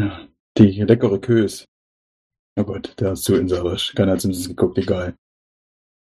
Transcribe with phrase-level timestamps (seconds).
[0.00, 1.64] Ja, die leckere Kös.
[2.56, 3.92] Oh Gott, der ist zu inserisch.
[3.94, 5.14] Keiner hat zumindest geguckt, egal.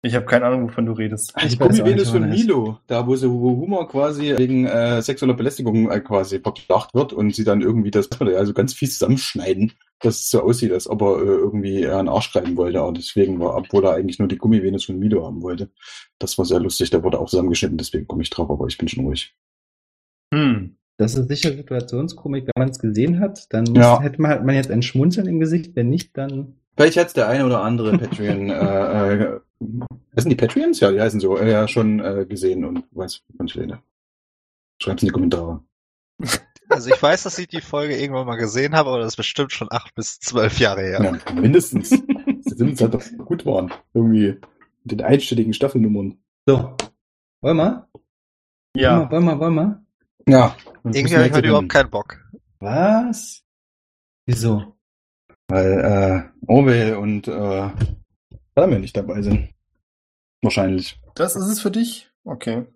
[0.03, 1.35] Ich habe keine Ahnung, wovon du redest.
[1.41, 2.29] Die Ich Gummivenus nicht, von.
[2.29, 7.13] Milo, da wo sie wo Humor quasi wegen äh, sexueller Belästigung äh, quasi verklagt wird
[7.13, 10.89] und sie dann irgendwie das Material so ganz fies zusammenschneiden, dass es so aussieht, als
[10.89, 14.29] ob er äh, irgendwie einen Arsch reiben wollte, aber deswegen war, obwohl er eigentlich nur
[14.29, 15.71] die Gummivenus von Milo haben wollte.
[16.21, 18.87] Das war sehr lustig, der wurde auch zusammengeschnitten, deswegen komme ich drauf, aber ich bin
[18.87, 19.35] schon ruhig.
[20.33, 20.77] Hm.
[20.99, 24.01] Das ist sicher Situationskomik, wenn man es gesehen hat, dann muss, Ja.
[24.01, 27.29] hätte man, hat man jetzt ein Schmunzeln im Gesicht, wenn nicht, dann Vielleicht hat der
[27.29, 29.41] eine oder andere Patreon, äh, äh,
[30.17, 30.81] heißen die Patreons?
[30.81, 33.79] Ja, die heißen so, äh, ja, schon äh, gesehen und weiß, wovon ich rede.
[34.83, 35.61] Schreibt's in die Kommentare.
[36.69, 39.53] Also ich weiß, dass ich die Folge irgendwann mal gesehen habe, aber das ist bestimmt
[39.53, 41.01] schon acht bis zwölf Jahre her.
[41.25, 41.91] Ja, mindestens.
[41.91, 43.73] Die Sims halt doch gut waren.
[43.95, 44.41] Irgendwie
[44.83, 46.19] mit den einstelligen Staffelnummern.
[46.45, 46.75] so.
[47.41, 47.89] Wollen wir?
[48.75, 49.09] Ja.
[49.09, 49.86] Wollen wir, wollen wir?
[50.29, 50.57] Ja.
[50.85, 52.19] Irgendwie habe ich heute überhaupt keinen Bock.
[52.59, 53.43] Was?
[54.27, 54.77] Wieso?
[55.49, 57.71] Weil äh, Orwell und äh,
[58.55, 59.51] Salome nicht dabei sind.
[60.43, 61.01] Wahrscheinlich.
[61.15, 62.11] Das ist es für dich?
[62.25, 62.67] Okay.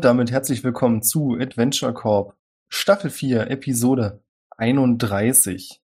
[0.00, 2.34] Und damit herzlich willkommen zu Adventure Corp
[2.70, 4.24] Staffel 4, Episode
[4.56, 5.82] 31.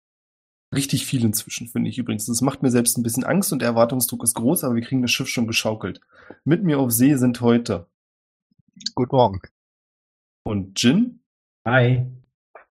[0.73, 2.25] Richtig viel inzwischen, finde ich übrigens.
[2.25, 5.01] Das macht mir selbst ein bisschen Angst und der Erwartungsdruck ist groß, aber wir kriegen
[5.01, 5.99] das Schiff schon geschaukelt.
[6.45, 7.89] Mit mir auf See sind heute
[8.93, 9.41] Guten Morgen.
[10.45, 11.19] und Jin
[11.67, 12.05] Hi.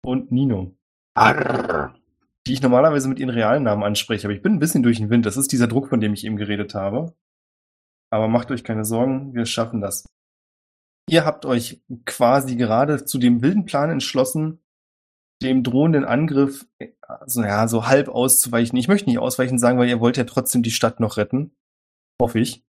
[0.03, 0.77] und Nino,
[1.15, 1.95] Arr.
[2.47, 4.27] die ich normalerweise mit ihren realen Namen anspreche.
[4.27, 5.25] Aber ich bin ein bisschen durch den Wind.
[5.25, 7.15] Das ist dieser Druck, von dem ich eben geredet habe.
[8.11, 10.05] Aber macht euch keine Sorgen, wir schaffen das.
[11.11, 14.61] Ihr habt euch quasi gerade zu dem wilden Plan entschlossen,
[15.43, 16.67] dem drohenden Angriff
[17.01, 18.79] also, ja, so halb auszuweichen.
[18.79, 21.57] Ich möchte nicht ausweichen sagen, weil ihr wollt ja trotzdem die Stadt noch retten.
[22.21, 22.65] Hoffe ich.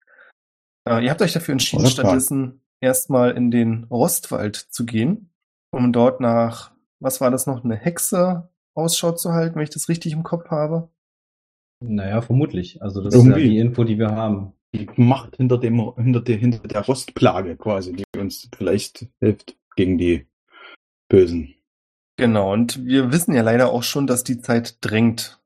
[0.87, 1.91] Äh, ihr habt euch dafür entschieden, Plan.
[1.91, 5.31] stattdessen erstmal in den Rostwald zu gehen,
[5.71, 9.89] um dort nach, was war das noch, eine Hexe Ausschau zu halten, wenn ich das
[9.89, 10.89] richtig im Kopf habe.
[11.83, 12.81] Naja, vermutlich.
[12.81, 13.49] Also das ist ja Irgendwie.
[13.49, 14.53] die Info, die wir haben.
[14.77, 19.97] Die Macht hinter dem, hinter der, hinter der Rostplage quasi, die uns vielleicht hilft gegen
[19.97, 20.27] die
[21.09, 21.55] Bösen.
[22.17, 25.41] Genau, und wir wissen ja leider auch schon, dass die Zeit drängt.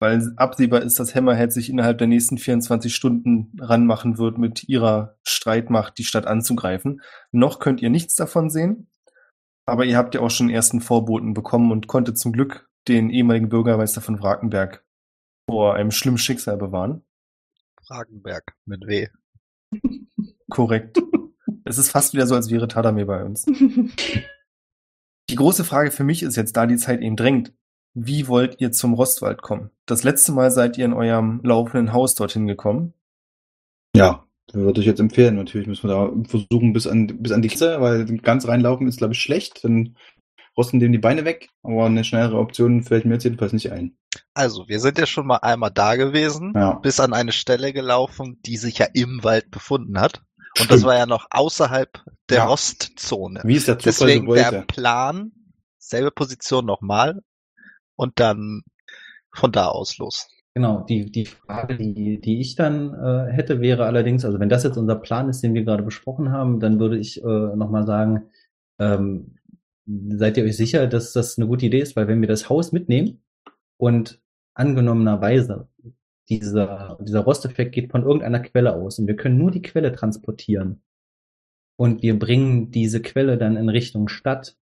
[0.00, 5.16] Weil absehbar ist, dass Hammerhead sich innerhalb der nächsten 24 Stunden ranmachen wird, mit ihrer
[5.24, 7.00] Streitmacht die Stadt anzugreifen.
[7.32, 8.88] Noch könnt ihr nichts davon sehen,
[9.66, 13.48] aber ihr habt ja auch schon ersten Vorboten bekommen und konntet zum Glück den ehemaligen
[13.48, 14.84] Bürgermeister von Wrakenberg
[15.50, 17.02] vor einem schlimmen Schicksal bewahren.
[17.88, 19.08] Fragenberg mit W.
[20.50, 20.98] Korrekt.
[21.64, 23.46] es ist fast wieder so, als wäre Tadamir bei uns.
[25.30, 27.52] Die große Frage für mich ist jetzt, da die Zeit eben drängt,
[27.94, 29.70] wie wollt ihr zum Rostwald kommen?
[29.84, 32.94] Das letzte Mal seid ihr in eurem laufenden Haus dorthin gekommen.
[33.94, 35.36] Ja, würde ich jetzt empfehlen.
[35.36, 38.98] Natürlich müssen wir da versuchen bis an, bis an die Grenze, weil ganz reinlaufen ist,
[38.98, 39.64] glaube ich, schlecht.
[39.64, 39.96] Dann
[40.56, 41.48] rosten dem die Beine weg.
[41.62, 43.98] Aber eine schnellere Option fällt mir jetzt jedenfalls nicht ein.
[44.34, 46.74] Also, wir sind ja schon mal einmal da gewesen, Ja.
[46.74, 50.22] bis an eine Stelle gelaufen, die sich ja im Wald befunden hat.
[50.60, 52.46] Und das war ja noch außerhalb der Ja.
[52.46, 53.40] Rostzone.
[53.44, 54.66] Wie es der Zufall so Deswegen der wollte.
[54.66, 55.32] Plan,
[55.78, 57.20] selbe Position nochmal
[57.96, 58.62] und dann
[59.32, 60.28] von da aus los.
[60.54, 64.64] Genau, die, die Frage, die, die ich dann äh, hätte, wäre allerdings, also wenn das
[64.64, 68.30] jetzt unser Plan ist, den wir gerade besprochen haben, dann würde ich äh, nochmal sagen,
[68.80, 69.36] ähm,
[69.86, 71.94] seid ihr euch sicher, dass das eine gute Idee ist?
[71.94, 73.22] Weil wenn wir das Haus mitnehmen
[73.78, 74.20] und
[74.54, 75.68] angenommenerweise
[76.28, 80.82] dieser, dieser Rosteffekt geht von irgendeiner Quelle aus und wir können nur die Quelle transportieren
[81.76, 84.58] und wir bringen diese Quelle dann in Richtung Stadt,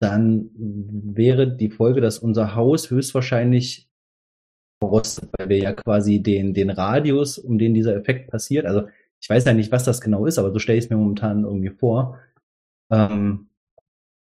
[0.00, 3.88] dann wäre die Folge, dass unser Haus höchstwahrscheinlich
[4.78, 8.86] verrostet, weil wir ja quasi den, den Radius, um den dieser Effekt passiert, also
[9.18, 11.44] ich weiß ja nicht, was das genau ist, aber so stelle ich es mir momentan
[11.44, 12.20] irgendwie vor,
[12.92, 13.48] ähm,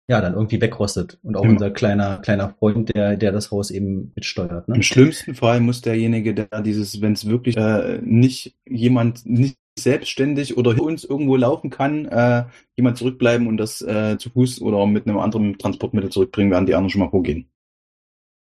[0.08, 1.18] ja, dann irgendwie wegrostet.
[1.24, 1.50] Und auch Ja.
[1.50, 4.68] unser kleiner, kleiner Freund, der, der das Haus eben mitsteuert.
[4.68, 4.76] Ne?
[4.76, 10.58] Im schlimmsten Fall muss derjenige, der dieses, wenn es wirklich äh, nicht jemand nicht selbstständig
[10.58, 12.46] oder uns irgendwo laufen kann, äh,
[12.78, 16.76] jemand zurückbleiben und das äh, zu Fuß oder mit einem anderen Transportmittel zurückbringen, während die
[16.76, 17.50] anderen schon mal vorgehen.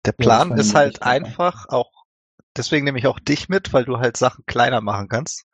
[0.05, 2.05] Der Plan ist halt einfach auch,
[2.57, 5.45] deswegen nehme ich auch dich mit, weil du halt Sachen kleiner machen kannst.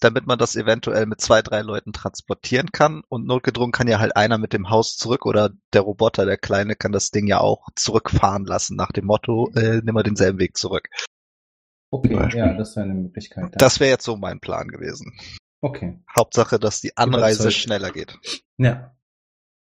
[0.00, 3.02] Damit man das eventuell mit zwei, drei Leuten transportieren kann.
[3.08, 6.74] Und notgedrungen kann ja halt einer mit dem Haus zurück oder der Roboter, der Kleine,
[6.74, 10.56] kann das Ding ja auch zurückfahren lassen nach dem Motto, äh, nimm mal denselben Weg
[10.56, 10.88] zurück.
[11.92, 13.52] Okay, ja, das wäre eine Möglichkeit.
[13.56, 15.18] Das wäre jetzt so mein Plan gewesen.
[15.60, 15.98] okay.
[16.16, 17.62] Hauptsache, dass die Anreise Überzeugt.
[17.62, 18.18] schneller geht.
[18.58, 18.94] Ja.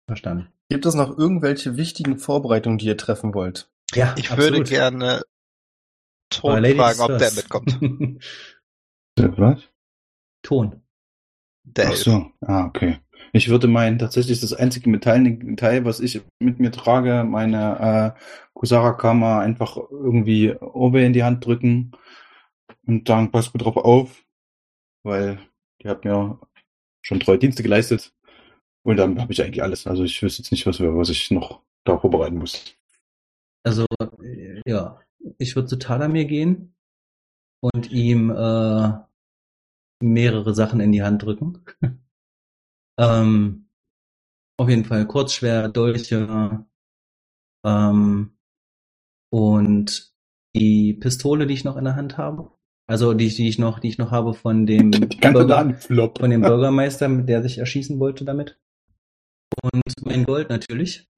[0.06, 0.52] Verstanden.
[0.68, 3.70] Gibt es noch irgendwelche wichtigen Vorbereitungen, die ihr treffen wollt?
[3.94, 5.22] Ja, Ich würde gerne
[6.30, 7.78] Ton fragen, ob der mitkommt.
[9.16, 9.62] Was?
[10.42, 10.82] Ton.
[11.64, 12.98] Der Ach so, ah, okay.
[13.32, 18.20] Ich würde meinen, tatsächlich das einzige metallene Teil, was ich mit mir trage, meine äh,
[18.54, 21.92] Kusara-Kammer einfach irgendwie Orbe in die Hand drücken
[22.86, 24.24] und sagen, pass gut drauf auf,
[25.02, 25.38] weil
[25.82, 26.40] die hat mir
[27.02, 28.14] schon treue Dienste geleistet
[28.82, 29.86] und dann habe ich eigentlich alles.
[29.86, 32.74] Also ich wüsste jetzt nicht, was, was ich noch da vorbereiten muss.
[33.62, 33.84] Also,
[34.22, 35.00] äh, ja,
[35.36, 36.74] ich würde zu Tadamir gehen
[37.60, 38.92] und ihm äh,
[40.02, 41.64] mehrere Sachen in die Hand drücken.
[42.98, 43.68] ähm,
[44.58, 46.66] auf jeden Fall Kurzschwert, Dolche
[47.64, 48.36] ähm,
[49.32, 50.14] und
[50.56, 52.50] die Pistole, die ich noch in der Hand habe.
[52.88, 54.90] Also die, die ich noch, die ich noch habe von dem
[55.20, 55.74] Bürger-
[56.18, 58.58] von dem Bürgermeister, mit der sich erschießen wollte damit.
[59.62, 61.08] Und mein Gold natürlich.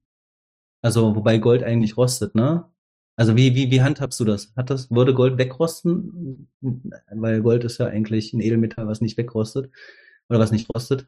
[0.83, 2.70] Also, wobei Gold eigentlich rostet, ne?
[3.17, 4.53] Also, wie, wie, wie handhabst du das?
[4.55, 6.47] Hat das, würde Gold wegrosten?
[6.61, 9.71] Weil Gold ist ja eigentlich ein Edelmetall, was nicht wegrostet.
[10.29, 11.07] Oder was nicht rostet.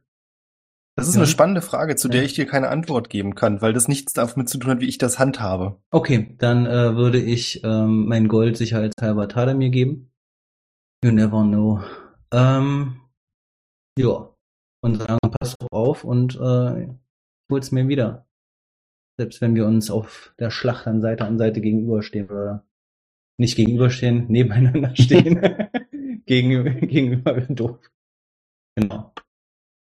[0.95, 1.21] Das ist Ja.
[1.21, 2.25] eine spannende Frage, zu der Ja.
[2.25, 4.97] ich dir keine Antwort geben kann, weil das nichts damit zu tun hat, wie ich
[4.99, 5.81] das handhabe.
[5.91, 10.11] Okay, dann äh, würde ich ähm, mein Gold sicherheitshalber Tadamir geben.
[11.03, 11.81] You never know.
[12.31, 12.99] Ähm,
[13.97, 14.29] ja.
[14.81, 16.87] Und sagen, pass auf und äh,
[17.49, 18.27] hol's mir wieder.
[19.17, 22.65] Selbst wenn wir uns auf der Schlacht an Seite an Seite gegenüberstehen oder
[23.37, 25.39] nicht gegenüberstehen, nebeneinander stehen.
[26.25, 27.79] Gegen, gegenüber wäre doof.
[28.77, 29.13] Genau.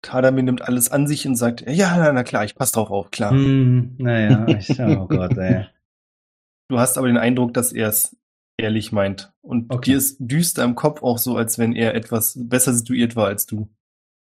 [0.02, 3.10] Tadamir nimmt alles an sich und sagt, ja, na, na klar, ich pass drauf auf,
[3.10, 3.30] klar.
[3.30, 5.66] Hm, naja, ich, oh Gott, ey.
[6.68, 8.16] Du hast aber den Eindruck, dass er es
[8.58, 9.32] ehrlich meint.
[9.40, 9.92] Und Okay.
[9.92, 13.46] dir ist düster im Kopf auch so, als wenn er etwas besser situiert war als
[13.46, 13.68] du.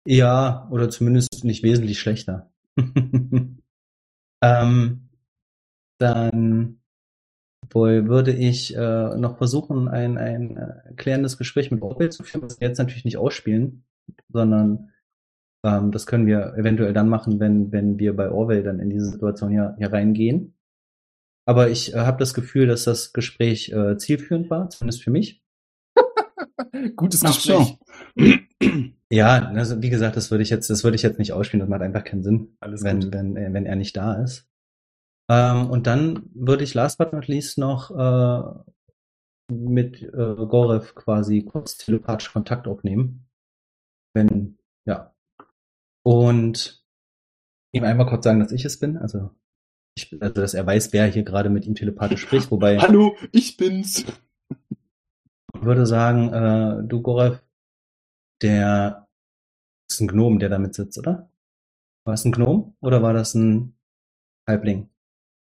[0.07, 2.50] Ja, oder zumindest nicht wesentlich schlechter.
[4.41, 5.09] Ähm,
[6.00, 6.80] dann
[7.71, 12.44] wohl würde ich äh, noch versuchen, ein, ein äh, klärendes Gespräch mit Orwell zu führen,
[12.44, 13.86] was wir jetzt natürlich nicht ausspielen,
[14.30, 14.91] sondern
[15.63, 19.07] ähm, das können wir eventuell dann machen, wenn, wenn wir bei Orwell dann in diese
[19.07, 20.56] Situation hier, hier reingehen.
[21.45, 25.44] Aber ich äh, habe das Gefühl, dass das Gespräch äh, zielführend war, zumindest für mich.
[26.95, 27.77] Gutes Ach Gespräch.
[28.18, 28.49] so.
[29.12, 31.70] Ja, also wie gesagt, das würde ich jetzt, das würde ich jetzt nicht ausspielen, das
[31.70, 33.14] macht einfach keinen Sinn, Alles wenn, gut.
[33.14, 34.48] wenn, äh, wenn er nicht da ist.
[35.30, 38.74] Ähm, und dann würde ich last but not least noch äh,
[39.52, 43.28] mit äh, Gorev quasi kurz telepathisch Kontakt aufnehmen.
[44.14, 45.16] Wenn, ja.
[46.04, 46.84] Und
[47.72, 49.32] ihm einmal kurz sagen, dass ich es bin, also
[49.96, 53.58] ich, also dass er weiß, wer hier gerade mit ihm telepathisch spricht, wobei Hallo, ich
[53.58, 54.06] bin's.
[54.50, 57.42] ich würde sagen, äh, du Gorev,
[58.41, 59.07] der
[59.89, 61.30] ist ein Gnom, der damit sitzt, oder?
[62.06, 63.75] War es ein Gnom oder war das ein
[64.47, 64.89] Halbling?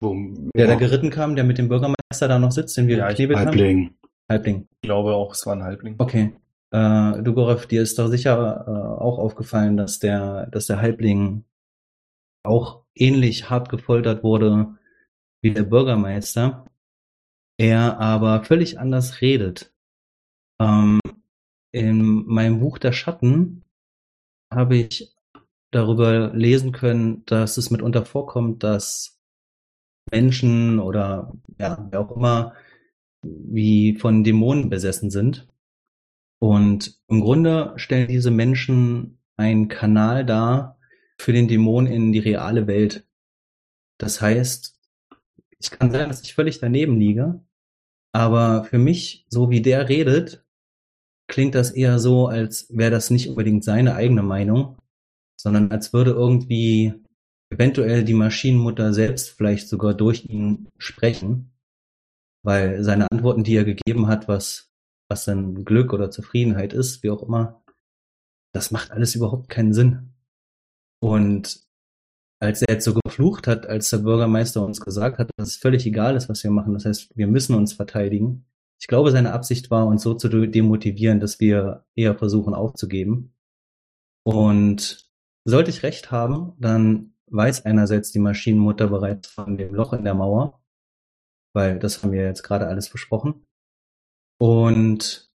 [0.00, 0.50] Boom.
[0.56, 3.38] Der da geritten kam, der mit dem Bürgermeister da noch sitzt, den wir Ja, geknebelt
[3.38, 3.46] haben?
[3.46, 3.94] Halbling.
[4.28, 4.68] Halbling.
[4.82, 5.94] Ich glaube auch, es war ein Halbling.
[5.98, 6.32] Okay.
[6.72, 11.44] Äh, du Gorev, dir ist doch sicher äh, auch aufgefallen, dass der, dass der Halbling
[12.42, 14.74] auch ähnlich hart gefoltert wurde
[15.42, 16.66] wie der Bürgermeister.
[17.58, 19.72] Er aber völlig anders redet.
[20.60, 20.98] Ähm,
[21.72, 23.64] in meinem Buch der Schatten
[24.52, 25.14] habe ich
[25.70, 29.18] darüber lesen können, dass es mitunter vorkommt, dass
[30.10, 32.54] Menschen oder ja, wer auch immer
[33.22, 35.48] wie von Dämonen besessen sind.
[36.38, 40.78] Und im Grunde stellen diese Menschen einen Kanal dar
[41.18, 43.06] für den Dämon in die reale Welt.
[43.98, 44.78] Das heißt,
[45.58, 47.40] ich kann sagen, dass ich völlig daneben liege,
[48.12, 50.44] aber für mich, so wie der redet,
[51.32, 54.76] klingt das eher so, als wäre das nicht unbedingt seine eigene Meinung,
[55.40, 56.92] sondern als würde irgendwie
[57.50, 61.50] eventuell die Maschinenmutter selbst vielleicht sogar durch ihn sprechen,
[62.44, 64.70] weil seine Antworten, die er gegeben hat, was,
[65.08, 67.64] was dann Glück oder Zufriedenheit ist, wie auch immer,
[68.52, 70.12] das macht alles überhaupt keinen Sinn.
[71.00, 71.62] Und
[72.40, 75.86] als er jetzt so geflucht hat, als der Bürgermeister uns gesagt hat, dass es völlig
[75.86, 78.44] egal ist, was wir machen, das heißt, wir müssen uns verteidigen.
[78.82, 83.32] Ich glaube, seine Absicht war, uns so zu demotivieren, dass wir eher versuchen aufzugeben.
[84.24, 85.08] Und
[85.44, 90.14] sollte ich recht haben, dann weiß einerseits die Maschinenmutter bereits von dem Loch in der
[90.14, 90.60] Mauer,
[91.54, 93.46] weil das haben wir jetzt gerade alles besprochen.
[94.40, 95.30] Und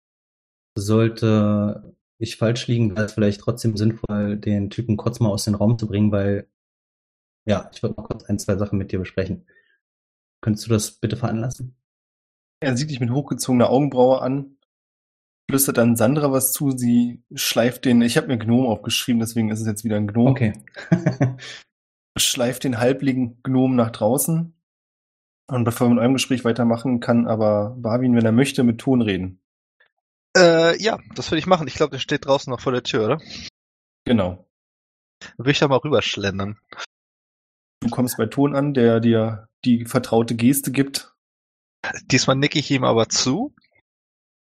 [0.77, 5.55] sollte ich falsch liegen, wäre es vielleicht trotzdem sinnvoll, den Typen kurz mal aus dem
[5.55, 6.50] Raum zu bringen, weil,
[7.43, 9.45] ja, ich würde mal kurz ein, zwei Sachen mit dir besprechen.
[10.39, 11.75] Könntest du das bitte veranlassen?
[12.63, 14.58] Er sieht dich mit hochgezogener Augenbraue an,
[15.50, 19.62] flüstert dann Sandra was zu, sie schleift den, ich habe mir Gnom aufgeschrieben, deswegen ist
[19.62, 20.27] es jetzt wieder ein Gnom.
[20.27, 20.53] Okay.
[22.17, 24.53] schleift den halbligen Gnom nach draußen.
[25.48, 29.01] Und bevor wir mit eurem Gespräch weitermachen, kann aber Barwin, wenn er möchte, mit Ton
[29.01, 29.41] reden.
[30.38, 31.67] Äh, ja, das würde ich machen.
[31.67, 33.22] Ich glaube, der steht draußen noch vor der Tür, oder?
[34.05, 34.48] Genau.
[35.20, 36.58] Dann würde ich da mal rüberschlendern.
[37.82, 41.12] Du kommst bei Ton an, der dir die vertraute Geste gibt.
[42.05, 43.53] Diesmal nicke ich ihm aber zu.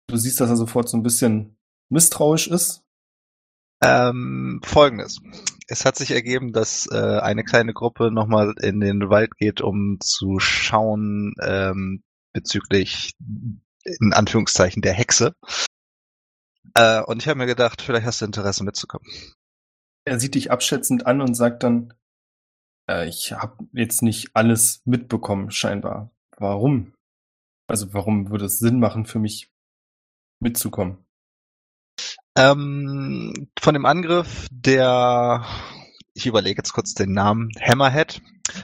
[0.08, 1.58] Du siehst, dass er sofort so ein bisschen
[1.90, 2.84] misstrauisch ist.
[3.84, 5.20] Ähm, Folgendes.
[5.68, 9.98] Es hat sich ergeben, dass äh, eine kleine Gruppe nochmal in den Wald geht, um
[10.00, 15.36] zu schauen ähm, bezüglich in Anführungszeichen der Hexe.
[16.76, 19.08] Äh, und ich habe mir gedacht, vielleicht hast du Interesse mitzukommen.
[20.06, 21.94] Er sieht dich abschätzend an und sagt dann,
[22.90, 26.12] äh, ich habe jetzt nicht alles mitbekommen, scheinbar.
[26.38, 26.94] Warum?
[27.72, 29.50] Also warum würde es Sinn machen für mich
[30.42, 30.98] mitzukommen?
[32.38, 35.46] Ähm, von dem Angriff der,
[36.14, 38.22] ich überlege jetzt kurz den Namen, Hammerhead,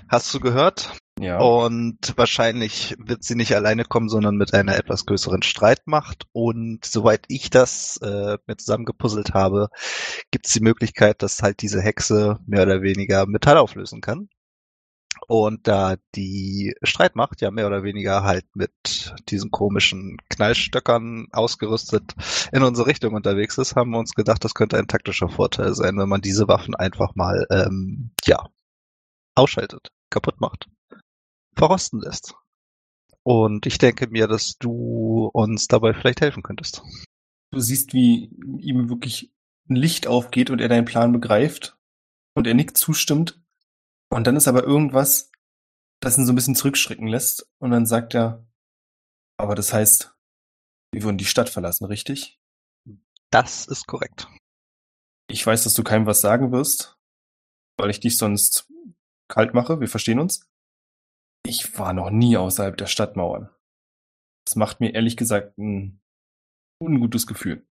[0.10, 0.92] hast du gehört?
[1.22, 1.40] Ja.
[1.40, 6.26] Und wahrscheinlich wird sie nicht alleine kommen, sondern mit einer etwas größeren Streitmacht.
[6.34, 9.70] Und soweit ich das äh, mir zusammengepuzzelt habe,
[10.32, 14.28] gibt es die Möglichkeit, dass halt diese Hexe mehr oder weniger Metall auflösen kann.
[15.30, 22.14] Und da die Streitmacht ja mehr oder weniger halt mit diesen komischen Knallstöckern ausgerüstet
[22.54, 25.98] in unsere Richtung unterwegs ist, haben wir uns gedacht, das könnte ein taktischer Vorteil sein,
[25.98, 28.48] wenn man diese Waffen einfach mal ähm, ja
[29.36, 30.70] ausschaltet, kaputt macht,
[31.56, 32.34] verrosten lässt.
[33.24, 36.82] Und ich denke mir, dass du uns dabei vielleicht helfen könntest.
[37.52, 39.34] Du siehst, wie ihm wirklich
[39.70, 41.78] ein Licht aufgeht und er deinen Plan begreift
[42.34, 43.42] und er nickt zustimmt
[44.10, 45.32] und dann ist aber irgendwas,
[46.00, 47.50] das ihn so ein bisschen zurückschrecken lässt.
[47.60, 48.46] Und dann sagt er,
[49.38, 50.16] aber das heißt,
[50.92, 52.40] wir würden die Stadt verlassen, richtig?
[53.32, 54.28] Das ist korrekt.
[55.30, 56.98] Ich weiß, dass du keinem was sagen wirst,
[57.78, 58.72] weil ich dich sonst
[59.28, 59.82] kalt mache.
[59.82, 60.50] Wir verstehen uns.
[61.46, 63.50] Ich war noch nie außerhalb der Stadtmauern.
[64.46, 66.02] Das macht mir ehrlich gesagt ein
[66.82, 67.68] ungutes Gefühl.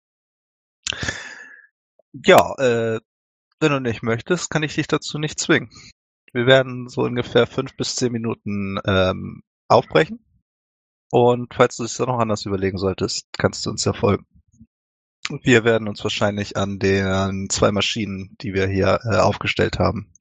[2.13, 3.01] Ja, äh,
[3.61, 5.71] wenn du nicht möchtest, kann ich dich dazu nicht zwingen.
[6.33, 10.25] Wir werden so ungefähr fünf bis zehn Minuten ähm, aufbrechen.
[11.11, 14.27] Und falls du es dann noch anders überlegen solltest, kannst du uns ja folgen.
[15.43, 20.13] Wir werden uns wahrscheinlich an den zwei Maschinen, die wir hier äh, aufgestellt haben,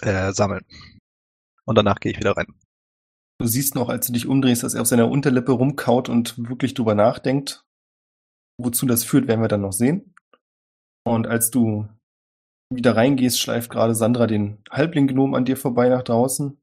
[0.00, 0.64] äh, sammeln.
[1.64, 2.54] Und danach gehe ich wieder rein.
[3.40, 6.74] Du siehst noch, als du dich umdrehst, dass er auf seiner Unterlippe rumkaut und wirklich
[6.74, 7.64] drüber nachdenkt.
[8.58, 10.14] Wozu das führt, werden wir dann noch sehen.
[11.04, 11.88] Und als du
[12.70, 16.56] wieder reingehst, schleift gerade Sandra den Halbling-Gnom an dir vorbei nach draußen.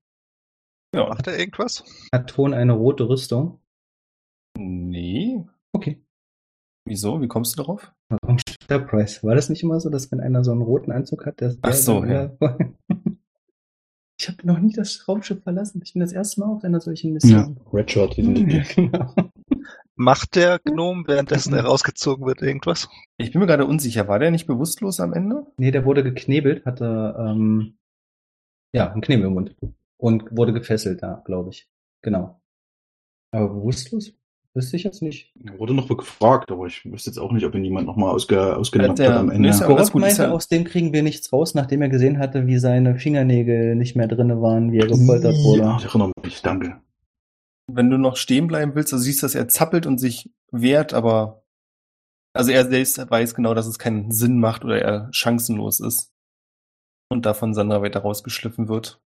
[0.95, 1.09] Ja.
[1.09, 1.83] Macht er irgendwas?
[2.13, 3.59] Hat Ton eine rote Rüstung?
[4.57, 5.43] Nee.
[5.73, 6.01] Okay.
[6.85, 7.21] Wieso?
[7.21, 7.93] Wie kommst du darauf?
[8.09, 8.37] Warum
[8.87, 9.23] Price?
[9.23, 11.73] War das nicht immer so, dass wenn einer so einen roten Anzug hat, der Ach
[11.73, 12.31] so, ja.
[14.19, 15.79] Ich habe noch nie das Raumschiff verlassen.
[15.83, 17.55] Ich bin das erste Mal auf einer solchen Mission.
[17.55, 18.15] Ja, Red Short,
[18.75, 19.13] genau.
[19.99, 22.87] Macht der Gnome, währenddessen er rausgezogen wird, irgendwas?
[23.17, 24.07] Ich bin mir gerade unsicher.
[24.07, 25.47] War der nicht bewusstlos am Ende?
[25.57, 27.77] Nee, der wurde geknebelt, hatte ähm,
[28.73, 29.55] ja einen Knebel im Mund
[29.97, 31.67] und wurde gefesselt da, glaube ich.
[32.03, 32.39] Genau.
[33.31, 34.13] Aber bewusstlos?
[34.53, 35.33] Wüsste ich jetzt nicht.
[35.43, 38.55] Er wurde noch gefragt, aber ich wüsste jetzt auch nicht, ob ihn jemand nochmal ausge,
[38.55, 39.49] ausgenommen hat am Ende.
[39.49, 42.57] ja ist meinte, ja- aus dem kriegen wir nichts raus, nachdem er gesehen hatte, wie
[42.57, 45.61] seine Fingernägel nicht mehr drinne waren, wie er gepoltert wurde.
[45.61, 46.81] Ja, ich erinnere mich, danke.
[47.67, 51.43] Wenn du noch stehen bleiben willst, also siehst, dass er zappelt und sich wehrt, aber
[52.33, 56.13] also er selbst weiß genau, dass es keinen Sinn macht oder er chancenlos ist.
[57.09, 59.01] Und davon Sandra weiter rausgeschliffen wird.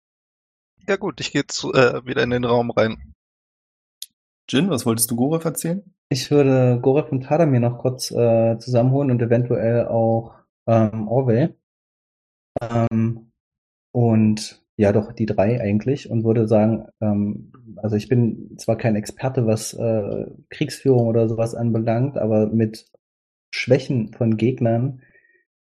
[0.89, 3.15] Ja gut, ich gehe zu, äh, wieder in den Raum rein.
[4.49, 5.95] Jin, was wolltest du Gorev erzählen?
[6.09, 10.35] Ich würde Gorev und Tadamir noch kurz äh, zusammenholen und eventuell auch
[10.67, 11.57] ähm, Orwell.
[12.61, 13.31] Ähm,
[13.93, 18.97] und ja, doch die drei eigentlich und würde sagen, ähm, also ich bin zwar kein
[18.97, 22.87] Experte, was äh, Kriegsführung oder sowas anbelangt, aber mit
[23.51, 25.03] Schwächen von Gegnern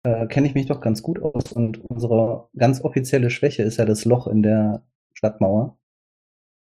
[0.04, 3.84] äh, kenne ich mich doch ganz gut aus und unsere ganz offizielle Schwäche ist ja
[3.84, 5.78] das Loch in der Stadtmauer.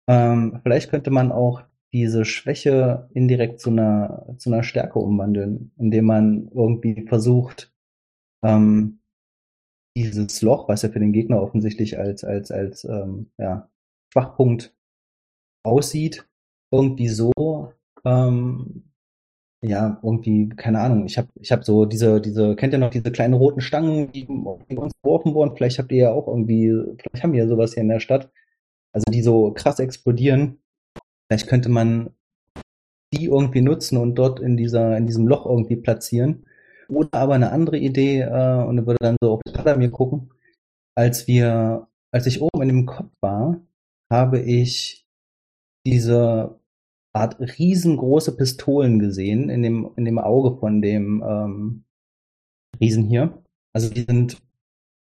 [0.08, 6.06] Ähm, vielleicht könnte man auch diese Schwäche indirekt zu einer, zu einer Stärke umwandeln, indem
[6.06, 7.74] man irgendwie versucht,
[8.44, 9.00] ähm,
[9.96, 13.70] dieses Loch, was ja für den Gegner offensichtlich als, als, als ähm, ja,
[14.12, 14.76] Schwachpunkt
[15.64, 16.28] aussieht,
[16.72, 17.32] irgendwie so
[18.04, 18.84] ähm,
[19.68, 23.12] ja, irgendwie, keine Ahnung, ich habe ich hab so diese, diese, kennt ihr noch diese
[23.12, 25.56] kleinen roten Stangen, die, die uns geworfen wurden?
[25.56, 28.32] Vielleicht habt ihr ja auch irgendwie, vielleicht haben wir ja sowas hier in der Stadt.
[28.94, 30.60] Also die so krass explodieren.
[31.28, 32.12] Vielleicht könnte man
[33.14, 36.46] die irgendwie nutzen und dort in dieser, in diesem Loch irgendwie platzieren.
[36.90, 40.32] Oder aber eine andere Idee, äh, und würde dann so auf mir gucken,
[40.96, 43.62] als wir, als ich oben in dem Kopf war,
[44.12, 45.06] habe ich
[45.86, 46.60] diese
[47.14, 51.86] Art riesengroße Pistolen gesehen in dem, in dem Auge von dem ähm,
[52.80, 53.42] Riesen hier.
[53.74, 54.38] Also die sind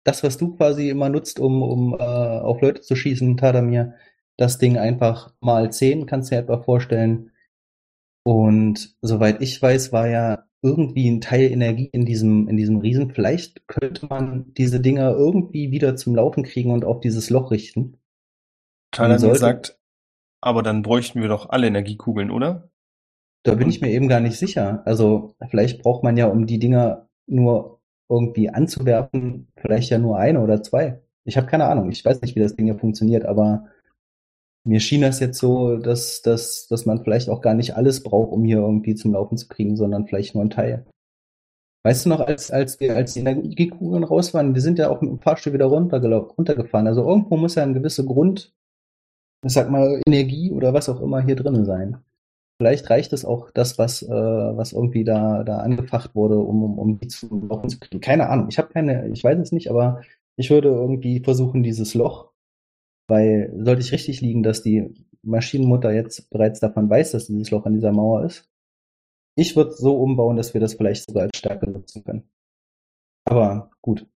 [0.06, 3.96] das, was du quasi immer nutzt, um, um äh, auf Leute zu schießen, Tadamir,
[4.38, 7.32] das Ding einfach mal zehn, kannst du dir etwa vorstellen.
[8.24, 13.12] Und soweit ich weiß, war ja irgendwie ein Teil Energie in diesem, in diesem Riesen.
[13.12, 18.00] Vielleicht könnte man diese Dinger irgendwie wieder zum Laufen kriegen und auf dieses Loch richten.
[18.92, 19.80] Tyler sollte, sagt,
[20.42, 22.72] aber dann bräuchten wir doch alle Energiekugeln, oder?
[23.44, 24.82] Da bin ich mir eben gar nicht sicher.
[24.86, 27.80] Also vielleicht braucht man ja, um die Dinger nur
[28.10, 31.02] irgendwie anzuwerfen, vielleicht ja nur eine oder zwei.
[31.26, 31.92] Ich habe keine Ahnung.
[31.92, 33.68] Ich weiß nicht, wie das Ding hier funktioniert, aber
[34.66, 38.32] mir schien das jetzt so, dass, dass, dass man vielleicht auch gar nicht alles braucht,
[38.32, 40.86] um hier irgendwie zum Laufen zu kriegen, sondern vielleicht nur ein Teil.
[41.84, 45.02] Weißt du noch, als, als wir, als die Energiekugeln raus waren, wir sind ja auch
[45.02, 46.88] mit dem Fahrstuhl wieder runtergefahren.
[46.88, 48.56] Also irgendwo muss ja ein gewisser Grund
[49.46, 51.98] ich sag mal, Energie oder was auch immer hier drinnen sein.
[52.58, 56.80] Vielleicht reicht es auch das, was, äh, was irgendwie da, da angefacht wurde, um, um,
[56.80, 58.02] um die zu laufen zu kriegen.
[58.02, 58.48] Keine Ahnung.
[58.50, 60.02] Ich habe keine, ich weiß es nicht, aber
[60.38, 62.32] ich würde irgendwie versuchen, dieses Loch,
[63.08, 64.94] weil sollte ich richtig liegen, dass die
[65.24, 68.50] Maschinenmutter jetzt bereits davon weiß, dass dieses Loch an dieser Mauer ist.
[69.36, 72.30] Ich würde so umbauen, dass wir das vielleicht sogar als Stärke nutzen können.
[73.26, 74.08] Aber gut.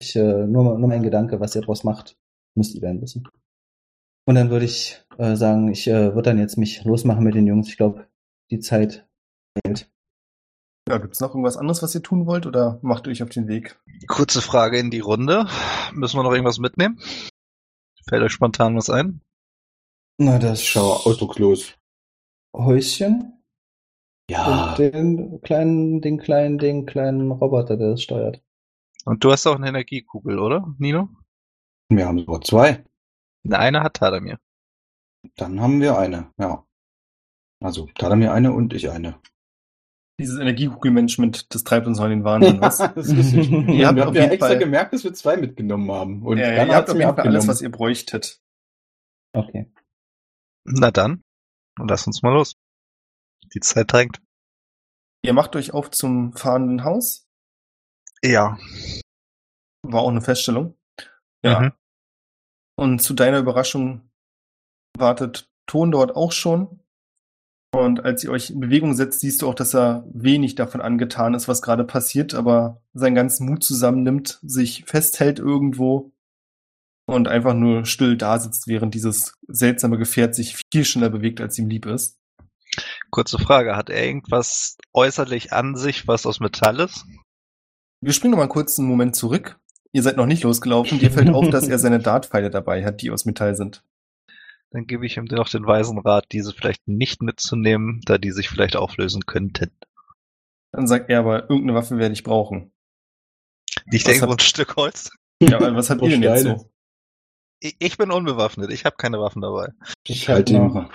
[0.00, 2.18] Ich, äh, nur, nur mein Gedanke, was ihr daraus macht,
[2.56, 3.28] müsst ihr werden wissen.
[4.26, 7.46] Und dann würde ich äh, sagen, ich äh, würde dann jetzt mich losmachen mit den
[7.46, 7.68] Jungs.
[7.68, 8.06] Ich glaube,
[8.50, 9.06] die Zeit
[9.56, 9.90] fehlt.
[10.88, 13.48] Ja, gibt's noch irgendwas anderes, was ihr tun wollt oder macht ihr euch auf den
[13.48, 13.78] Weg?
[14.06, 15.46] Kurze Frage in die Runde.
[15.92, 16.98] Müssen wir noch irgendwas mitnehmen?
[18.08, 19.20] Fällt euch spontan was ein?
[20.18, 21.76] Na, das schau ausdruckslos.
[22.54, 23.42] Häuschen?
[24.30, 24.70] Ja.
[24.70, 28.42] Und den kleinen, den kleinen, den kleinen Roboter, der das steuert.
[29.04, 31.08] Und du hast auch eine Energiekugel, oder, Nino?
[31.90, 32.84] Wir haben sogar zwei.
[33.50, 34.38] Eine hat Tadamir.
[35.36, 36.64] Dann haben wir eine, ja.
[37.62, 39.20] Also Tadamir eine und ich eine.
[40.20, 42.78] Dieses Energiekugelmanagement, das treibt uns in den Wahnsinn, was?
[42.94, 46.22] das ist ihr habt ja extra Fall, gemerkt, dass wir zwei mitgenommen haben.
[46.22, 48.40] Und ja, dann ihr habt auf jeden Fall alles, was ihr bräuchtet.
[49.32, 49.70] Okay.
[50.64, 51.22] Na dann,
[51.78, 52.56] lass uns mal los.
[53.54, 54.22] Die Zeit drängt.
[55.22, 57.26] Ihr macht euch auf zum fahrenden Haus?
[58.22, 58.58] Ja.
[59.82, 60.76] War auch eine Feststellung.
[61.42, 61.60] Ja.
[61.60, 61.72] Mhm.
[62.76, 64.08] Und zu deiner Überraschung
[64.96, 66.80] wartet Ton dort auch schon.
[67.74, 71.34] Und als ihr euch in Bewegung setzt, siehst du auch, dass er wenig davon angetan
[71.34, 76.12] ist, was gerade passiert, aber seinen ganzen Mut zusammennimmt, sich festhält irgendwo
[77.06, 81.58] und einfach nur still da sitzt, während dieses seltsame Gefährt sich viel schneller bewegt, als
[81.58, 82.16] ihm lieb ist.
[83.10, 87.04] Kurze Frage, hat er irgendwas äußerlich an sich, was aus Metall ist?
[88.00, 89.58] Wir springen noch mal kurz einen Moment zurück.
[89.90, 91.00] Ihr seid noch nicht losgelaufen.
[91.00, 93.82] Dir fällt auf, dass er seine Dartpfeile dabei hat, die aus Metall sind.
[94.74, 98.48] Dann gebe ich ihm noch den weisen Rat, diese vielleicht nicht mitzunehmen, da die sich
[98.48, 99.70] vielleicht auflösen könnten.
[100.72, 102.72] Dann sagt er aber, irgendeine Waffe werde ich brauchen.
[103.86, 105.12] Nicht irgendwo ein Stück Holz?
[105.40, 106.68] Ja, aber was habt ihr denn jetzt so?
[107.60, 109.72] Ich, bin unbewaffnet, ich habe keine Waffen dabei.
[110.08, 110.92] Ich halte noch.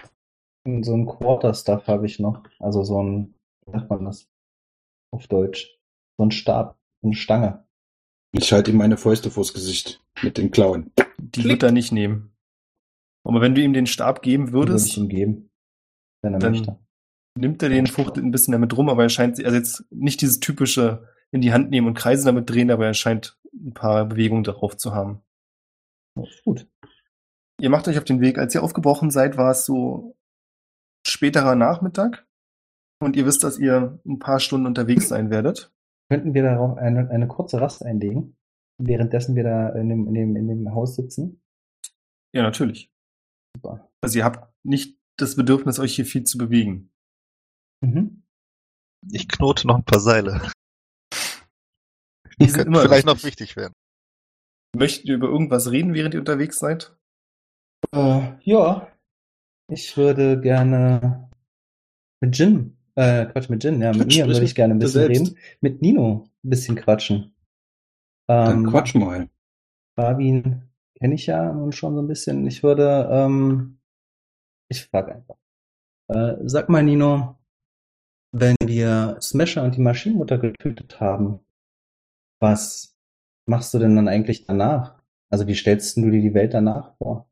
[0.82, 2.44] So ein Quarterstaff habe ich noch.
[2.60, 3.34] Also so ein,
[3.65, 4.28] wie sagt man das?
[5.12, 5.80] Auf Deutsch.
[6.18, 7.65] So ein Stab, eine Stange.
[8.34, 10.92] Ich halte ihm meine Fäuste vors Gesicht mit den Klauen.
[11.18, 11.54] Die Klick.
[11.54, 12.36] wird er nicht nehmen.
[13.27, 15.49] Aber wenn du ihm den Stab geben würdest, würde ich ihm geben,
[16.23, 16.79] wenn er dann möchte.
[17.38, 20.39] nimmt er den, fuchtelt ein bisschen damit rum, aber er scheint, also jetzt nicht dieses
[20.39, 24.43] typische in die Hand nehmen und Kreise damit drehen, aber er scheint ein paar Bewegungen
[24.43, 25.21] darauf zu haben.
[26.43, 26.67] Gut.
[27.62, 28.38] Ihr macht euch auf den Weg.
[28.38, 30.17] Als ihr aufgebrochen seid, war es so
[31.05, 32.25] späterer Nachmittag
[33.01, 35.71] und ihr wisst, dass ihr ein paar Stunden unterwegs sein werdet.
[36.10, 38.36] Könnten wir darauf eine, eine kurze Rast einlegen,
[38.79, 41.41] währenddessen wir da in dem, in dem, in dem Haus sitzen?
[42.34, 42.91] Ja, natürlich.
[43.62, 43.89] Super.
[44.02, 46.91] Also ihr habt nicht das Bedürfnis, euch hier viel zu bewegen.
[47.82, 48.24] Mhm.
[49.12, 50.52] Ich knote noch ein paar Seile.
[52.39, 53.74] Die sind immer vielleicht noch wichtig werden.
[54.76, 56.95] Möchtet ihr über irgendwas reden, während ihr unterwegs seid?
[57.91, 58.91] Äh, ja.
[59.72, 61.30] Ich würde gerne
[62.22, 65.38] mit Jin äh, Quatsch mit Jin, ja, mit mir würde ich gerne ein bisschen reden.
[65.62, 67.34] Mit Nino ein bisschen quatschen.
[68.28, 69.30] Ähm, Dann quatsch mal.
[69.98, 70.68] Fabin
[70.99, 72.45] kenne ich ja nun schon so ein bisschen.
[72.47, 73.79] Ich würde, ähm,
[74.67, 75.38] ich frage einfach.
[76.07, 77.38] Äh, sag mal, Nino,
[78.31, 81.39] wenn wir Smasher und die Maschinenmutter getötet haben,
[82.39, 82.95] was
[83.45, 85.01] machst du denn dann eigentlich danach?
[85.29, 87.29] Also wie stellst du dir die Welt danach vor?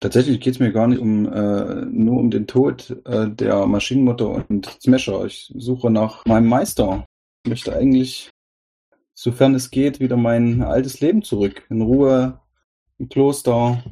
[0.00, 4.66] Tatsächlich geht's mir gar nicht um äh, nur um den Tod äh, der Maschinenmutter und
[4.80, 5.24] Smasher.
[5.24, 7.04] Ich suche nach meinem Meister.
[7.44, 8.30] Ich möchte eigentlich,
[9.14, 11.66] sofern es geht, wieder mein altes Leben zurück.
[11.68, 12.40] In Ruhe,
[13.10, 13.82] Kloster,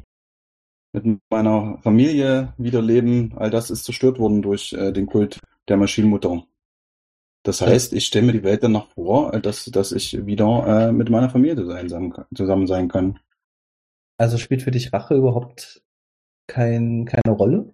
[0.93, 3.33] mit meiner Familie wieder leben.
[3.35, 6.43] All das ist zerstört worden durch äh, den Kult der Maschinenmutter.
[7.43, 10.91] Das heißt, ich stelle mir die Welt danach vor, äh, dass, dass ich wieder äh,
[10.91, 11.55] mit meiner Familie
[12.35, 13.19] zusammen sein kann.
[14.17, 15.81] Also spielt für dich Rache überhaupt
[16.47, 17.73] kein, keine Rolle?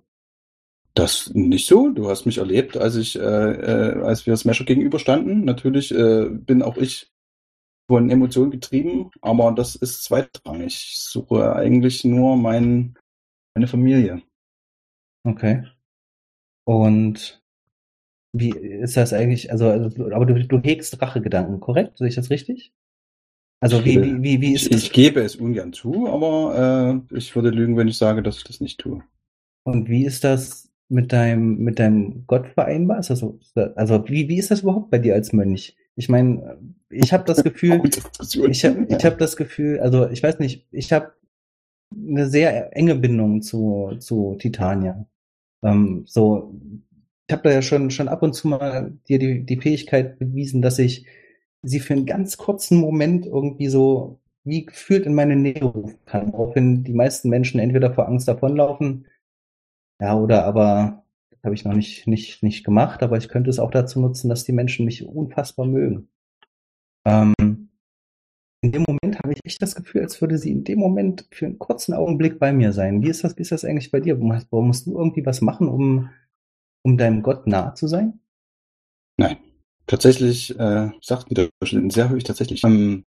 [0.94, 1.90] Das nicht so.
[1.90, 5.44] Du hast mich erlebt, als ich, äh, äh, als wir Smasher gegenüberstanden.
[5.44, 7.13] Natürlich äh, bin auch ich
[7.88, 10.74] von Emotionen getrieben, aber das ist zweitrangig.
[10.74, 12.96] Ich suche eigentlich nur mein,
[13.56, 14.22] meine Familie.
[15.26, 15.64] Okay.
[16.66, 17.42] Und
[18.34, 19.52] wie ist das eigentlich?
[19.52, 21.98] Also, also aber du, du hegst Rachegedanken, korrekt?
[21.98, 22.74] Sehe ich das richtig?
[23.60, 24.84] Also wie, wie, wie, wie ist ich, das?
[24.84, 28.44] Ich gebe es ungern zu, aber äh, ich würde lügen, wenn ich sage, dass ich
[28.44, 29.04] das nicht tue.
[29.64, 33.00] Und wie ist das mit deinem, mit deinem Gott vereinbar?
[33.00, 35.78] Ist das so, also wie, wie ist das überhaupt bei dir als Mönch?
[35.96, 36.58] Ich meine,
[36.90, 37.82] ich habe das Gefühl,
[38.50, 41.14] ich habe ich hab das Gefühl, also ich weiß nicht, ich habe
[41.96, 45.06] eine sehr enge Bindung zu, zu Titania.
[45.64, 46.56] Ähm, so,
[47.28, 50.62] ich habe da ja schon, schon ab und zu mal dir die, die Fähigkeit bewiesen,
[50.62, 51.06] dass ich
[51.62, 56.34] sie für einen ganz kurzen Moment irgendwie so wie gefühlt in meine Nähe rufen kann.
[56.34, 59.06] Auch wenn die meisten Menschen entweder vor Angst davonlaufen,
[60.02, 61.03] ja, oder aber,
[61.44, 64.46] habe ich noch nicht, nicht, nicht gemacht, aber ich könnte es auch dazu nutzen, dass
[64.46, 66.10] die Menschen mich unfassbar mögen.
[67.06, 67.34] Ähm,
[68.62, 71.46] in dem Moment habe ich echt das Gefühl, als würde sie in dem Moment für
[71.46, 73.02] einen kurzen Augenblick bei mir sein.
[73.02, 74.18] Wie ist das, wie ist das eigentlich bei dir?
[74.20, 76.10] Warum musst du irgendwie was machen, um,
[76.82, 78.22] um deinem Gott nahe zu sein?
[79.18, 79.38] Nein.
[79.86, 83.04] Tatsächlich, äh, sagt wieder sehr häufig tatsächlich, ähm,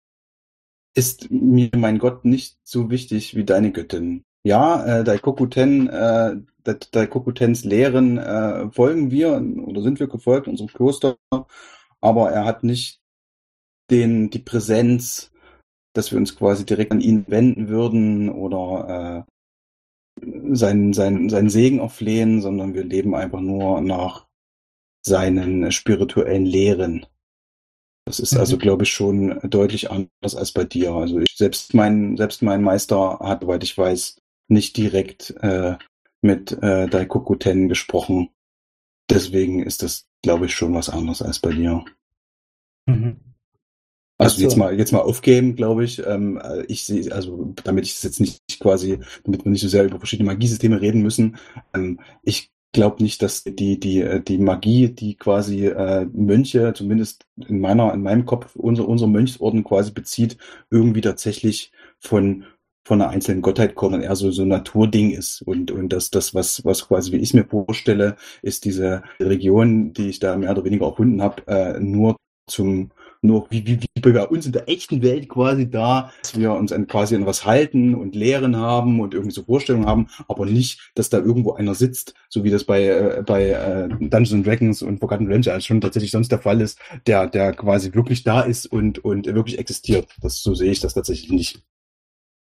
[0.93, 4.24] ist mir mein Gott nicht so wichtig wie deine Göttin.
[4.43, 10.69] Ja, äh, Daikokuten, äh, Daikokutens Lehren äh, folgen wir oder sind wir gefolgt in unserem
[10.69, 11.17] Kloster,
[12.01, 12.99] aber er hat nicht
[13.91, 15.32] den die Präsenz,
[15.93, 19.32] dass wir uns quasi direkt an ihn wenden würden oder äh,
[20.56, 24.28] seinen, seinen, seinen Segen erflehen, sondern wir leben einfach nur nach
[25.06, 27.06] seinen spirituellen Lehren.
[28.06, 28.41] Das ist also, mhm.
[28.41, 30.93] also, glaube ich, schon deutlich anders als bei dir.
[30.93, 35.75] Also ich selbst mein selbst mein Meister hat, soweit ich weiß, nicht direkt äh,
[36.25, 38.29] mit äh, Daikokuten gesprochen.
[39.09, 41.85] Deswegen ist das, glaube ich, schon was anderes als bei dir.
[42.88, 43.17] Mhm.
[44.17, 46.05] Also jetzt mal jetzt mal aufgeben, glaube ich.
[46.05, 49.85] Ähm, ich sehe, also damit ich es jetzt nicht quasi, damit wir nicht so sehr
[49.85, 51.38] über verschiedene Magiesysteme reden müssen.
[51.73, 57.25] Ähm, ich glaube nicht, dass die, die, äh, die Magie, die quasi äh, Mönche, zumindest
[57.47, 60.38] in meiner, in meinem Kopf, unser, unser Mönchsorden quasi bezieht,
[60.69, 62.45] irgendwie tatsächlich von
[62.86, 66.12] von einer einzelnen Gottheit kommt und eher so so ein Naturding ist und und das
[66.12, 70.38] das was was quasi wie ich es mir vorstelle ist diese Region die ich da
[70.38, 72.15] mehr oder weniger erfunden habe äh, nur
[72.48, 72.91] zum
[73.26, 76.71] nur wie, wie, wie bei uns in der echten Welt quasi da, dass wir uns
[76.71, 80.91] an, quasi an was halten und Lehren haben und irgendwie so Vorstellungen haben, aber nicht,
[80.95, 85.00] dass da irgendwo einer sitzt, so wie das bei, äh, bei äh, Dungeons Dragons und
[85.00, 88.67] Forgotten Realms als schon tatsächlich sonst der Fall ist, der, der quasi wirklich da ist
[88.67, 90.08] und, und wirklich existiert.
[90.21, 91.63] Das, so sehe ich das tatsächlich nicht.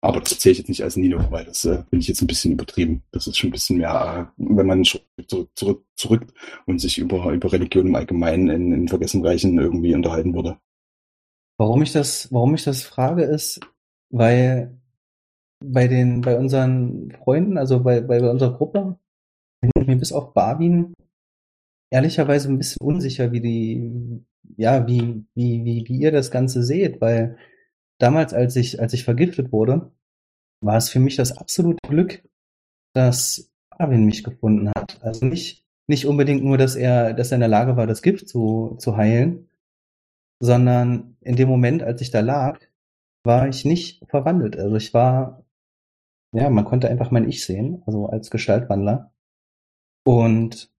[0.03, 2.27] Aber das zähle ich jetzt nicht als Nino, weil das äh, bin ich jetzt ein
[2.27, 3.03] bisschen übertrieben.
[3.13, 5.05] Das ist schon ein bisschen mehr, äh, wenn man zurück,
[5.55, 6.27] zurück, zurück
[6.67, 10.59] und sich über, über Religion im Allgemeinen in, in Vergessenreichen irgendwie unterhalten würde.
[11.59, 13.61] Warum ich das, warum ich das frage, ist,
[14.11, 14.81] weil
[15.63, 18.99] bei den, bei unseren Freunden, also bei, bei unserer Gruppe,
[19.61, 20.95] bin ich mir bis auf Barwin
[21.91, 24.25] ehrlicherweise ein bisschen unsicher, wie die,
[24.57, 27.37] ja, wie, wie, wie, wie ihr das Ganze seht, weil
[28.01, 29.93] damals, als ich, als ich vergiftet wurde,
[30.61, 32.23] war es für mich das absolute Glück,
[32.95, 35.03] dass Arvin mich gefunden hat.
[35.03, 38.29] Also nicht, nicht unbedingt nur, dass er, dass er in der Lage war, das Gift
[38.29, 39.49] zu, zu heilen,
[40.41, 42.61] sondern in dem Moment, als ich da lag,
[43.25, 44.57] war ich nicht verwandelt.
[44.57, 45.45] Also ich war,
[46.33, 49.13] ja, man konnte einfach mein Ich sehen, also als Gestaltwandler.
[50.05, 50.71] Und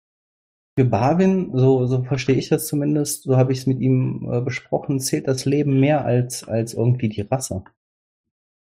[0.77, 4.41] für Barwin, so, so verstehe ich das zumindest, so habe ich es mit ihm äh,
[4.41, 7.63] besprochen, zählt das Leben mehr als, als irgendwie die Rasse.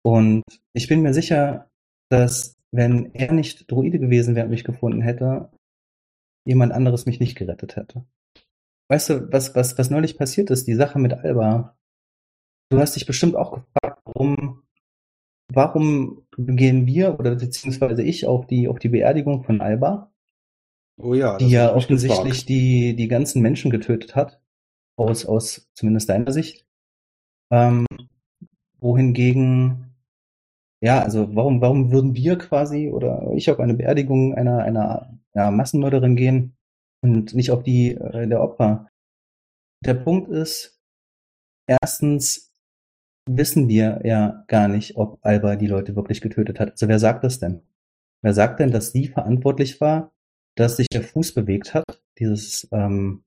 [0.04, 0.44] Und
[0.74, 1.70] ich bin mir sicher,
[2.10, 5.52] dass wenn er nicht Druide gewesen wäre und mich gefunden hätte,
[6.46, 8.06] jemand anderes mich nicht gerettet hätte.
[8.90, 11.78] Weißt du, was, was, was neulich passiert ist, die Sache mit Alba?
[12.72, 14.64] Du hast dich bestimmt auch gefragt, warum,
[15.52, 20.12] warum gehen wir oder beziehungsweise ich auf die, auf die Beerdigung von Alba?
[21.02, 22.50] Oh ja, die ja offensichtlich gefragt.
[22.50, 24.42] die, die ganzen Menschen getötet hat,
[24.98, 26.66] aus, aus zumindest deiner Sicht.
[27.52, 27.86] Ähm,
[28.80, 29.96] wohingegen,
[30.82, 35.52] ja, also warum, warum würden wir quasi oder ich auf eine Beerdigung einer, einer ja,
[35.52, 36.58] Massenmörderin gehen
[37.02, 38.90] und nicht auf die äh, der Opfer?
[39.86, 40.82] Der Punkt ist,
[41.66, 42.52] erstens
[43.30, 46.72] wissen wir ja gar nicht, ob Alba die Leute wirklich getötet hat.
[46.72, 47.62] Also wer sagt das denn?
[48.22, 50.12] Wer sagt denn, dass sie verantwortlich war,
[50.60, 53.24] dass sich der Fuß bewegt hat, dieses, ähm,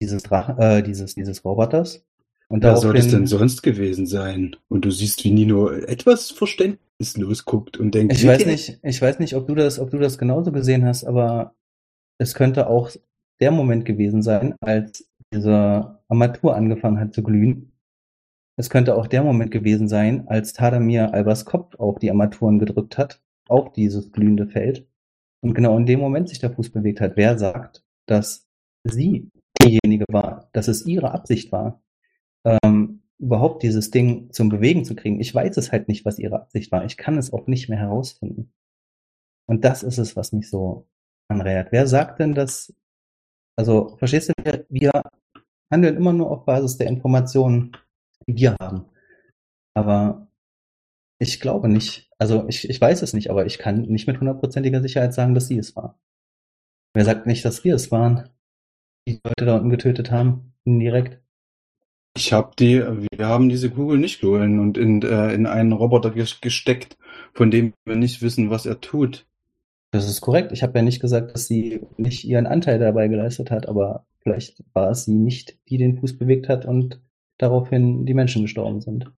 [0.00, 2.04] dieses Drachen, äh, dieses, dieses Roboters?
[2.48, 4.56] Und Wer soll es denn sonst gewesen sein?
[4.68, 9.20] Und du siehst, wie Nino etwas verständnislos guckt und denkt, Ich weiß nicht, ich weiß
[9.20, 11.54] nicht, ob du das, ob du das genauso gesehen hast, aber
[12.18, 12.90] es könnte auch
[13.40, 17.72] der Moment gewesen sein, als diese Armatur angefangen hat zu glühen.
[18.56, 22.98] Es könnte auch der Moment gewesen sein, als Tadamir Albers Kopf auf die Armaturen gedrückt
[22.98, 24.89] hat, auf dieses glühende Feld.
[25.42, 27.16] Und genau in dem Moment sich der Fuß bewegt hat.
[27.16, 28.48] Wer sagt, dass
[28.84, 31.82] sie diejenige war, dass es ihre Absicht war,
[32.44, 35.20] ähm, überhaupt dieses Ding zum Bewegen zu kriegen?
[35.20, 36.84] Ich weiß es halt nicht, was ihre Absicht war.
[36.84, 38.52] Ich kann es auch nicht mehr herausfinden.
[39.46, 40.86] Und das ist es, was mich so
[41.28, 41.68] anrät.
[41.70, 42.74] Wer sagt denn, dass,
[43.56, 44.90] also, verstehst du, wir
[45.70, 47.76] handeln immer nur auf Basis der Informationen,
[48.26, 48.86] die wir haben.
[49.74, 50.29] Aber
[51.20, 54.82] ich glaube nicht, also ich, ich weiß es nicht, aber ich kann nicht mit hundertprozentiger
[54.82, 56.00] Sicherheit sagen, dass sie es war.
[56.94, 58.30] Wer sagt nicht, dass wir es waren,
[59.06, 61.20] die Leute da unten getötet haben, indirekt?
[62.16, 66.08] Ich habe die, wir haben diese Kugel nicht geholt und in, äh, in einen Roboter
[66.10, 66.96] ges- gesteckt,
[67.34, 69.26] von dem wir nicht wissen, was er tut.
[69.92, 70.52] Das ist korrekt.
[70.52, 74.64] Ich habe ja nicht gesagt, dass sie nicht ihren Anteil dabei geleistet hat, aber vielleicht
[74.72, 77.00] war es sie nicht, die den Fuß bewegt hat und
[77.38, 79.12] daraufhin die Menschen gestorben sind.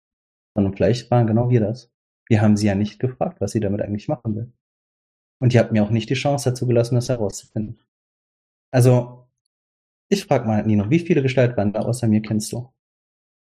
[0.55, 1.92] Sondern vielleicht waren genau wir das.
[2.33, 4.51] Wir haben sie ja nicht gefragt, was sie damit eigentlich machen will.
[5.39, 7.79] Und ihr habt mir auch nicht die Chance dazu gelassen, das herauszufinden.
[8.71, 9.29] Also,
[10.09, 12.73] ich frag mal, Nino, wie viele Gestaltwandler außer mir kennst du?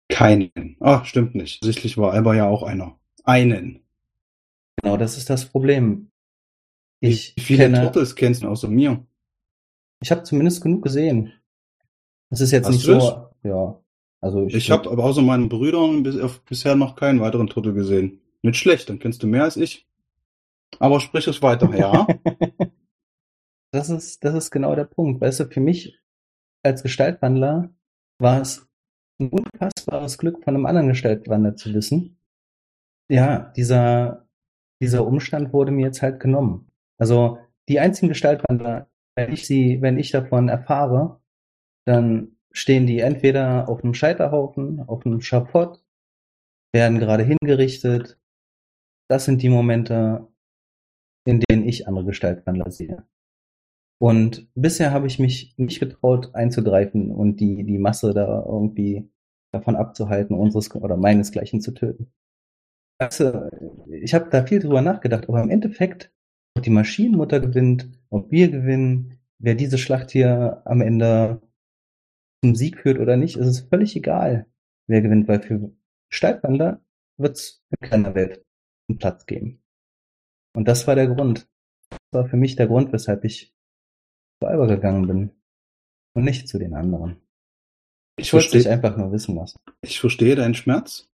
[0.09, 0.75] Keinen.
[0.79, 1.63] Ah, stimmt nicht.
[1.63, 2.97] Sichtlich war Alba ja auch einer.
[3.23, 3.81] Einen.
[4.81, 6.09] Genau, das ist das Problem.
[6.99, 9.05] Ich Wie viele kenne, Turtles kennst du außer mir?
[10.01, 11.31] ich habe zumindest genug gesehen.
[12.31, 13.79] Es ist jetzt Hast nicht so, ja.
[14.19, 16.17] Also Ich habe aber außer meinen Brüdern bis,
[16.49, 18.19] bisher noch keinen weiteren Turtle gesehen.
[18.43, 19.87] Nicht schlecht, dann kennst du mehr als ich.
[20.79, 22.07] Aber sprich es weiter, ja?
[23.73, 25.19] Das ist, das ist genau der Punkt.
[25.19, 25.99] Weißt du, für mich
[26.61, 27.73] als Gestaltwandler
[28.19, 28.69] war es
[29.19, 32.19] ein unfassbares Glück, von einem anderen Gestaltwandler zu wissen.
[33.09, 34.27] Ja, dieser,
[34.79, 36.71] dieser Umstand wurde mir jetzt halt genommen.
[36.99, 41.19] Also die einzigen Gestaltwandler, wenn ich sie, wenn ich davon erfahre,
[41.85, 45.83] dann stehen die entweder auf einem Scheiterhaufen, auf einem Schafott,
[46.73, 48.19] werden gerade hingerichtet.
[49.09, 50.27] Das sind die Momente,
[51.25, 53.05] in denen ich andere Gestaltwandler sehe.
[53.99, 59.09] Und bisher habe ich mich nicht getraut einzugreifen und die, die Masse da irgendwie
[59.53, 62.11] davon abzuhalten, unseres oder meinesgleichen zu töten.
[62.97, 63.49] Also,
[63.87, 66.11] ich habe da viel drüber nachgedacht, aber im Endeffekt,
[66.57, 71.41] ob die Maschinenmutter gewinnt, ob wir gewinnen, wer diese Schlacht hier am Ende
[72.43, 74.47] zum Sieg führt oder nicht, ist es völlig egal,
[74.87, 75.71] wer gewinnt, weil für
[76.09, 76.81] Gestaltwandler
[77.17, 78.42] wird es in keiner Welt
[78.97, 79.61] Platz geben.
[80.55, 81.47] Und das war der Grund.
[81.89, 83.53] Das war für mich der Grund, weshalb ich
[84.39, 85.31] zu Alba gegangen bin
[86.13, 87.17] und nicht zu den anderen.
[88.17, 89.59] Ich Ich wollte dich einfach nur wissen lassen.
[89.81, 91.09] ich verstehe deinen Schmerz.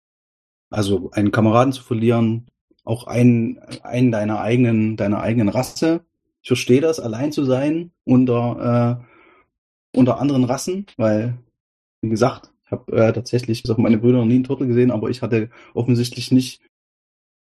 [0.70, 2.48] Also einen Kameraden zu verlieren,
[2.84, 6.02] auch einen, einen deiner eigenen, deiner eigenen Rasse.
[6.42, 9.02] Ich verstehe das, allein zu sein unter,
[9.94, 11.38] äh, unter anderen Rassen, weil,
[12.02, 14.92] wie gesagt, ich habe äh, tatsächlich bis auf meine Brüder noch nie einen Turtle gesehen,
[14.92, 16.62] aber ich hatte offensichtlich nicht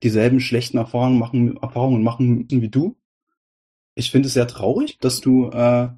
[0.04, 2.96] dieselben schlechten Erfahrungen machen, Erfahrungen machen müssen wie du.
[3.94, 5.88] Ich finde es sehr traurig, dass du, äh,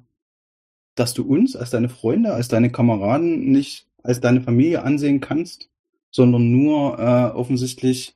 [0.95, 5.69] dass du uns als deine Freunde, als deine Kameraden nicht als deine Familie ansehen kannst,
[6.11, 8.15] sondern nur äh, offensichtlich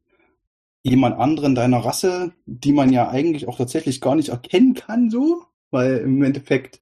[0.84, 5.44] jemand anderen deiner Rasse, die man ja eigentlich auch tatsächlich gar nicht erkennen kann, so,
[5.70, 6.82] weil im Endeffekt,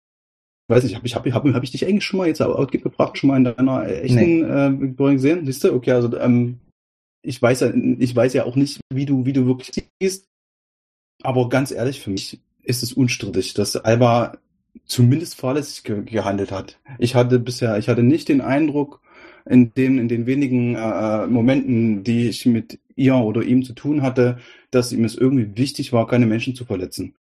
[0.68, 3.30] weiß nicht, habe ich, hab, hab, hab ich dich eigentlich schon mal jetzt gebracht, schon
[3.30, 5.46] mal in deiner äh, echten äh, Victoria gesehen?
[5.46, 5.74] Siehst du?
[5.74, 6.60] Okay, also ähm,
[7.22, 10.26] ich weiß ja, ich weiß ja auch nicht, wie du, wie du wirklich siehst.
[11.22, 14.38] Aber ganz ehrlich, für mich ist es unstrittig, dass Alba
[14.86, 16.80] zumindest fahrlässig ge gehandelt hat.
[16.98, 19.02] Ich hatte bisher, ich hatte nicht den Eindruck,
[19.46, 24.02] in den, in den wenigen äh, Momenten, die ich mit ihr oder ihm zu tun
[24.02, 24.38] hatte,
[24.72, 27.16] dass ihm es irgendwie wichtig war, keine Menschen zu verletzen.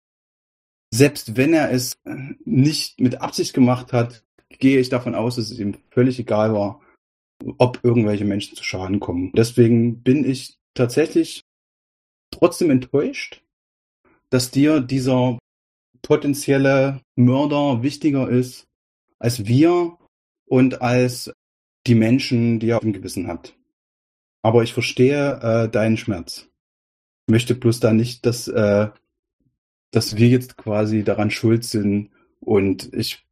[0.92, 1.98] Selbst wenn er es
[2.46, 6.82] nicht mit Absicht gemacht hat, gehe ich davon aus, dass es ihm völlig egal war,
[7.58, 9.32] ob irgendwelche Menschen zu Schaden kommen.
[9.34, 11.42] Deswegen bin ich tatsächlich
[12.32, 13.44] trotzdem enttäuscht,
[14.30, 15.40] dass dir dieser
[16.02, 18.68] potenzielle Mörder wichtiger ist
[19.20, 19.98] als wir
[20.46, 21.34] und als
[21.88, 23.58] die Menschen, die ihr auf dem Gewissen habt.
[24.42, 26.48] Aber ich verstehe äh, deinen Schmerz.
[27.28, 28.90] Ich möchte bloß da nicht, dass, äh,
[29.92, 32.12] dass wir jetzt quasi daran schuld sind.
[32.40, 33.26] Und ich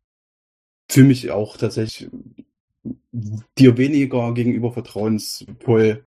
[0.89, 2.09] fühle mich auch tatsächlich
[3.57, 6.05] dir weniger gegenüber vertrauensvoll,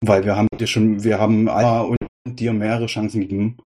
[0.00, 3.56] weil wir haben dir schon, wir haben Alma und dir mehrere Chancen gegeben,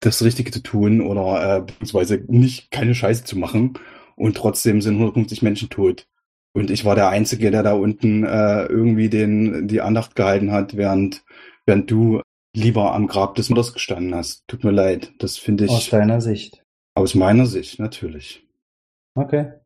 [0.00, 3.78] das Richtige zu tun oder äh, beziehungsweise nicht keine Scheiße zu machen.
[4.16, 6.06] Und trotzdem sind 150 Menschen tot.
[6.52, 10.76] Und ich war der Einzige, der da unten äh, irgendwie den, die Andacht gehalten hat,
[10.76, 11.22] während,
[11.64, 12.20] während du
[12.54, 14.42] lieber am Grab des Mutters gestanden hast.
[14.48, 15.12] Tut mir leid.
[15.18, 15.70] Das finde ich.
[15.70, 16.62] Aus deiner Sicht.
[16.94, 18.46] Aus meiner Sicht, natürlich.
[19.14, 19.59] Okay.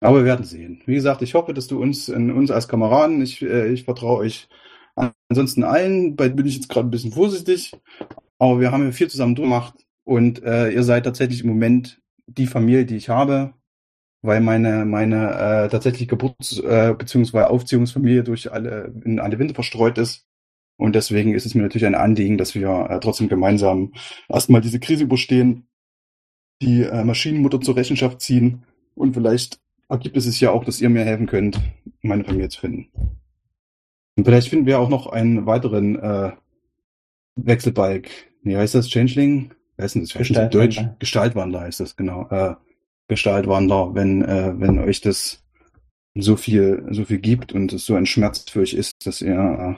[0.00, 0.82] Aber wir werden sehen.
[0.86, 4.18] Wie gesagt, ich hoffe, dass du uns, in, uns als Kameraden, ich, äh, ich vertraue
[4.18, 4.48] euch
[5.28, 7.72] ansonsten allen, bei bin ich jetzt gerade ein bisschen vorsichtig,
[8.38, 12.46] aber wir haben ja viel zusammen gemacht und äh, ihr seid tatsächlich im Moment die
[12.46, 13.54] Familie, die ich habe,
[14.22, 17.44] weil meine meine äh, tatsächlich Geburts- äh, bzw.
[17.44, 20.26] Aufziehungsfamilie durch alle in alle Winde verstreut ist
[20.76, 23.92] und deswegen ist es mir natürlich ein Anliegen, dass wir äh, trotzdem gemeinsam
[24.28, 25.68] erstmal diese Krise überstehen,
[26.62, 30.88] die äh, Maschinenmutter zur Rechenschaft ziehen und vielleicht ergibt es sich ja auch, dass ihr
[30.88, 31.60] mir helfen könnt,
[32.02, 32.88] meine Familie zu finden.
[34.16, 36.32] Und vielleicht finden wir auch noch einen weiteren äh,
[37.36, 38.08] Wechselbalg.
[38.42, 38.88] Wie heißt das?
[38.88, 39.52] Changeling?
[39.76, 40.12] Wer ist denn das?
[40.12, 40.60] Gestaltwandler.
[40.60, 40.84] Deutsch?
[40.98, 42.28] Gestaltwandler heißt das, genau.
[42.30, 42.54] Äh,
[43.08, 45.44] Gestaltwandler, wenn, äh, wenn euch das
[46.14, 49.34] so viel, so viel gibt und es so ein Schmerz für euch ist, dass ihr,
[49.34, 49.74] äh,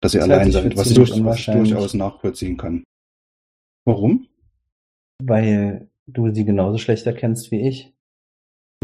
[0.00, 2.84] dass ihr Das allein seid, was ich, durch, was ich durchaus nachvollziehen kann.
[3.86, 4.26] Warum?
[5.22, 7.93] Weil du sie genauso schlecht erkennst wie ich.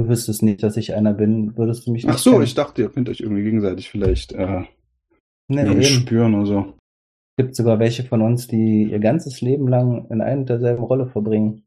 [0.00, 2.44] Du wüsstest nicht, dass ich einer bin, würdest du mich nicht Ach so, kennen.
[2.44, 4.62] ich dachte, ihr könnt euch irgendwie gegenseitig vielleicht äh,
[5.48, 6.74] nee, spüren oder so.
[7.36, 11.06] gibt sogar welche von uns, die ihr ganzes Leben lang in einer und derselben Rolle
[11.06, 11.64] verbringen.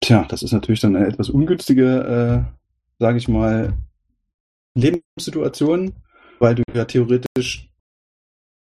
[0.00, 3.72] Tja, das ist natürlich dann eine etwas ungünstige, äh, sage ich mal,
[4.76, 5.94] Lebenssituation,
[6.38, 7.72] weil du ja theoretisch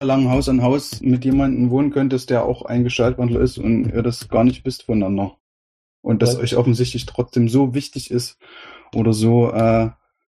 [0.02, 4.02] lang Haus an Haus mit jemandem wohnen könntest, der auch ein Gestaltwandler ist und ihr
[4.02, 5.38] das gar nicht wisst voneinander.
[6.02, 6.40] Und das Ja.
[6.40, 8.40] euch offensichtlich trotzdem so wichtig ist
[8.96, 9.90] oder so, äh,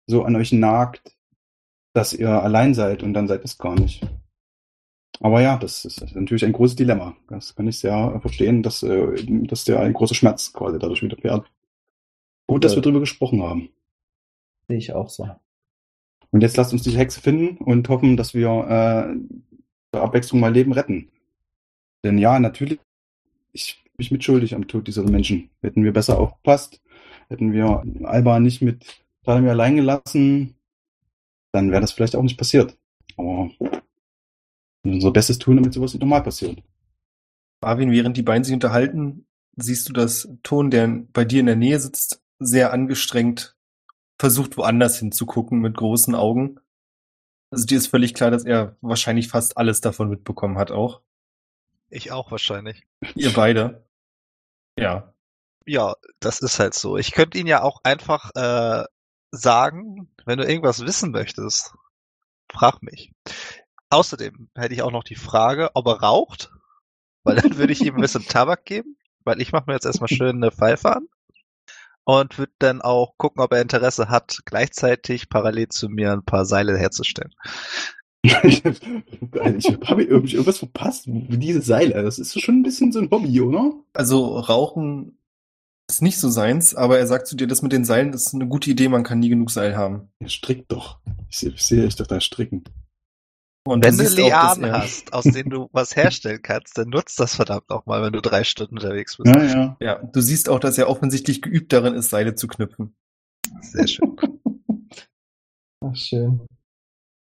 [0.06, 1.16] so an euch nagt,
[1.92, 4.06] dass ihr allein seid und dann seid es gar nicht.
[5.20, 7.16] Aber ja, das ist natürlich ein großes Dilemma.
[7.28, 11.50] Das kann ich sehr verstehen, dass, äh, dass der ein großer Schmerz quasi dadurch widerfährt.
[12.46, 13.70] Gut, dass wir drüber gesprochen haben.
[14.68, 15.28] Sehe ich auch so.
[16.30, 19.16] Und jetzt lasst uns diese Hexe finden und hoffen, dass wir äh,
[19.92, 21.10] zur Abwechslung mal Leben retten.
[22.04, 22.78] Denn ja, natürlich,
[23.52, 25.50] ich mich mitschuldig am Tod dieser Menschen.
[25.62, 26.80] Hätten wir besser aufgepasst,
[27.28, 30.56] hätten wir Alba nicht mit Talamir allein gelassen,
[31.52, 32.76] dann wäre das vielleicht auch nicht passiert.
[33.16, 33.50] Aber
[34.84, 36.62] unser Bestes tun, damit sowas nicht nochmal passiert.
[37.60, 41.56] Marvin, während die beiden sich unterhalten, siehst du, dass Ton, der bei dir in der
[41.56, 43.56] Nähe sitzt, sehr angestrengt
[44.18, 46.60] versucht, woanders hinzugucken mit großen Augen.
[47.50, 51.00] Also dir ist völlig klar, dass er wahrscheinlich fast alles davon mitbekommen hat auch.
[51.88, 52.86] Ich auch wahrscheinlich.
[53.14, 53.86] Ihr beide.
[54.78, 55.12] Ja.
[55.64, 56.96] Ja, das ist halt so.
[56.96, 58.84] Ich könnte ihn ja auch einfach äh,
[59.32, 61.74] sagen, wenn du irgendwas wissen möchtest,
[62.50, 63.12] frag mich.
[63.90, 66.50] Außerdem hätte ich auch noch die Frage, ob er raucht,
[67.24, 70.08] weil dann würde ich ihm ein bisschen Tabak geben, weil ich mache mir jetzt erstmal
[70.08, 71.08] schön eine Pfeife an
[72.04, 76.44] und würde dann auch gucken, ob er Interesse hat, gleichzeitig parallel zu mir ein paar
[76.44, 77.34] Seile herzustellen.
[78.26, 82.02] Ich habe irgendwie irgendwas verpasst, wie diese Seile.
[82.02, 83.72] Das ist schon ein bisschen so ein Hobby, oder?
[83.94, 85.18] Also Rauchen
[85.88, 88.48] ist nicht so seins, aber er sagt zu dir, das mit den Seilen ist eine
[88.48, 90.08] gute Idee, man kann nie genug Seil haben.
[90.18, 90.98] Er strickt doch.
[91.30, 92.64] Ich sehe, ich sehe euch doch da stricken.
[93.64, 96.88] Und Wenn du auch, dass Lianen er- hast, aus denen du was herstellen kannst, dann
[96.88, 99.26] nutzt das verdammt nochmal, wenn du drei Stunden unterwegs bist.
[99.34, 99.76] Ja, ja.
[99.80, 102.94] Ja, du siehst auch, dass er offensichtlich geübt darin ist, Seile zu knüpfen.
[103.60, 104.16] Sehr schön.
[105.84, 106.40] Ach, schön.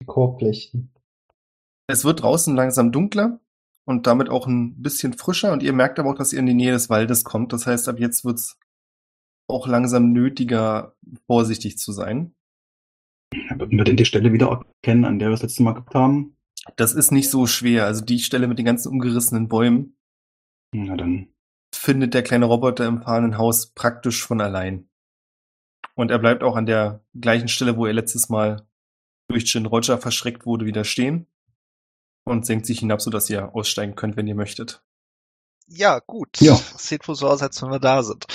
[0.02, 0.90] Die Chorpflichten.
[1.86, 3.38] Es wird draußen langsam dunkler
[3.84, 6.54] und damit auch ein bisschen frischer und ihr merkt aber auch, dass ihr in die
[6.54, 7.52] Nähe des Waldes kommt.
[7.52, 8.58] Das heißt, ab jetzt wird's
[9.46, 10.96] auch langsam nötiger,
[11.28, 12.34] vorsichtig zu sein.
[13.54, 16.36] Würden wir denn die Stelle wieder erkennen, an der wir das letzte Mal gehabt haben?
[16.74, 17.86] Das ist nicht so schwer.
[17.86, 19.96] Also die Stelle mit den ganzen umgerissenen Bäumen
[20.72, 21.28] Na dann.
[21.72, 24.88] findet der kleine Roboter im fahrenden Haus praktisch von allein.
[25.94, 28.66] Und er bleibt auch an der gleichen Stelle, wo er letztes Mal
[29.28, 31.26] durch Jin Roger verschreckt wurde, wieder stehen
[32.24, 34.82] und senkt sich hinab, sodass ihr aussteigen könnt, wenn ihr möchtet.
[35.66, 36.40] Ja, gut.
[36.40, 36.52] Ja.
[36.72, 38.26] Das sieht wohl so aus, als wenn wir da sind.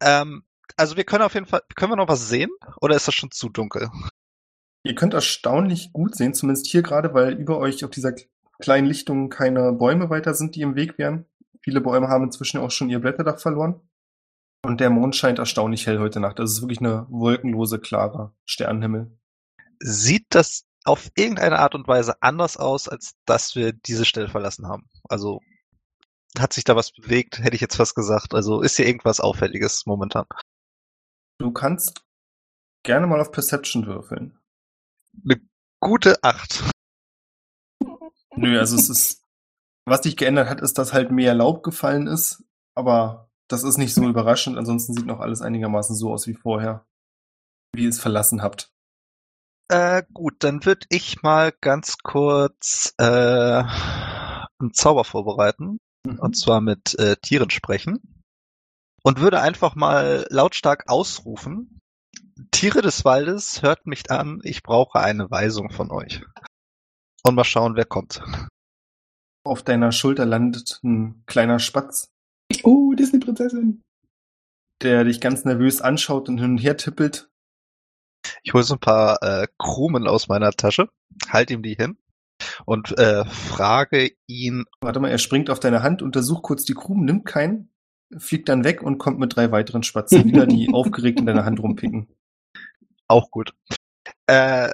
[0.00, 0.44] Ähm,
[0.76, 2.50] also wir können auf jeden Fall, können wir noch was sehen?
[2.80, 3.90] Oder ist das schon zu dunkel?
[4.84, 8.14] Ihr könnt erstaunlich gut sehen, zumindest hier gerade, weil über euch auf dieser
[8.60, 11.26] kleinen Lichtung keine Bäume weiter sind, die im Weg wären.
[11.62, 13.80] Viele Bäume haben inzwischen auch schon ihr Blätterdach verloren.
[14.64, 16.38] Und der Mond scheint erstaunlich hell heute Nacht.
[16.38, 19.16] Das ist wirklich eine wolkenlose, klare Sternenhimmel.
[19.84, 24.66] Sieht das auf irgendeine Art und Weise anders aus, als dass wir diese Stelle verlassen
[24.68, 24.88] haben?
[25.08, 25.40] Also
[26.38, 28.34] hat sich da was bewegt, hätte ich jetzt fast gesagt.
[28.34, 30.24] Also ist hier irgendwas Auffälliges momentan?
[31.38, 32.04] Du kannst
[32.84, 34.38] gerne mal auf Perception würfeln.
[35.24, 35.40] Eine
[35.80, 36.62] gute Acht.
[38.34, 39.24] Nö, also es ist,
[39.84, 43.92] was sich geändert hat, ist, dass halt mehr Laub gefallen ist, aber das ist nicht
[43.92, 44.56] so überraschend.
[44.56, 46.86] Ansonsten sieht noch alles einigermaßen so aus wie vorher,
[47.74, 48.72] wie ihr es verlassen habt.
[49.72, 53.04] Äh, gut, dann würde ich mal ganz kurz äh,
[53.64, 55.78] einen Zauber vorbereiten.
[56.06, 56.18] Mhm.
[56.18, 58.22] Und zwar mit äh, Tieren sprechen.
[59.02, 61.78] Und würde einfach mal lautstark ausrufen.
[62.50, 66.22] Tiere des Waldes, hört mich an, ich brauche eine Weisung von euch.
[67.24, 68.22] Und mal schauen, wer kommt.
[69.44, 72.08] Auf deiner Schulter landet ein kleiner Spatz,
[72.62, 73.80] Oh, Disney-Prinzessin.
[74.82, 77.30] der dich ganz nervös anschaut und hin und her tippelt.
[78.42, 80.88] Ich hole so ein paar äh, Krumen aus meiner Tasche,
[81.28, 81.96] halte ihm die hin
[82.64, 87.04] und äh, frage ihn, Warte mal, er springt auf deine Hand, untersucht kurz die Krumen,
[87.04, 87.72] nimmt keinen,
[88.18, 91.60] fliegt dann weg und kommt mit drei weiteren Spatzen wieder, die aufgeregt in deiner Hand
[91.60, 92.08] rumpicken.
[93.08, 93.54] auch gut.
[94.26, 94.70] Äh,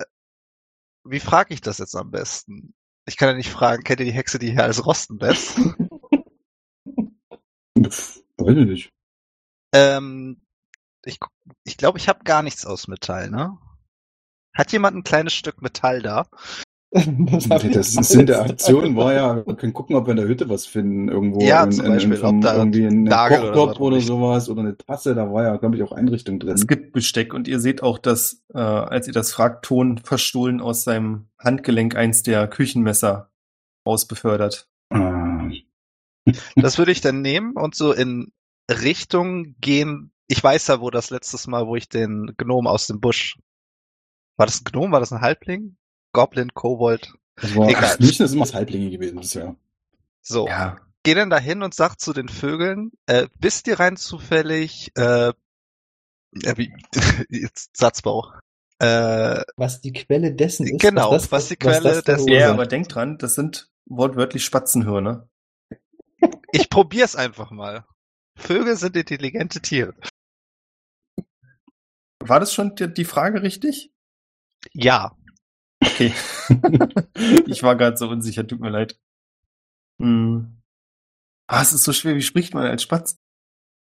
[1.04, 2.74] wie frage ich das jetzt am besten?
[3.06, 5.58] Ich kann ja nicht fragen, kennt ihr die Hexe, die hier alles rosten lässt?
[7.76, 8.90] Weiß ich nicht.
[9.74, 10.40] ähm,
[11.08, 11.18] ich
[11.64, 13.58] ich glaube, ich habe gar nichts aus Metall, ne?
[14.54, 16.26] Hat jemand ein kleines Stück Metall da?
[16.90, 20.26] Das, das mal Sinn der Aktion war ja, wir können gucken, ob wir in der
[20.26, 21.42] Hütte was finden, irgendwo.
[21.42, 24.08] Ja, in, zum in, Beispiel, in da irgendwie ein Nagel oder Kochtopf oder, liegt.
[24.08, 26.54] sowas oder eine Tasse, da war ja, glaube ich, auch Einrichtung drin.
[26.54, 30.62] Es gibt Besteck und ihr seht auch, dass, äh, als ihr das fragt, Ton verstohlen
[30.62, 33.30] aus seinem Handgelenk eins der Küchenmesser
[33.86, 34.70] rausbefördert.
[34.88, 35.50] Ah,
[36.56, 38.32] Das würde ich dann nehmen und so in
[38.70, 40.10] Richtung gehen.
[40.28, 43.38] Ich weiß ja, wo das letztes Mal, wo ich den Gnom aus dem Busch.
[44.36, 44.92] War das ein Gnom?
[44.92, 45.76] War das ein Halbling?
[46.12, 47.12] Goblin, Kobold.
[47.36, 47.84] das war, Egal.
[47.84, 49.56] ach, nicht, das sind immer Halblinge gewesen bisher.
[50.22, 50.46] So.
[50.46, 50.78] Ja.
[51.02, 55.32] Geh dann dahin und sag zu den Vögeln, äh, wisst ihr rein zufällig, äh,
[56.34, 56.72] ja, wie,
[57.30, 58.30] jetzt Satzbau.
[58.80, 60.80] Äh, Was die Quelle dessen ist.
[60.80, 62.52] Genau, das- was die Quelle das dessen- Ja, verursacht.
[62.54, 65.28] aber denkt dran, das sind wortwörtlich Spatzenhirne.
[66.52, 67.84] ich probier's einfach mal.
[68.36, 69.94] Vögel sind intelligente Tiere.
[72.20, 73.92] War das schon die, die Frage richtig?
[74.72, 75.16] Ja.
[75.80, 76.12] Okay.
[77.46, 78.98] ich war gerade so unsicher, tut mir leid.
[80.00, 80.62] Hm.
[81.46, 83.18] Ah, es ist so schwer, wie spricht man als Spatz?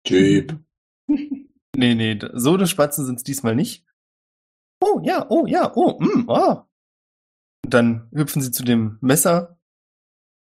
[0.06, 0.60] Typ.
[1.78, 3.86] Nee, nee, so eine Spatzen sind es diesmal nicht.
[4.82, 6.68] Oh, ja, oh, ja, oh, mm, ah.
[7.64, 9.58] Und dann hüpfen sie zu dem Messer,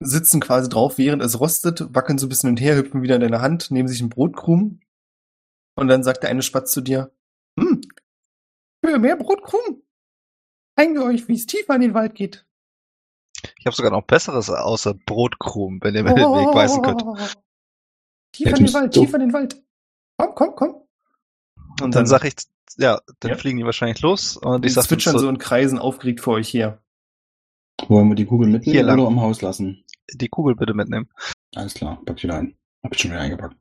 [0.01, 3.15] sitzen quasi drauf, während es rostet, wackeln so ein bisschen hin und her, hüpfen wieder
[3.15, 4.81] in deine Hand, nehmen sich einen Brotkrumen.
[5.77, 7.13] Und dann sagt der eine Spatz zu dir,
[7.61, 7.81] hm,
[8.85, 9.83] für mehr Brotkrumen
[10.79, 12.47] zeigen wir euch, wie es tiefer in den Wald geht.
[13.59, 17.03] Ich habe sogar noch Besseres außer Brotkrumen, wenn ihr mir den Weg weisen könnt.
[18.33, 19.63] Tiefer Ja, in den Wald, tiefer in den Wald.
[20.17, 20.75] Komm, komm, komm.
[21.83, 22.35] Und dann sag ich,
[22.77, 23.37] ja, dann Ja.
[23.37, 26.21] fliegen die wahrscheinlich los und Die ich sag dann zwitschern so so, in Kreisen aufgeregt
[26.21, 26.83] vor euch her.
[27.89, 28.99] Wollen wir die Kugel Hier mitnehmen lang.
[29.01, 29.85] oder am Haus lassen?
[30.13, 31.09] die Kugel bitte mitnehmen.
[31.55, 32.57] Alles klar, pack ich wieder ein.
[32.83, 33.57] Hab ich schon wieder eingepackt.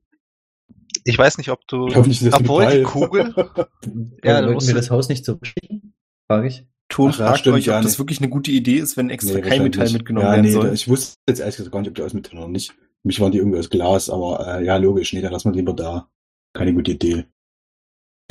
[1.03, 3.33] Ich weiß nicht, ob du, Ich hoffe nicht, dass obwohl die Metall- Kugel,
[4.23, 5.93] Ja, Ja, dann musst wir das Haus nicht zurückschicken?
[6.27, 6.65] Frage ich.
[6.89, 9.41] Ton fragt stimmt, euch, ob ja, das wirklich eine gute Idee ist, wenn extra Nee,
[9.41, 10.73] kein Metall mitgenommen ja, werden nee, soll.
[10.73, 12.73] Ich wusste jetzt ehrlich gesagt gar nicht, ob die alles mitnehmen oder nicht.
[13.03, 15.13] Mich waren die irgendwie aus Glas, aber äh, ja, logisch.
[15.13, 16.09] Nee, dann lassen wir lieber da.
[16.53, 17.25] Keine gute Idee.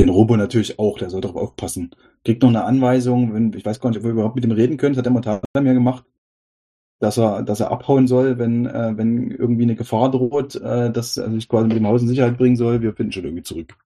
[0.00, 1.90] Den Robo natürlich auch, der soll darauf aufpassen.
[2.24, 4.76] Kriegt noch eine Anweisung, wenn, ich weiß gar nicht, ob wir überhaupt mit ihm reden
[4.76, 6.04] können, das hat der Montage mir gemacht,
[7.00, 11.16] dass er, dass er abhauen soll, wenn, äh, wenn irgendwie eine Gefahr droht, äh, dass
[11.16, 12.82] er sich quasi mit dem Haus in Sicherheit bringen soll.
[12.82, 13.76] Wir finden schon irgendwie zurück.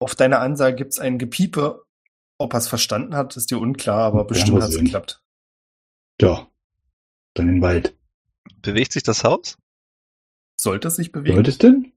[0.00, 1.82] Auf deine Ansage gibt's ein Gepiepe.
[2.38, 4.84] Ob er es verstanden hat, ist dir unklar, aber bestimmt hat's sehen.
[4.84, 5.22] geklappt.
[6.20, 6.48] Ja.
[7.34, 7.96] Dann in den Wald.
[8.62, 9.58] bewegt sich das Haus?
[10.58, 11.34] Sollte es sich bewegen?
[11.34, 11.92] Sollte es denn?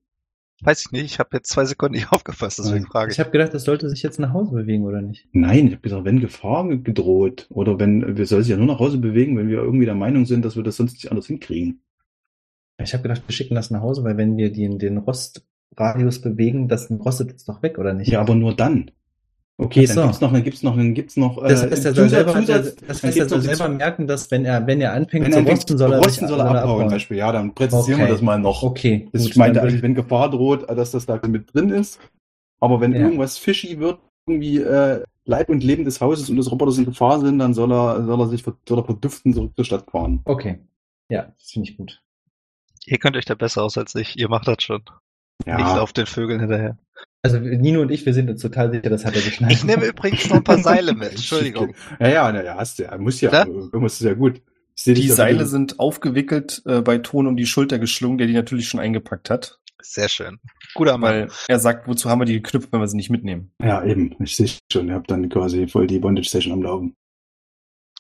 [0.62, 2.92] Weiß ich nicht, ich habe jetzt zwei Sekunden nicht aufgefasst, deswegen Nein.
[2.92, 3.18] frage ich.
[3.18, 5.28] Ich habe gedacht, das sollte sich jetzt nach Hause bewegen, oder nicht?
[5.34, 8.80] Nein, ich habe gesagt, wenn Gefahr gedroht oder wenn wir sollen sich ja nur nach
[8.80, 11.82] Hause bewegen, wenn wir irgendwie der Meinung sind, dass wir das sonst nicht anders hinkriegen.
[12.82, 16.68] Ich habe gedacht, wir schicken das nach Hause, weil wenn wir den, den Rostradius bewegen,
[16.68, 18.10] das rostet jetzt doch weg, oder nicht?
[18.10, 18.92] Ja, aber nur dann.
[19.64, 20.02] Okay, dann so.
[20.04, 21.42] gibt's noch, dann gibt's noch, dann gibt's noch.
[21.44, 24.46] Das äh, heißt, er soll selber, Zusatz- das heißt, er soll selber merken, dass wenn
[24.46, 26.88] er, wenn er anfängt wenn zu er anfängt rosten, soll er rosten, soll er abhauen,
[26.90, 27.18] Beispiel.
[27.18, 28.10] Ja, dann präzisieren Okay.
[28.10, 28.64] wir das mal noch.
[28.64, 32.00] Okay, Das gut, ich meinte eigentlich, wenn Gefahr droht, dass das da mit drin ist.
[32.60, 33.02] Aber wenn Ja.
[33.02, 37.20] irgendwas fishy wird, irgendwie äh, Leib und Leben des Hauses und des Roboters in Gefahr
[37.20, 40.22] sind, dann soll er, soll er sich soll er verdüften zurück zur Stadt fahren.
[40.26, 40.60] Okay.
[41.10, 42.02] Ja, das finde ich gut.
[42.86, 44.18] Ihr könnt euch da besser aus als ich.
[44.18, 44.82] Ihr macht das schon.
[45.46, 46.78] Ja, laufe den Vögeln hinterher.
[47.26, 49.54] Also Nino und ich, wir sind uns total sicher, das hat er geschnallt.
[49.54, 51.12] Ich nehme übrigens noch ein paar Seile mit.
[51.12, 51.74] Entschuldigung.
[52.00, 52.98] Ja, ja, na, ja, hast du ja.
[52.98, 53.44] Muss ja.
[53.86, 54.42] Ist ja gut.
[54.86, 58.82] Die Seile sind aufgewickelt äh, bei Ton um die Schulter geschlungen, der die natürlich schon
[58.82, 59.60] eingepackt hat.
[59.82, 60.40] Sehr schön.
[60.74, 61.14] Guter Mann.
[61.14, 63.54] Weil er sagt, wozu haben wir die geknüpft, wenn wir sie nicht mitnehmen?
[63.62, 64.16] Ja, eben.
[64.20, 64.88] Ich sehe schon.
[64.88, 66.96] Ihr habt dann quasi voll die Bondage Station am Laufen.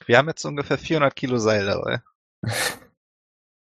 [0.05, 2.01] Wir haben jetzt ungefähr 400 Kilo Seil dabei.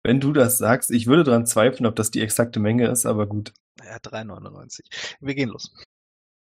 [0.03, 3.27] Wenn du das sagst, ich würde daran zweifeln, ob das die exakte Menge ist, aber
[3.27, 3.53] gut.
[3.89, 5.17] Ja, 3,99.
[5.21, 5.73] Wir gehen los.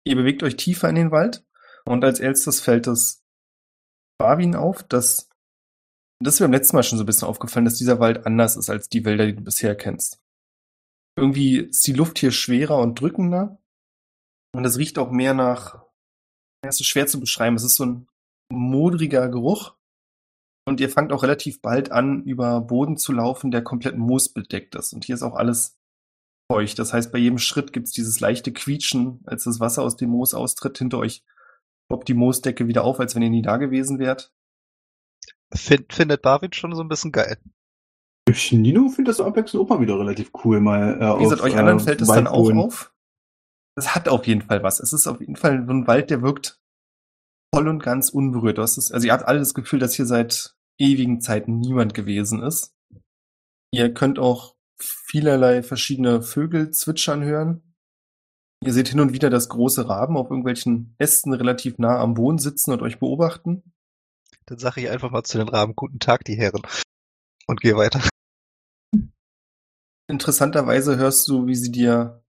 [0.06, 1.46] Ihr bewegt euch tiefer in den Wald
[1.86, 3.24] und als erstes fällt es
[4.20, 5.30] Barwin auf, dass
[6.22, 8.58] das ist mir beim letzten Mal schon so ein bisschen aufgefallen, dass dieser Wald anders
[8.58, 10.22] ist als die Wälder, die du bisher kennst.
[11.18, 13.58] Irgendwie ist die Luft hier schwerer und drückender
[14.54, 15.86] und es riecht auch mehr nach,
[16.62, 18.08] es ist schwer zu beschreiben, es ist so ein
[18.52, 19.76] modriger Geruch
[20.68, 24.92] und ihr fangt auch relativ bald an, über Boden zu laufen, der komplett moosbedeckt ist
[24.92, 25.79] und hier ist auch alles
[26.52, 26.80] feucht.
[26.80, 30.10] Das heißt, bei jedem Schritt gibt es dieses leichte Quietschen, als das Wasser aus dem
[30.10, 30.78] Moos austritt.
[30.78, 31.24] Hinter euch
[31.90, 34.34] poppt die Moosdecke wieder auf, als wenn ihr nie da gewesen wärt.
[35.54, 37.38] Find, findet Barwin schon so ein bisschen geil.
[38.30, 40.60] Ich, Nino findet das abwechselnd auch mal wieder relativ cool.
[40.60, 42.94] Mal, äh, Wie gesagt, auf, euch anderen äh, fällt es dann auch auf.
[43.76, 44.80] Es hat auf jeden Fall was.
[44.80, 46.60] Es ist auf jeden Fall so ein Wald, der wirkt
[47.54, 48.58] voll und ganz unberührt.
[48.58, 52.44] Das ist, also ihr habt alle das Gefühl, dass hier seit ewigen Zeiten niemand gewesen
[52.44, 52.76] ist.
[53.72, 57.76] Ihr könnt auch vielerlei verschiedene Vögel zwitschern hören.
[58.64, 62.40] Ihr seht hin und wieder, dass große Raben auf irgendwelchen Ästen relativ nah am Boden
[62.40, 63.64] sitzen und euch beobachten.
[64.46, 66.64] Dann sage ich einfach mal zu den Raben, guten Tag, die Herren.
[67.48, 68.02] Und gehe weiter.
[70.08, 72.24] Interessanterweise hörst du, wie sie dir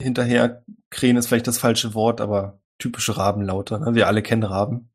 [0.00, 3.80] hinterher krähen, ist vielleicht das falsche Wort, aber typische Rabenlaute.
[3.80, 3.94] Ne?
[3.94, 4.90] Wir alle kennen Raben.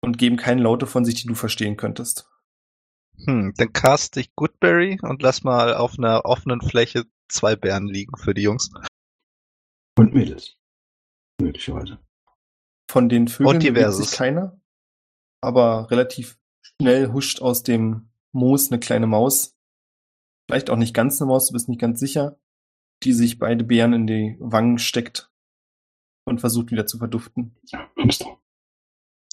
[0.00, 2.30] Und geben keine Laute von sich, die du verstehen könntest.
[3.24, 8.16] Hm, dann cast ich Goodberry und lass mal auf einer offenen Fläche zwei Bären liegen
[8.16, 8.70] für die Jungs.
[9.96, 10.56] Und Mädels.
[11.40, 11.98] Möglicherweise.
[12.90, 14.60] Von den Vögeln bewegt sich keiner.
[15.40, 19.56] Aber relativ schnell huscht aus dem Moos eine kleine Maus.
[20.48, 22.38] Vielleicht auch nicht ganz eine Maus, du bist nicht ganz sicher.
[23.02, 25.30] Die sich beide Bären in die Wangen steckt
[26.24, 27.56] und versucht wieder zu verduften.
[27.66, 28.38] Ja, Hamster.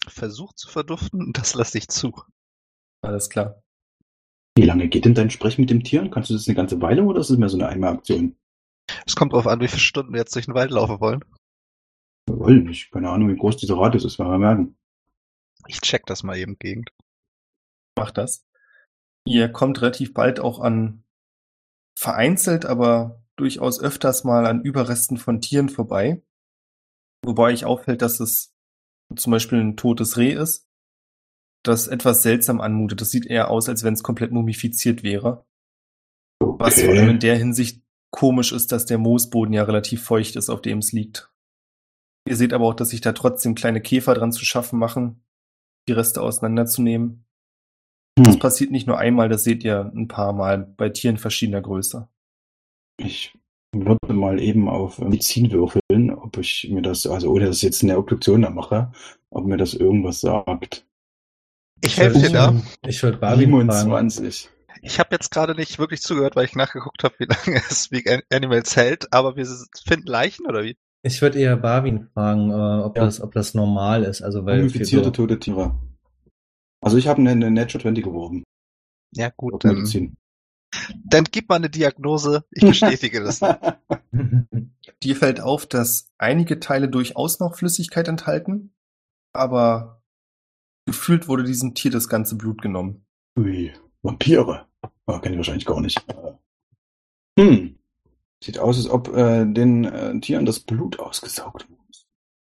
[0.07, 2.13] Versucht zu verduften, das lasse ich zu.
[3.01, 3.63] Alles klar.
[4.58, 6.10] Wie lange geht denn dein Sprech mit dem Tier?
[6.10, 8.36] Kannst du das eine ganze Weile oder ist es mehr so eine Einmalaktion?
[9.06, 11.24] Es kommt drauf an, wie viele Stunden wir jetzt durch den Wald laufen wollen.
[12.28, 12.91] Wir wollen nicht.
[12.91, 14.78] Keine Ahnung, wie groß dieser Radius ist, werden wir merken.
[15.68, 16.91] Ich check das mal eben Gegend.
[17.97, 18.45] macht das.
[19.26, 21.04] Ihr kommt relativ bald auch an
[21.97, 26.22] vereinzelt, aber durchaus öfters mal an Überresten von Tieren vorbei.
[27.24, 28.54] Wobei euch auffällt, dass es
[29.16, 30.68] zum Beispiel ein totes Reh ist,
[31.64, 33.01] das etwas seltsam anmutet.
[33.01, 35.45] Das sieht eher aus, als wenn es komplett mumifiziert wäre.
[36.39, 40.49] Was vor allem in der Hinsicht komisch ist, dass der Moosboden ja relativ feucht ist,
[40.49, 41.32] auf dem es liegt.
[42.28, 45.24] Ihr seht aber auch, dass sich da trotzdem kleine Käfer dran zu schaffen machen,
[45.88, 47.26] die Reste auseinanderzunehmen.
[48.16, 48.39] Das Hm.
[48.39, 52.07] passiert nicht nur einmal, das seht ihr ein paar Mal bei Tieren verschiedener Größe.
[52.97, 53.34] Ich
[53.74, 57.84] würde mal eben auf Medizin würfeln, ob ich mir das, also ohne dass ich jetzt
[57.84, 58.91] eine Obduktion da mache,
[59.30, 60.86] ob mir das irgendwas sagt.
[61.82, 62.55] Ich helfe dir da.
[62.86, 63.71] Ich wollte Barbie fragen.
[64.09, 64.49] 27.
[64.84, 68.21] Ich habe jetzt gerade nicht wirklich zugehört, weil ich nachgeguckt habe, wie lange es An-
[68.32, 69.45] Animals hält, aber wir
[69.86, 70.77] finden Leichen oder wie?
[71.03, 73.05] Ich würde eher Barwin fragen, äh, ob, Ja.
[73.05, 74.21] das, ob das normal ist.
[74.21, 75.79] Also weil für Mumifizierte so, tote Tiere.
[76.82, 78.43] Also ich habe eine, eine Natural 20 geworben.
[79.13, 80.15] Ja gut, dann, Medizin.
[81.05, 82.45] dann gib mal eine Diagnose.
[82.51, 83.39] Ich bestätige das.
[85.03, 88.73] Dir fällt auf, dass einige Teile durchaus noch Flüssigkeit enthalten,
[89.34, 90.01] aber
[90.92, 93.06] gefühlt wurde diesem Tier das ganze Blut genommen.
[93.39, 94.68] Ui, Vampire.
[95.08, 96.04] Oh, kenne ich wahrscheinlich gar nicht.
[97.39, 97.80] Hm.
[98.44, 101.82] Sieht aus, als ob äh, den äh, Tieren das Blut ausgesaugt wurde.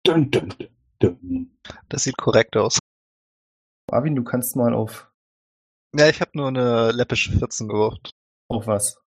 [0.04, 0.70] Dun, dun, dun,
[1.00, 1.58] dun.
[1.90, 2.80] Das sieht korrekt aus.
[3.92, 5.12] Marvin, du kannst mal auf,
[5.96, 8.02] Ja, ich habe nur eine läppische 14 geworfen.
[8.50, 9.00] auf was?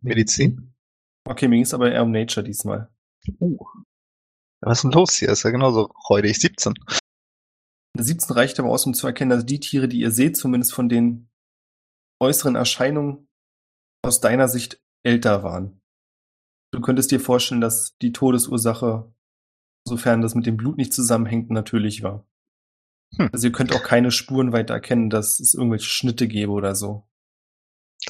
[0.00, 0.74] Medizin?
[1.28, 2.90] Okay, mir ging es aber eher um Nature diesmal.
[3.38, 3.64] Uh.
[4.60, 5.28] Was ist denn los hier?
[5.28, 6.40] Ist ja genauso räudig.
[6.40, 6.74] 17.
[7.94, 10.72] Eine 17 reicht aber aus, um zu erkennen, dass die Tiere, die ihr seht, zumindest
[10.72, 11.28] von den
[12.20, 13.28] äußeren Erscheinungen
[14.02, 15.80] aus deiner Sicht älter waren.
[16.72, 19.12] Du könntest dir vorstellen, dass die Todesursache,
[19.86, 22.26] sofern das mit dem Blut nicht zusammenhängt, natürlich war.
[23.16, 23.28] Hm.
[23.32, 27.06] Also ihr könnt auch keine Spuren weiter erkennen, dass es irgendwelche Schnitte gäbe oder so.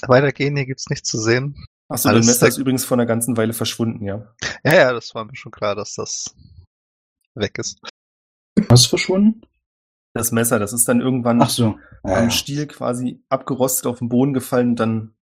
[0.06, 1.66] Weitergehen, hier gibt's nichts zu sehen.
[1.88, 4.34] Achso, dein Alles Messer ist übrigens vor einer ganzen Weile verschwunden, ja.
[4.64, 6.34] Ja, ja, das war mir schon klar, dass das
[7.34, 7.80] weg ist.
[8.68, 9.42] Was ist verschwunden?
[10.14, 11.78] Das Messer, das ist dann irgendwann Ach so.
[12.04, 12.30] Ja, am ja.
[12.30, 15.14] Stiel quasi abgerostet auf den Boden gefallen und dann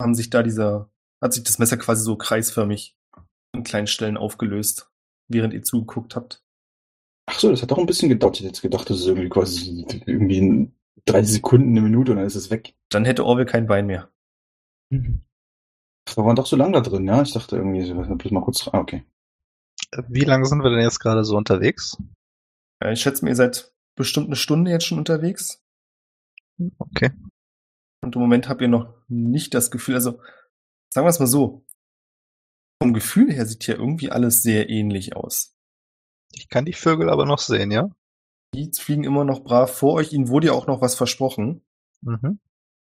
[0.00, 0.90] haben sich da dieser,
[1.22, 2.96] hat sich das Messer quasi so kreisförmig
[3.52, 4.90] an kleinen Stellen aufgelöst,
[5.28, 6.44] während ihr zugeguckt habt.
[7.26, 8.36] Ach so, das hat doch ein bisschen gedauert.
[8.36, 10.72] Ich hätte jetzt gedacht, das ist irgendwie quasi irgendwie in
[11.06, 12.74] 30 Sekunden, eine Minute und dann ist es weg.
[12.90, 14.10] Dann hätte Orwell kein Bein mehr.
[14.90, 17.20] Wir waren doch so lange da drin, ja?
[17.22, 18.68] Ich dachte irgendwie, so, bloß mal kurz.
[18.68, 19.04] Ah, okay.
[20.08, 21.96] Wie lange sind wir denn jetzt gerade so unterwegs?
[22.82, 25.62] Ja, ich schätze mir, ihr seid bestimmt eine Stunde jetzt schon unterwegs.
[26.78, 27.10] Okay.
[28.02, 30.20] Und im Moment habt ihr noch nicht das Gefühl, also
[30.92, 31.66] sagen wir es mal so.
[32.82, 35.56] Vom Gefühl her sieht hier irgendwie alles sehr ähnlich aus.
[36.32, 37.90] Ich kann die Vögel aber noch sehen, ja?
[38.54, 40.12] Die fliegen immer noch brav vor euch.
[40.12, 41.62] Ihnen wurde ja auch noch was versprochen.
[42.02, 42.38] Mhm.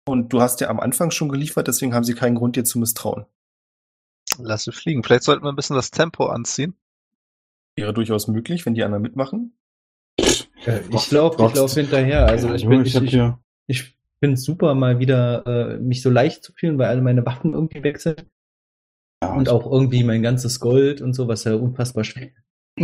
[0.06, 2.80] Und du hast ja am Anfang schon geliefert, deswegen haben sie keinen Grund, dir zu
[2.80, 3.26] misstrauen.
[4.38, 5.04] Lass sie fliegen.
[5.04, 6.76] Vielleicht sollten wir ein bisschen das Tempo anziehen.
[7.76, 9.58] Wäre durchaus möglich, wenn die anderen mitmachen.
[10.66, 12.26] Äh, ich laufe ich lauf hinterher.
[12.28, 13.34] Also Ja, ich Junge, bin, ich ich, ich,
[13.68, 17.54] ich finde super, mal wieder äh, mich so leicht zu fühlen, weil alle meine Waffen
[17.54, 18.26] irgendwie weg sind.
[19.22, 22.32] Ja, Und auch irgendwie mein ganzes Gold und so, was ja unfassbar schwer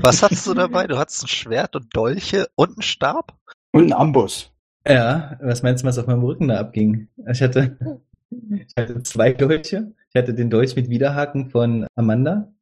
[0.00, 0.86] Was hattest du dabei?
[0.86, 3.36] Du hattest ein Schwert und Dolche und einen Stab?
[3.72, 4.52] Und ein Amboss.
[4.86, 7.08] Ja, was meinst du, was auf meinem Rücken da abging?
[7.30, 8.00] Ich hatte,
[8.30, 9.92] ich hatte zwei Dolche.
[10.10, 12.52] Ich hatte den Dolch mit Widerhaken von Amanda.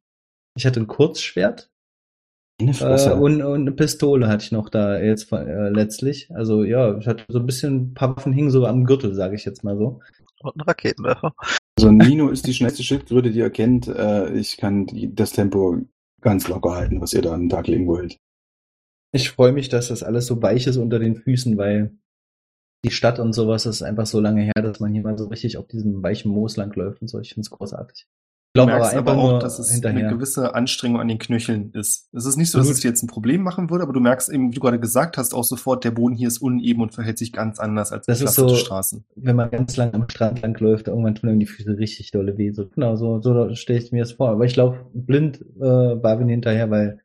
[0.55, 1.69] Ich hatte ein Kurzschwert
[2.59, 6.29] äh, und, und eine Pistole hatte ich noch da jetzt äh, letztlich.
[6.33, 9.35] Also ja, ich hatte so ein bisschen, ein paar Waffen hingen so am Gürtel, sage
[9.35, 9.99] ich jetzt mal so.
[10.41, 11.33] Und einen Raketenwerfer.
[11.77, 13.87] Also Nino ist die schnellste Schildkröte, die ihr kennt.
[13.87, 15.77] Äh, ich kann die, das Tempo
[16.21, 18.17] ganz locker halten, was ihr da an den Tag legen wollt.
[19.11, 21.97] Ich freue mich, dass das alles so weich ist unter den Füßen, weil
[22.83, 25.57] die Stadt und sowas ist einfach so lange her, dass man hier mal so richtig
[25.57, 27.19] auf diesem weichen Moos lang läuft und so.
[27.19, 28.07] Ich finde es großartig.
[28.57, 30.07] Glaube aber merkst aber auch, nur dass es hinterher.
[30.07, 32.09] eine gewisse Anstrengung an den Knöcheln ist.
[32.13, 32.75] Es ist nicht so, dass Gut.
[32.75, 35.17] es dir jetzt ein Problem machen würde, aber du merkst eben, wie du gerade gesagt
[35.17, 38.21] hast, auch sofort, der Boden hier ist uneben und verhält sich ganz anders als Das
[38.21, 39.05] ist so- Straßen.
[39.15, 42.37] wenn man ganz lang am Strand lang läuft, irgendwann tun einem die Füße richtig dolle
[42.37, 42.51] weh.
[42.51, 44.29] So, genau, so, so stelle ich mir das vor.
[44.29, 47.01] Aber ich laufe blind äh, Barwin hinterher, weil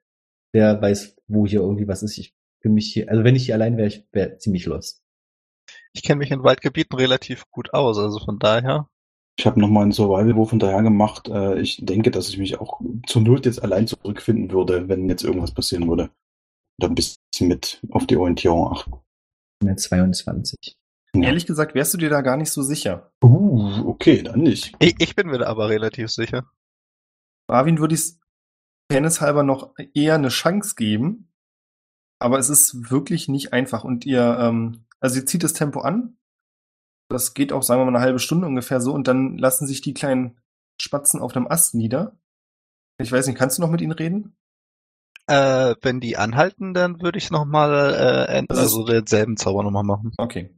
[0.55, 2.19] der weiß, wo hier irgendwie was ist.
[2.19, 5.03] Ich für mich hier, also wenn ich hier allein wäre, ich wäre ziemlich lost.
[5.95, 8.89] Ich kenne mich in Waldgebieten relativ gut aus, also von daher.
[9.39, 11.29] Ich habe nochmal einen Survival-Wurf hinterher gemacht.
[11.29, 15.25] Äh, ich denke, dass ich mich auch zur Not jetzt allein zurückfinden würde, wenn jetzt
[15.25, 16.11] irgendwas passieren würde.
[16.79, 18.93] Da ein bisschen mit auf die Orientierung achten.
[19.63, 20.77] Mit 22.
[21.15, 21.23] Ja.
[21.23, 23.13] Ehrlich gesagt, wärst du dir da gar nicht so sicher.
[23.23, 24.75] Uh, okay, dann nicht.
[24.79, 26.51] Ich, ich bin mir da aber relativ sicher.
[27.49, 28.17] Marvin würde ich
[28.91, 31.33] halber noch eher eine Chance geben,
[32.19, 33.85] aber es ist wirklich nicht einfach.
[33.85, 36.17] Und ihr, ähm, also ihr zieht das Tempo an.
[37.13, 39.81] Das geht auch, sagen wir mal, eine halbe Stunde ungefähr so und dann lassen sich
[39.81, 40.39] die kleinen
[40.81, 42.17] Spatzen auf einem Ast nieder.
[42.99, 44.37] Ich weiß nicht, kannst du noch mit ihnen reden?
[45.27, 47.95] Äh, wenn die anhalten, dann würde ich nochmal,
[48.29, 50.13] äh, also denselben Zauber nochmal machen.
[50.19, 50.51] Okay.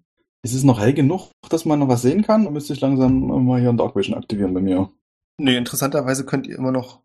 [0.43, 2.43] Ist es noch hell genug, dass man noch was sehen kann?
[2.43, 4.91] Oder müsste ich langsam mal hier ein Dark Vision aktivieren bei mir?
[5.39, 7.03] Nee, interessanterweise könnt ihr immer noch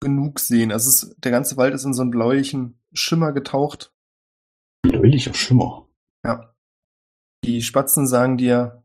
[0.00, 0.72] genug sehen.
[0.72, 3.92] Also es ist, der ganze Wald ist in so einen bläulichen Schimmer getaucht.
[4.82, 5.88] Bläulicher Schimmer.
[6.24, 6.54] Ja.
[7.44, 8.84] Die Spatzen sagen dir,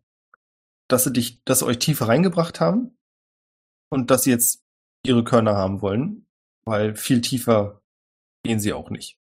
[0.88, 2.97] dass sie dich, dass sie euch tiefer reingebracht haben
[3.89, 4.64] und dass sie jetzt
[5.06, 6.28] ihre Körner haben wollen,
[6.66, 7.82] weil viel tiefer
[8.43, 9.18] gehen sie auch nicht.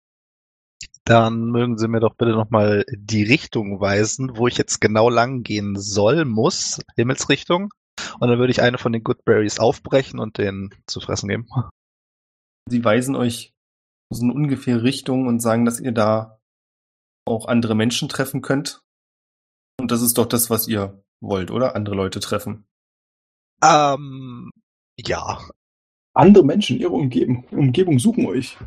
[1.08, 5.42] Dann mögen Sie mir doch bitte nochmal die Richtung weisen, wo ich jetzt genau lang
[5.42, 7.70] gehen soll, muss, Himmelsrichtung.
[8.20, 11.48] Und dann würde ich eine von den Goodberries aufbrechen und den zu fressen geben.
[12.70, 13.54] Sie weisen euch
[14.10, 16.42] so eine ungefähre Richtung und sagen, dass ihr da
[17.26, 18.82] auch andere Menschen treffen könnt.
[19.80, 21.76] Und das ist doch das, was ihr wollt, oder?
[21.76, 22.66] Andere Leute treffen.
[23.64, 24.52] Ähm,
[24.98, 25.40] ja.
[26.14, 28.58] Andere Menschen in ihrer Umgebung, Umgebung suchen euch.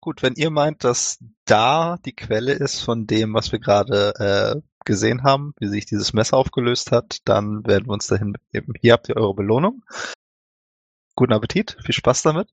[0.00, 4.60] Gut, wenn ihr meint, dass da die Quelle ist von dem, was wir gerade äh,
[4.84, 8.74] gesehen haben, wie sich dieses Messer aufgelöst hat, dann werden wir uns dahin begeben.
[8.78, 9.82] Hier habt ihr eure Belohnung.
[11.16, 12.50] Guten Appetit, viel Spaß damit.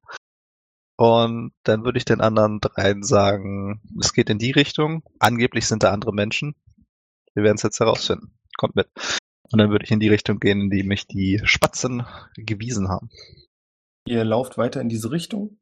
[0.97, 5.03] Und dann würde ich den anderen dreien sagen, es geht in die Richtung.
[5.19, 6.55] Angeblich sind da andere Menschen.
[7.33, 8.37] Wir werden es jetzt herausfinden.
[8.57, 8.89] Kommt mit.
[9.51, 13.09] Und dann würde ich in die Richtung gehen, in die mich die Spatzen gewiesen haben.
[14.07, 15.59] Ihr lauft weiter in diese Richtung.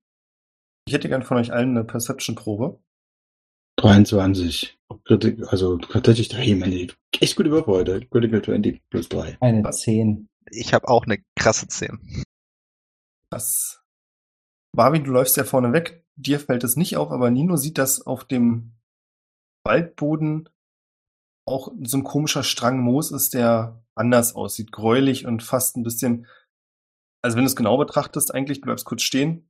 [0.87, 2.81] Ich hätte gern von euch allen eine Perception-Probe.
[3.77, 4.77] 23.
[5.05, 6.87] Kritik, also tatsächlich, hey, meine,
[7.19, 8.05] echt gute Würfe heute.
[8.07, 9.37] Critical 20 plus 3.
[9.39, 9.81] Eine Was?
[9.81, 10.27] 10.
[10.51, 12.23] Ich habe auch eine krasse 10.
[13.29, 13.81] Das.
[14.79, 16.05] Marvin, du läufst ja vorne weg.
[16.15, 18.77] Dir fällt es nicht auf, aber Nino sieht, dass auf dem
[19.65, 20.47] Waldboden
[21.45, 24.71] auch so ein komischer Strang Moos ist, der anders aussieht.
[24.71, 26.27] Gräulich und fast ein bisschen.
[27.21, 29.49] Also wenn du es genau betrachtest, eigentlich, du bleibst kurz stehen,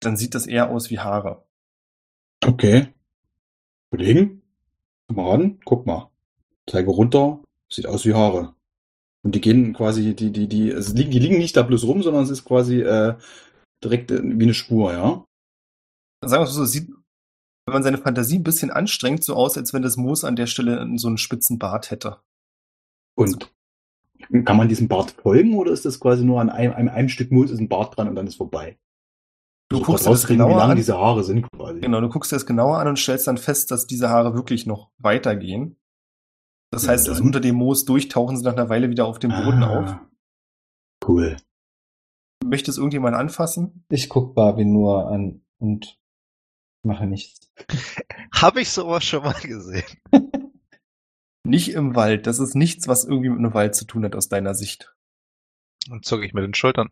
[0.00, 1.46] dann sieht das eher aus wie Haare.
[2.44, 2.88] Okay.
[3.92, 4.42] Kollegen,
[5.06, 6.10] Kameraden, guck mal.
[6.68, 7.38] Zeige runter.
[7.68, 8.56] Sieht aus wie Haare.
[9.22, 12.24] Und die gehen quasi, die, die, die, also die liegen nicht da bloß rum, sondern
[12.24, 13.14] es ist quasi äh,
[13.84, 15.24] direkt äh, wie eine Spur, ja.
[16.24, 16.88] Sagen wir so, es sieht,
[17.66, 20.46] wenn man seine Fantasie ein bisschen anstrengt, so aus, als wenn das Moos an der
[20.46, 22.18] Stelle so einen spitzen Bart hätte.
[23.16, 23.52] Und
[24.44, 27.30] kann man diesem Bart folgen oder ist das quasi nur an einem, einem, einem Stück
[27.32, 28.78] Moos ist ein Bart dran und dann ist vorbei?
[29.68, 30.76] Du Also guckst dir das rauskriegen, wie genauer lang an.
[30.76, 31.80] diese Haare sind quasi.
[31.80, 34.66] Genau, du guckst dir das genauer an und stellst dann fest, dass diese Haare wirklich
[34.66, 35.76] noch weitergehen.
[36.70, 39.30] Das Ja, heißt, also unter dem Moos durchtauchen sie nach einer Weile wieder auf dem
[39.30, 39.90] Boden auf.
[39.90, 40.08] Ah,
[41.06, 41.36] Cool.
[42.44, 43.84] Möchte es irgendjemand anfassen?
[43.88, 45.98] Ich guck Barwin nur an und
[46.82, 47.52] mache nichts.
[48.34, 49.84] Habe ich sowas schon mal gesehen?
[51.44, 52.26] Nicht im Wald.
[52.26, 54.94] Das ist nichts, was irgendwie mit einem Wald zu tun hat aus deiner Sicht.
[55.90, 56.90] Und zucke ich mit den Schultern.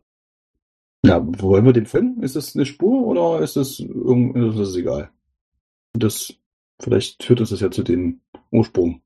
[1.04, 2.22] Ja, wollen wir dem folgen?
[2.22, 5.10] Ist das eine Spur oder ist das irgendwie, das ist egal?
[5.92, 6.34] Das,
[6.80, 8.20] vielleicht führt uns das ja zu dem
[8.50, 9.02] Ursprung.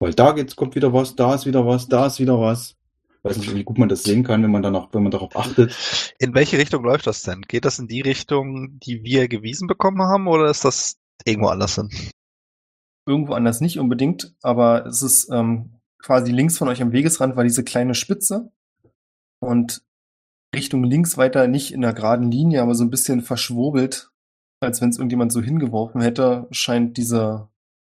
[0.00, 2.76] Weil da geht's, kommt wieder was, da ist wieder was, da ist wieder was.
[3.22, 6.14] Weiß nicht, wie gut man das sehen kann, wenn man danach, wenn man darauf achtet.
[6.18, 7.42] In welche Richtung läuft das denn?
[7.42, 11.74] Geht das in die Richtung, die wir gewiesen bekommen haben, oder ist das irgendwo anders
[11.74, 11.90] hin?
[13.06, 17.44] Irgendwo anders nicht unbedingt, aber es ist ähm, quasi links von euch am Wegesrand war
[17.44, 18.50] diese kleine Spitze
[19.40, 19.82] und
[20.54, 24.10] Richtung links weiter nicht in einer geraden Linie, aber so ein bisschen verschwurbelt,
[24.60, 27.48] als wenn es irgendjemand so hingeworfen hätte, scheint diese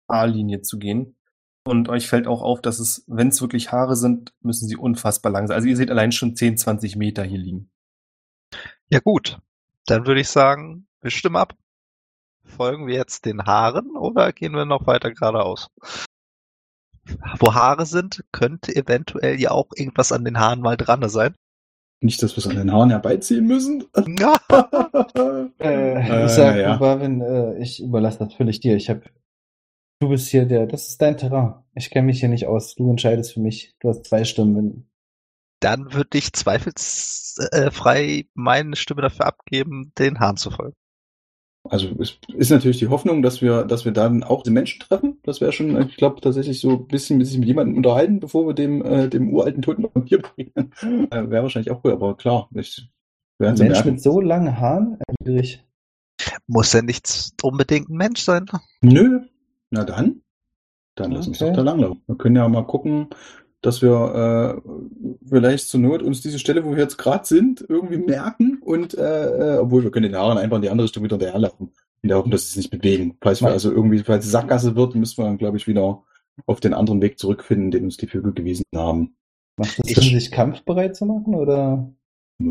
[0.08, 1.16] A-Linie zu gehen.
[1.64, 5.30] Und euch fällt auch auf, dass es, wenn es wirklich Haare sind, müssen sie unfassbar
[5.30, 5.56] lang sein.
[5.56, 7.70] Also ihr seht allein schon 10, 20 Meter hier liegen.
[8.88, 9.38] Ja gut,
[9.86, 11.54] dann würde ich sagen, wir stimmen ab.
[12.44, 15.68] Folgen wir jetzt den Haaren oder gehen wir noch weiter geradeaus?
[17.38, 21.34] Wo Haare sind, könnte eventuell ja auch irgendwas an den Haaren mal dran sein.
[22.02, 23.84] Nicht, dass wir es an den Haaren herbeiziehen müssen.
[25.58, 26.76] Äh, Äh, ich sag, ja.
[26.78, 28.74] Barwin, äh, ich überlasse das völlig dir.
[28.76, 29.02] Ich hab,
[30.00, 31.54] du bist hier der, das ist dein Terrain.
[31.74, 32.74] Ich kenne mich hier nicht aus.
[32.74, 33.76] Du entscheidest für mich.
[33.80, 34.88] Du hast zwei Stimmen.
[35.60, 40.74] Dann würde ich zweifelsfrei meine Stimme dafür abgeben, den Haaren zu folgen.
[41.68, 45.18] Also es ist natürlich die Hoffnung, dass wir, dass wir dann auch die Menschen treffen.
[45.22, 48.46] Das wäre schon, ich glaube, tatsächlich so ein bisschen mit sich mit jemandem unterhalten, bevor
[48.46, 50.52] wir dem, äh, dem uralten toten Vampir bringen.
[51.10, 52.88] Äh, wäre wahrscheinlich auch cool, aber klar, ich
[53.38, 53.90] werden ein sie Mensch merken.
[53.90, 54.98] mit so langen Haaren?
[55.06, 55.62] Erwiderlich.
[56.46, 58.46] Muss ja nicht unbedingt ein Mensch sein.
[58.80, 59.20] Nö,
[59.70, 60.22] na dann.
[60.96, 61.50] Dann lass uns Okay.
[61.50, 62.02] doch da langlaufen.
[62.06, 63.08] Wir können ja mal gucken,
[63.62, 64.70] dass wir äh,
[65.28, 69.56] vielleicht zur Not uns diese Stelle, wo wir jetzt gerade sind, irgendwie merken und äh,
[69.56, 71.70] äh, obwohl wir können den Haaren einfach in die andere Richtung wieder hinterherlaufen.
[72.02, 73.16] In der Hoffnung, dass sie sich nicht bewegen.
[73.20, 76.02] Falls wir also irgendwie, falls es Sackgasse wird, müssen wir dann, glaube ich, wieder
[76.46, 79.16] auf den anderen Weg zurückfinden, den uns die Vögel gewiesen haben.
[79.58, 81.34] Macht es Ich- Sinn, sich kampfbereit zu machen?
[81.34, 81.92] Oder?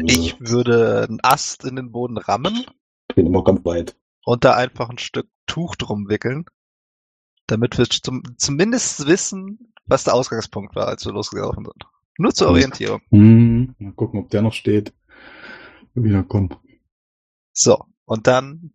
[0.05, 2.63] Ich würde einen Ast in den Boden rammen
[3.09, 3.95] Ich bin immer weit.
[4.25, 6.45] und da einfach ein Stück Tuch drum wickeln,
[7.51, 11.85] damit wir zum, zumindest wissen, was der Ausgangspunkt war, als wir losgelaufen sind.
[12.17, 13.01] Nur zur Orientierung.
[13.11, 14.93] Hm, mal gucken, ob der noch steht.
[15.93, 16.55] Wieder kommen.
[17.53, 18.73] So, und dann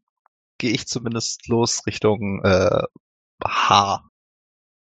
[0.58, 2.82] gehe ich zumindest los Richtung äh,
[3.44, 4.10] Haar.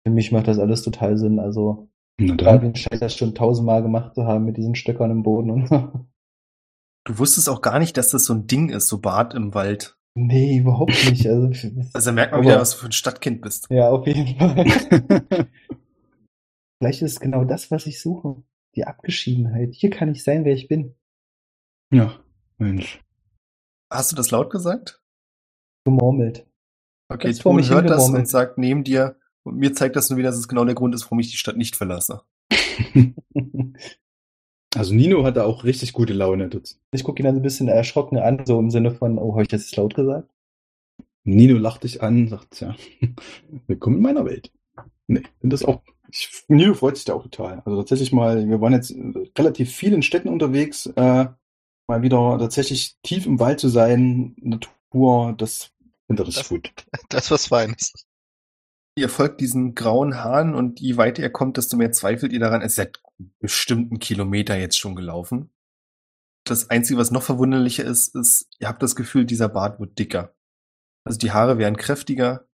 [0.03, 1.39] Für mich macht das alles total Sinn.
[1.39, 2.45] Also, Na dann.
[2.45, 6.07] Barwin scheint das schon tausendmal gemacht zu haben mit diesen Stöckern im Boden und so.
[7.03, 9.97] Du wusstest auch gar nicht, dass das so ein Ding ist, so Bart im Wald.
[10.13, 11.25] Nee, überhaupt nicht.
[11.27, 11.49] Also,
[11.93, 13.67] Also merkt man Aber- wieder, was du für ein Stadtkind bist.
[13.69, 15.47] ja, auf jeden Fall.
[16.79, 18.43] Vielleicht ist es genau das, was ich suche.
[18.75, 19.73] Die Abgeschiedenheit.
[19.73, 20.95] Hier kann ich sein, wer ich bin.
[21.93, 22.19] ja,
[22.57, 23.01] Mensch.
[23.91, 25.01] Hast du das laut gesagt?
[25.85, 26.47] Gemurmelt.
[27.09, 30.37] Okay, mich hört das und sagt neben dir, und mir zeigt das nur wieder, dass
[30.37, 32.21] es genau der Grund ist, warum ich die Stadt nicht verlasse.
[34.75, 36.49] Also Nino hatte auch richtig gute Laune.
[36.91, 39.43] Ich gucke ihn dann so ein bisschen erschrocken an, so im Sinne von, oh, habe
[39.43, 40.29] ich das jetzt laut gesagt?
[41.23, 42.75] Nino lacht dich an, sagt, ja,
[43.67, 44.51] willkommen in meiner Welt.
[45.07, 45.81] Nee, finde das auch.
[46.09, 47.61] Ich, Nino freut sich da auch total.
[47.65, 48.93] Also tatsächlich mal, wir waren jetzt
[49.37, 51.25] relativ viel in Städten unterwegs, äh,
[51.87, 55.71] mal wieder tatsächlich tief im Wald zu sein, Natur, das
[56.07, 56.71] finde ich Das- gut.
[57.09, 57.93] Das was Feines.
[58.97, 62.61] Ihr folgt diesen grauen Haaren und je weiter ihr kommt, desto mehr zweifelt ihr daran.
[62.61, 63.01] Es ist seit
[63.39, 65.49] bestimmten Kilometer jetzt schon gelaufen.
[66.43, 70.35] Das Einzige, was noch verwunderlicher ist, ist, ihr habt das Gefühl, dieser Bart wird dicker.
[71.05, 72.47] Also die Haare wären kräftiger,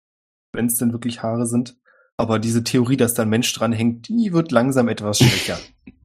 [0.53, 1.77] wenn es denn wirklich Haare sind.
[2.17, 5.59] Aber diese Theorie, dass da ein Mensch dran hängt, die wird langsam etwas schwächer.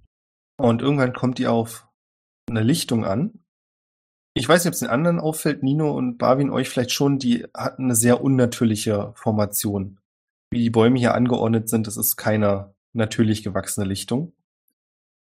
[0.56, 1.88] Und irgendwann kommt ihr auf
[2.48, 3.44] eine Lichtung an.
[4.34, 7.46] Ich weiß nicht, ob es den anderen auffällt, Nino und Barwin euch vielleicht schon, die
[7.54, 10.00] hatten eine sehr unnatürliche Formation.
[10.50, 14.32] Wie die Bäume hier angeordnet sind, das ist keine natürlich gewachsene Lichtung.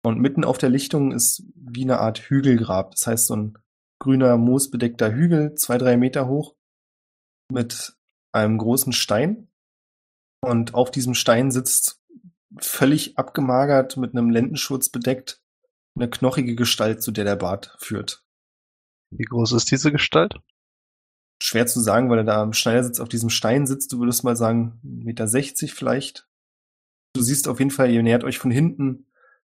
[0.04, 2.90] Und mitten auf der Lichtung ist wie eine Art Hügelgrab.
[2.90, 3.58] Das heißt, so ein
[3.98, 6.54] grüner, moosbedeckter Hügel, zwei, drei Meter hoch,
[7.50, 7.96] mit
[8.32, 9.48] einem großen Stein.
[10.42, 12.02] Und auf diesem Stein sitzt
[12.58, 15.40] völlig abgemagert, mit einem Lendenschurz bedeckt,
[15.96, 18.24] eine knochige Gestalt, zu der der Bart führt.
[19.10, 20.34] Wie groß ist diese Gestalt?
[21.47, 23.92] Schwer zu sagen, weil er da am Schneidersitz auf diesem Stein sitzt.
[23.92, 26.26] Du würdest mal sagen, 1,60 Meter vielleicht.
[27.12, 29.07] Du siehst auf jeden Fall, ihr nähert euch von hinten,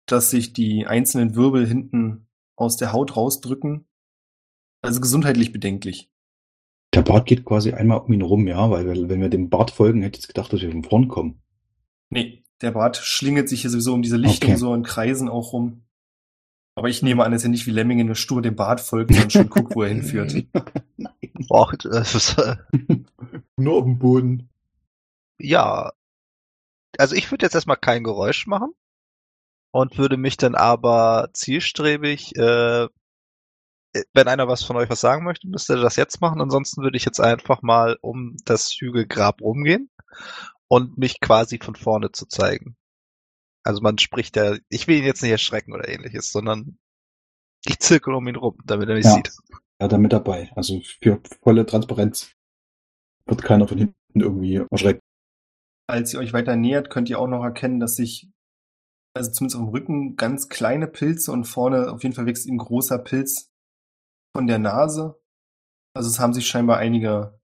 [0.06, 2.26] dass sich die einzelnen Wirbel hinten
[2.56, 3.86] aus der Haut rausdrücken.
[4.82, 6.10] Also gesundheitlich bedenklich.
[6.92, 9.70] Der Bart geht quasi einmal um ihn rum, ja, weil wir- wenn wir dem Bart
[9.70, 11.40] folgen, hätte ich jetzt gedacht, dass wir von vorn kommen.
[12.10, 14.58] Nee, der Bart schlingelt sich hier sowieso um diese Lichtung Okay.
[14.58, 15.85] so in Kreisen auch rum.
[16.78, 19.32] Aber ich nehme an, dass er nicht wie Lemminge nur stur dem Bart folgt und
[19.32, 20.34] schon guckt, wo er hinführt.
[20.98, 21.32] Nein.
[21.48, 22.56] Boah, das ist, äh,
[23.56, 24.50] Nur auf dem Boden.
[25.38, 25.92] ja.
[26.98, 28.72] Also ich würde jetzt erstmal kein Geräusch machen
[29.70, 32.88] und würde mich dann aber zielstrebig, äh,
[34.14, 36.40] wenn einer was von euch was sagen möchte, müsste er das jetzt machen.
[36.40, 39.90] Ansonsten würde ich jetzt einfach mal um das Hügelgrab rumgehen
[40.68, 42.76] und mich quasi von vorne zu zeigen.
[43.66, 46.78] Also man spricht ja, ich will ihn jetzt nicht erschrecken oder ähnliches, sondern
[47.64, 49.14] ich zirkel um ihn rum, damit er mich Ja.
[49.14, 49.32] sieht.
[49.80, 50.50] Ja, da mit dabei.
[50.54, 52.32] Also für volle Transparenz
[53.26, 55.00] wird keiner von hinten irgendwie erschreckt.
[55.88, 58.30] Als ihr euch weiter nähert, könnt ihr auch noch erkennen, dass sich,
[59.14, 62.58] also zumindest auf dem Rücken, ganz kleine Pilze und vorne auf jeden Fall wächst ein
[62.58, 63.50] großer Pilz
[64.34, 65.20] von der Nase.
[65.94, 67.38] Also es haben sich scheinbar einige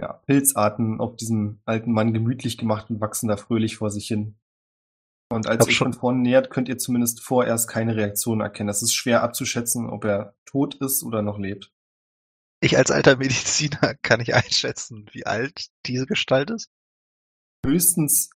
[0.00, 4.38] ja, Pilzarten auf diesem alten Mann gemütlich gemacht und wachsen da fröhlich vor sich hin.
[5.28, 8.68] Und als ihr schon- von vorne nähert, könnt ihr zumindest vorerst keine Reaktion erkennen.
[8.68, 11.72] Das ist schwer abzuschätzen, ob er tot ist oder noch lebt.
[12.62, 16.70] Ich als alter Mediziner kann ich einschätzen, wie alt diese Gestalt ist.
[17.66, 18.30] höchstens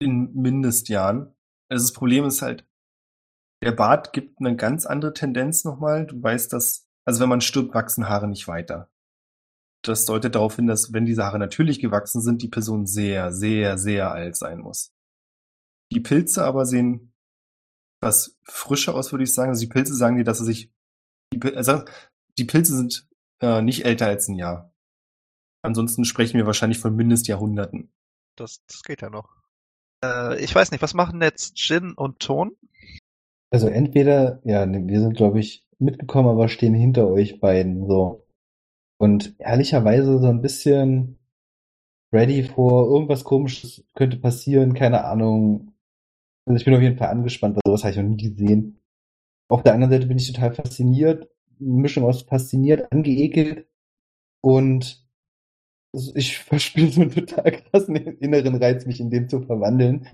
[0.00, 1.34] in Mindestjahren.
[1.70, 2.66] Also das Problem ist halt,
[3.62, 6.06] der Bart gibt eine ganz andere Tendenz nochmal.
[6.06, 8.90] Du weißt, dass, also wenn man stirbt, wachsen Haare nicht weiter.
[9.82, 13.78] Das deutet darauf hin, dass wenn diese Haare natürlich gewachsen sind, die Person sehr, sehr,
[13.78, 14.93] sehr alt sein muss.
[15.94, 17.12] Die Pilze aber sehen
[18.00, 19.50] was frischer aus, würde ich sagen.
[19.50, 20.70] Also die Pilze sagen dir, dass er sich,
[21.32, 21.82] die, also
[22.36, 23.08] die Pilze sind
[23.40, 24.72] äh, nicht älter als ein Jahr.
[25.62, 27.90] Ansonsten sprechen wir wahrscheinlich von Mindestjahrhunderten.
[28.36, 29.30] Das, das geht ja noch.
[30.04, 32.56] Äh, ich weiß nicht, was machen jetzt Jin und Ton?
[33.50, 38.26] Also entweder, ja, ne, wir sind, glaube ich, mitgekommen, aber stehen hinter euch beiden so.
[38.98, 41.18] Und ehrlicherweise so ein bisschen
[42.12, 45.73] ready vor irgendwas komisches könnte passieren, keine Ahnung.
[46.46, 48.80] Also ich bin auf jeden Fall angespannt, weil sowas habe ich noch nie gesehen.
[49.48, 51.28] Auf der anderen Seite bin ich total fasziniert,
[51.60, 53.66] eine Mischung aus fasziniert, angeekelt
[54.42, 55.04] und
[56.14, 60.06] ich verspüre so einen total krassen inneren Reiz, mich in dem zu verwandeln.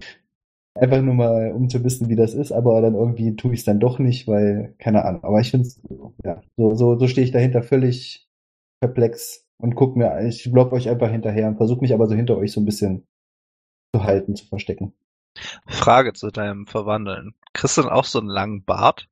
[0.74, 3.64] Einfach nur mal, um zu wissen, wie das ist, aber dann irgendwie tue ich es
[3.64, 5.24] dann doch nicht, weil, keine Ahnung.
[5.24, 5.82] Aber ich finde es,
[6.24, 8.28] ja, so, so, so stehe ich dahinter völlig
[8.80, 12.36] perplex und guck mir, ich block euch einfach hinterher und versuche mich aber so hinter
[12.38, 13.06] euch so ein bisschen
[13.94, 14.94] zu halten, zu verstecken.
[15.66, 17.34] Frage zu deinem Verwandeln.
[17.52, 19.08] Kriegst du dann auch so einen langen Bart?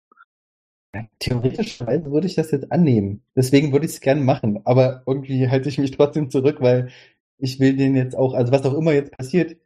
[1.18, 3.22] Theoretischerweise würde ich das jetzt annehmen.
[3.36, 4.60] Deswegen würde ich es gerne machen.
[4.64, 6.90] Aber irgendwie halte ich mich trotzdem zurück, weil
[7.38, 9.56] ich will den jetzt auch, also was auch immer jetzt passiert,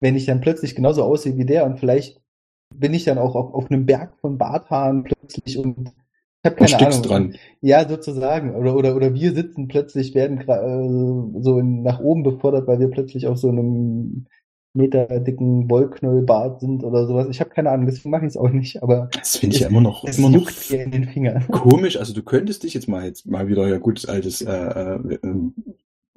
[0.00, 2.20] wenn ich dann plötzlich genauso aussehe wie der und vielleicht
[2.74, 5.92] bin ich dann auch auf, auf einem Berg von Barthaaren plötzlich und
[6.44, 7.02] ich habe keine Ahnung.
[7.02, 7.34] dran.
[7.60, 8.54] Ja, sozusagen.
[8.54, 12.90] Oder, oder, oder wir sitzen plötzlich, werden äh, so in, nach oben befördert, weil wir
[12.90, 14.26] plötzlich auf so einem
[14.74, 17.26] Meter dicken Wollknäuelbart sind oder sowas.
[17.30, 19.68] Ich habe keine Ahnung, deswegen mache ich es auch nicht, aber Das finde ich ja
[19.68, 21.46] immer noch, es immer noch in den Fingern.
[21.50, 21.96] komisch.
[21.96, 25.54] Also du könntest dich jetzt mal jetzt mal wieder ja gutes altes äh, äh, ähm,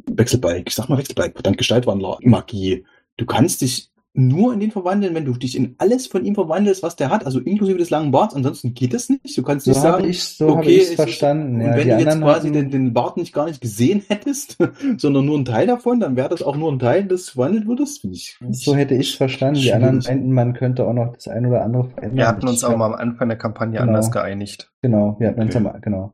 [0.05, 2.85] Wechselbalg, ich sag mal Wechselbalg, verdammt Gestaltwandler, Magie.
[3.17, 6.83] Du kannst dich nur in den verwandeln, wenn du dich in alles von ihm verwandelst,
[6.83, 8.35] was der hat, also inklusive des langen Barts.
[8.35, 9.37] Ansonsten geht das nicht.
[9.37, 11.55] Du kannst So nicht habe sagen, ich so habe okay, ich es es ist- verstanden.
[11.55, 14.57] Und Ja, wenn du jetzt quasi hatten- den, den Bart nicht gar nicht gesehen hättest,
[14.97, 18.01] sondern nur einen Teil davon, dann wäre das auch nur ein Teil, das verwandelt würdest,
[18.01, 18.37] finde ich.
[18.51, 19.61] So hätte ich es verstanden.
[19.61, 20.17] Die anderen schwierig.
[20.17, 22.17] meinten, man könnte auch noch das ein oder andere verändern.
[22.17, 23.87] Wir hatten uns auch mal am Anfang der Kampagne Genau.
[23.87, 24.71] anders geeinigt.
[24.81, 25.67] Genau, wir hatten uns Okay.
[25.67, 26.13] am, genau.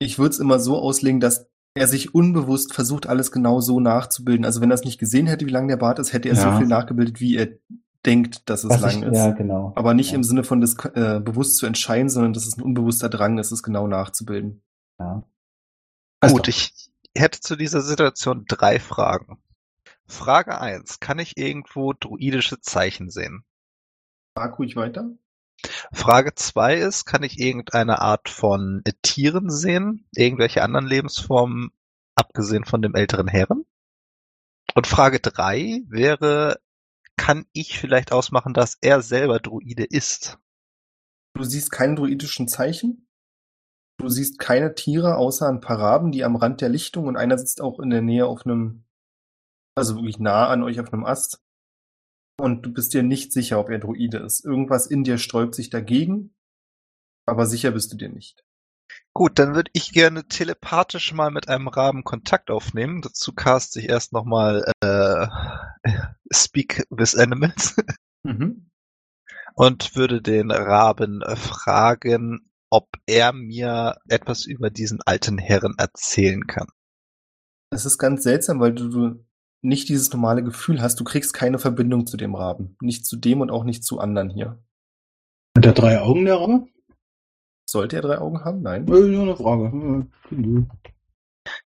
[0.00, 1.48] Ich würde es immer so auslegen, dass
[1.78, 4.44] er sich unbewusst versucht, alles genau so nachzubilden.
[4.44, 6.42] Also wenn er es nicht gesehen hätte, wie lang der Bart ist, hätte er so
[6.48, 6.58] Ja.
[6.58, 7.48] viel nachgebildet, wie er
[8.06, 9.16] denkt, dass es Was lang ich, ist.
[9.16, 9.72] ja, genau.
[9.76, 10.16] Aber nicht ja.
[10.16, 13.50] im Sinne von das äh, bewusst zu entscheiden, sondern dass es ein unbewusster Drang ist,
[13.50, 14.62] es genau nachzubilden.
[14.98, 15.22] Ja.
[16.28, 16.72] Gut, ich
[17.16, 19.38] hätte zu dieser Situation drei Fragen.
[20.06, 23.44] Frage eins: Kann ich irgendwo druidische Zeichen sehen?
[24.36, 25.10] Frag ruhig weiter.
[25.92, 30.06] Frage zwei ist, kann ich irgendeine Art von Tieren sehen?
[30.14, 31.70] Irgendwelche anderen Lebensformen,
[32.14, 33.64] abgesehen von dem älteren Herren?
[34.74, 36.60] Und Frage drei wäre,
[37.16, 40.38] kann ich vielleicht ausmachen, dass er selber Druide ist?
[41.34, 43.08] Du siehst keine druidischen Zeichen.
[43.98, 47.36] Du siehst keine Tiere außer ein paar Raben, die am Rand der Lichtung und einer
[47.36, 48.84] sitzt auch in der Nähe auf einem,
[49.74, 51.42] also wirklich nah an euch auf einem Ast.
[52.38, 54.44] Und du bist dir nicht sicher, ob er Druide ist.
[54.44, 56.34] Irgendwas in dir sträubt sich dagegen,
[57.26, 58.44] aber sicher bist du dir nicht.
[59.12, 63.02] Gut, dann würde ich gerne telepathisch mal mit einem Raben Kontakt aufnehmen.
[63.02, 65.26] Dazu cast ich erst nochmal äh,
[66.32, 67.76] Speak with Animals
[68.24, 68.70] Mhm.
[69.54, 76.46] und würde den Raben äh, fragen, ob er mir etwas über diesen alten Herren erzählen
[76.46, 76.68] kann.
[77.70, 79.24] Es ist ganz seltsam, weil du, du
[79.60, 82.76] nicht dieses normale Gefühl hast, du kriegst keine Verbindung zu dem Raben.
[82.80, 84.62] Nicht zu dem und auch nicht zu anderen hier.
[85.56, 86.66] Hat der drei Augen, der Rabe?
[87.68, 88.62] Sollte er drei Augen haben?
[88.62, 88.86] Nein.
[88.88, 90.06] Äh, Nur eine Frage.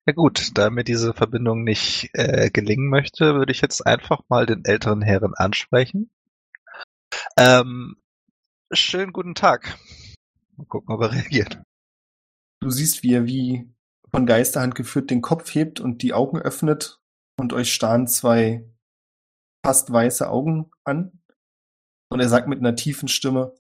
[0.07, 4.47] Ja gut, da mir diese Verbindung nicht äh, gelingen möchte, würde ich jetzt einfach mal
[4.47, 6.11] den älteren Herren ansprechen.
[7.37, 7.97] Ähm,
[8.73, 9.79] schönen guten Tag.
[10.57, 11.61] Mal gucken, ob er reagiert.
[12.61, 13.69] Du siehst, wie er wie
[14.11, 17.02] von Geisterhand geführt den Kopf hebt und die Augen öffnet
[17.43, 18.65] und euch starren zwei
[19.67, 21.21] fast weiße Augen an.
[22.09, 23.55] Und er sagt mit einer tiefen Stimme,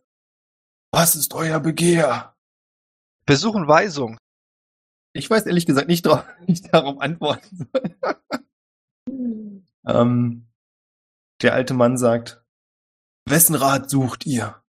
[0.93, 2.37] was ist euer Begehr?
[3.26, 4.18] Wir suchen Weisung.
[5.14, 8.07] Ich weiß ehrlich gesagt nicht, drauf, nicht darauf antworten soll.
[9.87, 10.49] ähm,
[11.41, 12.45] der alte Mann sagt,
[13.28, 14.62] wessen Rat sucht ihr?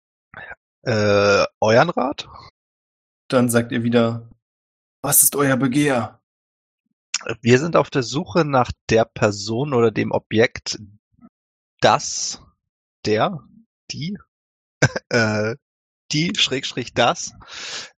[0.86, 2.28] Äh, euren Rat?
[3.28, 4.30] Dann sagt er wieder,
[5.02, 6.21] was ist euer Begehr?
[7.40, 10.78] Wir sind auf der Suche nach der Person oder dem Objekt,
[11.80, 12.42] das,
[13.04, 13.40] der,
[13.90, 14.18] die,
[15.08, 15.56] äh,
[16.12, 17.32] die, Schrägstrich das,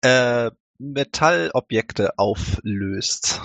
[0.03, 3.41] äh, Metallobjekte auflöst.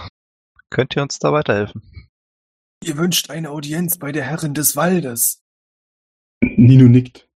[0.70, 1.82] Könnt ihr uns da weiterhelfen?
[2.84, 5.44] Ihr wünscht eine Audienz bei der Herrin des Waldes.
[6.42, 7.30] Nino nickt.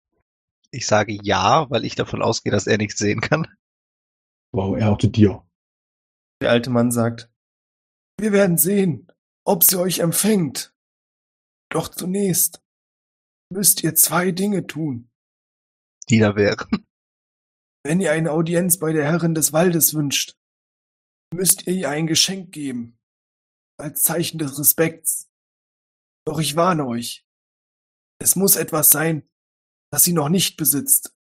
[0.72, 3.48] Ich sage ja, weil ich davon ausgehe, dass er nichts sehen kann.
[4.52, 5.46] Wow, er hatte dir.
[6.41, 7.33] Der alte Mann sagt,
[8.20, 9.11] wir werden sehen,
[9.45, 10.74] ob sie euch empfängt.
[11.70, 12.61] Doch zunächst
[13.49, 15.11] müsst ihr zwei Dinge tun.
[16.09, 16.86] Die da wären.
[17.84, 20.38] Wenn ihr eine Audienz bei der Herrin des Waldes wünscht,
[21.34, 22.97] müsst ihr ihr ein Geschenk geben,
[23.78, 25.30] als Zeichen des Respekts.
[26.26, 27.26] Doch ich warne euch,
[28.20, 29.30] es muss etwas sein,
[29.91, 31.14] das sie noch nicht besitzt.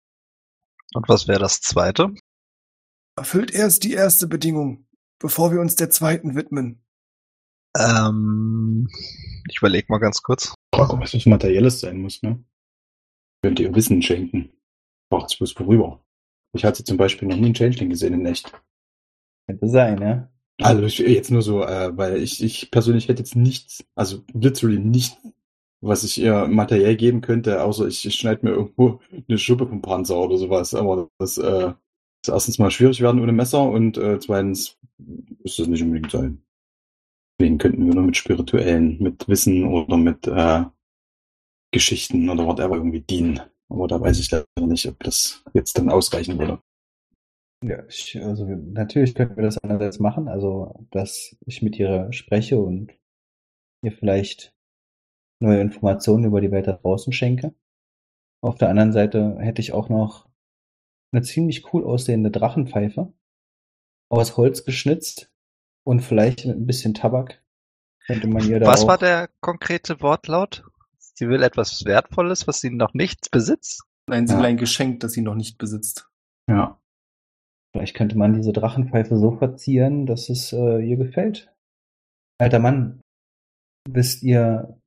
[0.93, 2.13] Und was wäre das zweite?
[3.17, 4.82] Erfüllt erst die erste Bedingung,
[5.23, 6.83] bevor wir uns der zweiten widmen.
[7.79, 8.87] Ähm,
[9.49, 10.53] ich überlege mal ganz kurz.
[10.75, 12.43] Frage, was was Materielles sein muss, ne?
[13.41, 14.51] Könnt ihr Wissen schenken.
[15.09, 16.03] Braucht's bloß worüber.
[16.53, 18.51] Ich hatte zum Beispiel noch nie einen Changeling gesehen in echt.
[19.47, 20.29] Könnte sein, ja.
[20.61, 24.77] Also ich, jetzt nur so, äh, weil ich, ich persönlich hätte jetzt nichts, also literally
[24.77, 25.17] nichts,
[25.81, 29.81] was ich ihr materiell geben könnte, außer ich, ich schneide mir irgendwo eine Schuppe vom
[29.81, 30.75] Panzer oder sowas.
[30.75, 31.73] Aber das äh,
[32.21, 34.77] ist erstens mal schwierig werden ohne Messer und äh, zweitens
[35.43, 36.43] ist das nicht unbedingt sein.
[37.39, 40.63] Deswegen könnten wir nur mit spirituellen, mit Wissen oder mit äh,
[41.71, 43.41] Geschichten oder whatever irgendwie dienen.
[43.69, 46.61] Aber da weiß ich leider nicht, ob das jetzt dann ausreichen würde.
[47.63, 52.59] Ja, ich, also natürlich könnten wir das einerseits machen, also dass ich mit ihr spreche
[52.59, 52.91] und
[53.83, 54.53] ihr vielleicht
[55.41, 57.53] neue Informationen über die Welt da draußen schenke.
[58.41, 60.27] Auf der anderen Seite hätte ich auch noch
[61.13, 63.13] eine ziemlich cool aussehende Drachenpfeife
[64.09, 65.31] aus Holz geschnitzt
[65.85, 67.43] und vielleicht mit ein bisschen Tabak.
[68.05, 70.63] Könnte man ihr da Was auch, war der konkrete Wortlaut?
[70.97, 73.83] Sie will etwas Wertvolles, was sie noch nicht besitzt?
[74.07, 74.39] Nein, sie Ja.
[74.39, 76.09] will ein Geschenk, das sie noch nicht besitzt.
[76.49, 76.81] Ja.
[77.71, 81.51] Vielleicht könnte man diese Drachenpfeife so verzieren, dass es äh, ihr gefällt.
[82.39, 83.01] Alter Mann,
[83.89, 84.79] wisst ihr,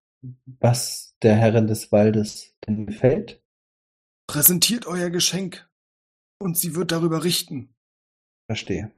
[0.60, 3.40] was der Herrin des Waldes denn gefällt?
[4.28, 5.68] Präsentiert euer Geschenk
[6.40, 7.74] und sie wird darüber richten.
[8.50, 8.92] Verstehe.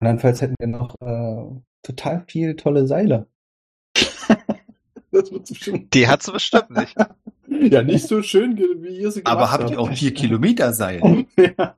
[0.00, 3.28] Andernfalls hätten wir noch äh, total viel tolle Seile.
[5.12, 5.90] Das wird so schön.
[5.92, 6.94] Die hat sie bestimmt nicht.
[7.48, 11.26] Ja, nicht so schön, wie ihr sie Aber gemacht habt ihr auch vier Kilometer Seil?
[11.36, 11.76] ja.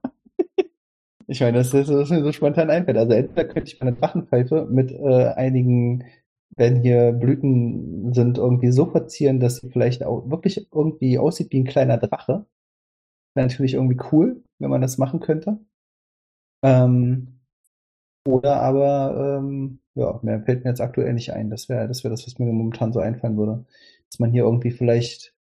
[1.27, 2.99] Ich meine, das ist, was mir so spontan einfällt.
[2.99, 6.05] Also entweder könnte ich meine Drachenpfeife mit äh, einigen,
[6.57, 11.61] wenn hier Blüten sind, irgendwie so verzieren, dass sie vielleicht auch wirklich irgendwie aussieht wie
[11.61, 12.45] ein kleiner Drache.
[13.35, 15.59] Wäre natürlich irgendwie cool, wenn man das machen könnte.
[16.63, 17.41] Ähm,
[18.27, 21.51] oder aber, ähm, ja, mehr fällt mir jetzt aktuell nicht ein.
[21.51, 23.65] Das wäre das, wäre das, was mir momentan so einfallen würde.
[24.11, 25.35] Dass man hier irgendwie vielleicht,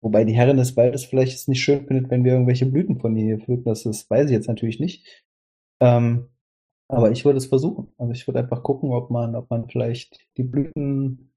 [0.00, 3.16] wobei die Herrin des Waldes vielleicht es nicht schön findet, wenn wir irgendwelche Blüten von
[3.16, 3.64] ihr pflücken.
[3.64, 5.24] Das, das weiß ich jetzt natürlich nicht.
[5.80, 6.28] Ähm,
[6.88, 7.88] aber ich würde es versuchen.
[7.98, 11.32] Also ich würde einfach gucken, ob man, ob man vielleicht die Blüten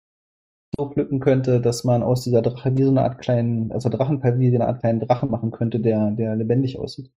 [0.75, 3.97] so pflücken könnte, dass man aus dieser Drache wie so eine Art kleinen, also so
[3.97, 7.11] eine Art kleinen Drachen machen könnte, der, der lebendig aussieht.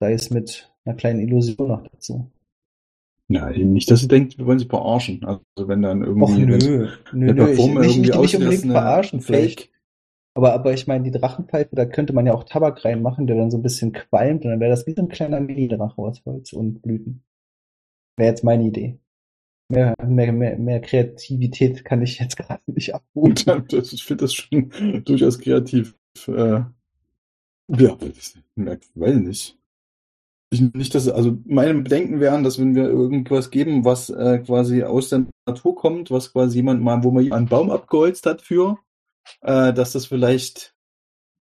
[0.00, 2.30] Sei es mit einer kleinen Illusion noch dazu.
[3.32, 5.24] Ja, nicht, dass sie denkt, wir wollen sie verarschen.
[5.24, 6.58] Also wenn dann irgendwie Och nö,
[7.12, 9.60] nö, nö, ich, nicht, nicht, nicht unbedingt verarschen vielleicht.
[9.60, 9.70] Fake,
[10.34, 13.52] Aber, aber ich meine, die Drachenpfeife, da könnte man ja auch Tabak reinmachen, der dann
[13.52, 16.52] so ein bisschen qualmt und dann wäre das wie so ein kleiner Mini-Drache aus Holz
[16.52, 17.22] und Blüten.
[18.16, 18.98] Wäre jetzt meine Idee.
[19.68, 23.64] Mehr, mehr, mehr, mehr Kreativität kann ich jetzt gerade nicht abrufen.
[23.68, 24.72] Das, ich finde das schon
[25.04, 25.96] durchaus kreativ.
[26.26, 26.62] Äh,
[27.68, 29.59] ja, das merkt, weiß nicht.
[30.52, 34.82] Ich, nicht, dass, also meine Bedenken wären, dass wenn wir irgendwas geben, was äh, quasi
[34.82, 38.78] aus der Natur kommt, was quasi jemand mal, wo man einen Baum abgeholzt hat für,
[39.42, 40.74] äh, dass das vielleicht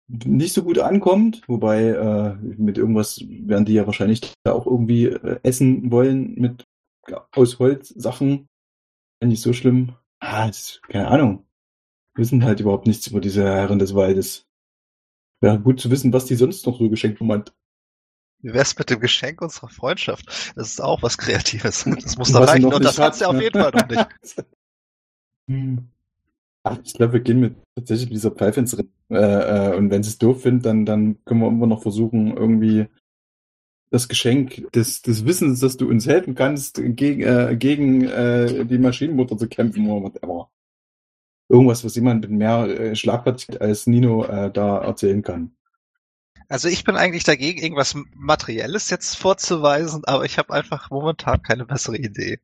[0.10, 5.06] nicht so gut ankommt, wobei äh, mit irgendwas werden die ja wahrscheinlich da auch irgendwie
[5.06, 6.66] äh, essen wollen mit
[7.32, 8.48] aus Holz Sachen.
[9.24, 9.96] Nicht so schlimm.
[10.20, 11.46] Ah, das, keine Ahnung.
[12.14, 14.46] Wir wissen halt überhaupt nichts über diese Herren des Waldes.
[15.42, 17.44] Wäre gut zu wissen, was die sonst noch so geschenkt haben.
[18.42, 20.54] Wie wär's mit dem Geschenk unserer Freundschaft?
[20.56, 21.86] Das ist auch was Kreatives.
[22.04, 22.72] Das muss sie reichen.
[22.74, 23.44] Und das hat's ja hat, auf ne?
[23.44, 24.46] jeden Fall noch nicht.
[25.50, 25.88] Hm.
[26.84, 28.92] Ich glaube, wir gehen mit tatsächlich mit dieser Pfeife ins Rennen.
[29.10, 32.36] Äh, äh, und wenn sie es doof finden, dann, dann können wir immer noch versuchen,
[32.36, 32.88] irgendwie
[33.90, 38.78] das Geschenk des, des Wissens, dass du uns helfen kannst, gegen, äh, gegen äh, die
[38.78, 40.50] Maschinenmutter zu kämpfen oder whatever.
[41.50, 45.57] Irgendwas, was jemand mit mehr äh, Schlagfertigkeit als Nino äh, da erzählen kann.
[46.50, 51.66] Also ich bin eigentlich dagegen, irgendwas Materielles jetzt vorzuweisen, aber ich habe einfach momentan keine
[51.66, 52.40] bessere Idee.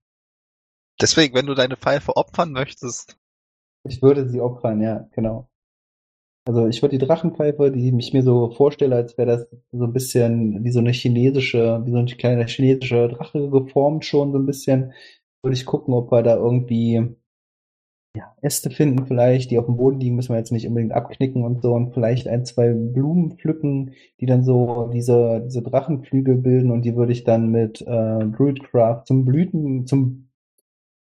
[0.99, 3.17] Deswegen, wenn du deine Pfeife opfern möchtest,
[3.85, 5.49] Ich würde sie opfern, ja, genau.
[6.45, 9.93] Also ich würde die Drachenpfeife, die ich mir so vorstelle, als wäre das so ein
[9.93, 14.45] bisschen wie so eine chinesische, wie so ein kleiner chinesischer Drache geformt schon so ein
[14.45, 14.93] bisschen,
[15.43, 17.15] würde ich gucken, ob wir da irgendwie
[18.15, 21.43] ja, Äste finden vielleicht, die auf dem Boden liegen, müssen wir jetzt nicht unbedingt abknicken
[21.43, 26.71] und so und vielleicht ein, zwei Blumen pflücken, die dann so diese, diese Drachenflügel bilden
[26.71, 30.29] und die würde ich dann mit äh, Druidcraft zum Blüten, zum,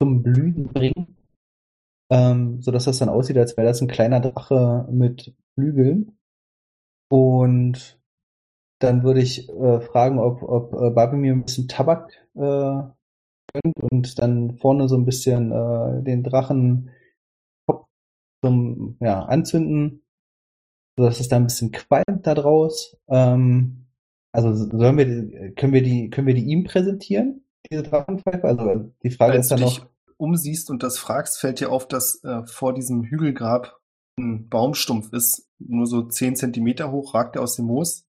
[0.00, 1.16] zum Blühen bringen
[2.10, 6.18] ähm, so dass das dann aussieht, als wäre das ein kleiner Drache mit Flügeln.
[7.08, 8.00] Und
[8.80, 12.82] dann würde ich äh, fragen, ob, ob äh, Barbie mir ein bisschen Tabak äh,
[13.90, 16.90] und dann vorne so ein bisschen äh, den Drachen
[18.42, 20.02] zum ja, anzünden,
[20.96, 22.96] sodass es da ein bisschen qualmt da draus.
[23.08, 23.86] Ähm,
[24.32, 28.44] also sollen wir, können wir die, können wir die ihm präsentieren, diese Drachenpfeife?
[28.44, 31.70] Also die Frage Als ist du dann dich noch, umsiehst und das fragst, fällt dir
[31.70, 33.80] auf, dass äh, vor diesem Hügelgrab
[34.18, 38.06] ein Baumstumpf ist, nur so 10 Zentimeter hoch, ragt er aus dem Moos.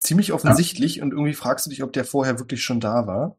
[0.00, 3.36] Ziemlich offensichtlich und irgendwie fragst du dich, ob der vorher wirklich schon da war.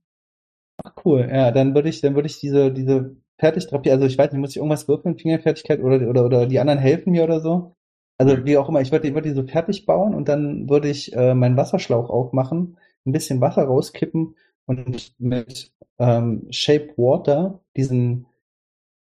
[1.04, 4.42] Cool, ja, dann würde ich, dann würde ich diese, diese Fertigtherapie, also ich weiß nicht,
[4.42, 7.76] muss ich irgendwas würfeln, Fingerfertigkeit oder, oder, oder die anderen helfen mir oder so?
[8.18, 10.90] Also wie auch immer, ich würde, ich würde die so fertig bauen und dann würde
[10.90, 14.36] ich äh, meinen Wasserschlauch aufmachen, ein bisschen Wasser rauskippen
[14.66, 18.26] und mit ähm, Shape Water diesen,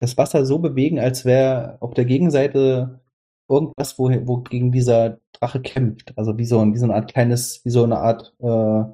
[0.00, 3.00] das Wasser so bewegen, als wäre auf der Gegenseite
[3.48, 6.12] irgendwas, wo, wogegen dieser Drache kämpft.
[6.16, 8.84] Also wie so, ein- wie so eine Art kleines, wie so eine Art, äh,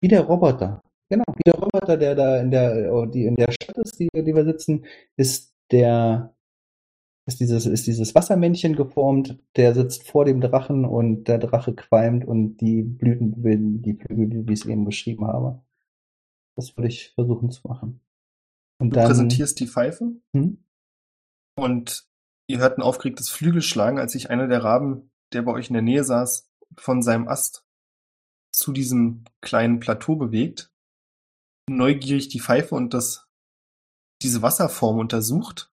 [0.00, 0.82] wie der Roboter.
[1.10, 4.08] Genau, wie der Roboter, der da in der, oh, die in der Stadt ist, die,
[4.14, 4.84] die wir sitzen,
[5.16, 6.34] ist der,
[7.26, 12.26] ist dieses, ist dieses Wassermännchen geformt, der sitzt vor dem Drachen und der Drache qualmt
[12.26, 15.62] und die Blüten bilden die Flügel, wie ich es eben beschrieben habe.
[16.56, 18.00] Das würde ich versuchen zu machen.
[18.80, 20.64] Und Du dann, präsentierst die Pfeife hm?
[21.56, 22.06] und
[22.48, 25.82] ihr hört ein aufgeregtes Flügelschlagen, als sich einer der Raben, der bei euch in der
[25.82, 27.64] Nähe saß, von seinem Ast
[28.50, 30.72] zu diesem kleinen Plateau bewegt,
[31.68, 33.28] neugierig die Pfeife und das,
[34.22, 35.72] diese Wasserform untersucht,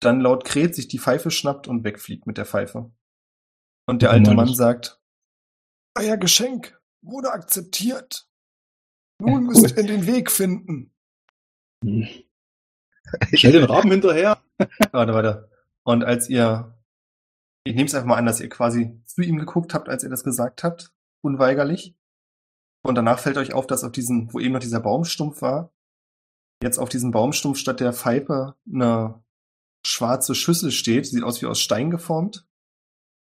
[0.00, 2.90] dann laut kräht sich die Pfeife schnappt und wegfliegt mit der Pfeife.
[3.86, 5.00] Und der alte Mann, sagt,
[5.98, 8.28] Euer Geschenk wurde akzeptiert.
[9.20, 10.92] Nun Ja, müsst ihr den Weg finden.
[11.84, 12.08] Hm.
[13.34, 14.40] Schnell den Raben hinterher.
[14.92, 15.50] Warte, warte.
[15.84, 16.78] Und als ihr,
[17.64, 20.10] ich nehme es einfach mal an, dass ihr quasi zu ihm geguckt habt, als ihr
[20.10, 20.92] das gesagt habt,
[21.22, 21.96] unweigerlich.
[22.82, 25.72] Und danach fällt euch auf, dass auf diesen, wo eben noch dieser Baumstumpf war,
[26.62, 29.22] jetzt auf diesem Baumstumpf statt der Pfeife eine
[29.84, 31.06] schwarze Schüssel steht.
[31.06, 32.46] Sieht aus wie aus Stein geformt.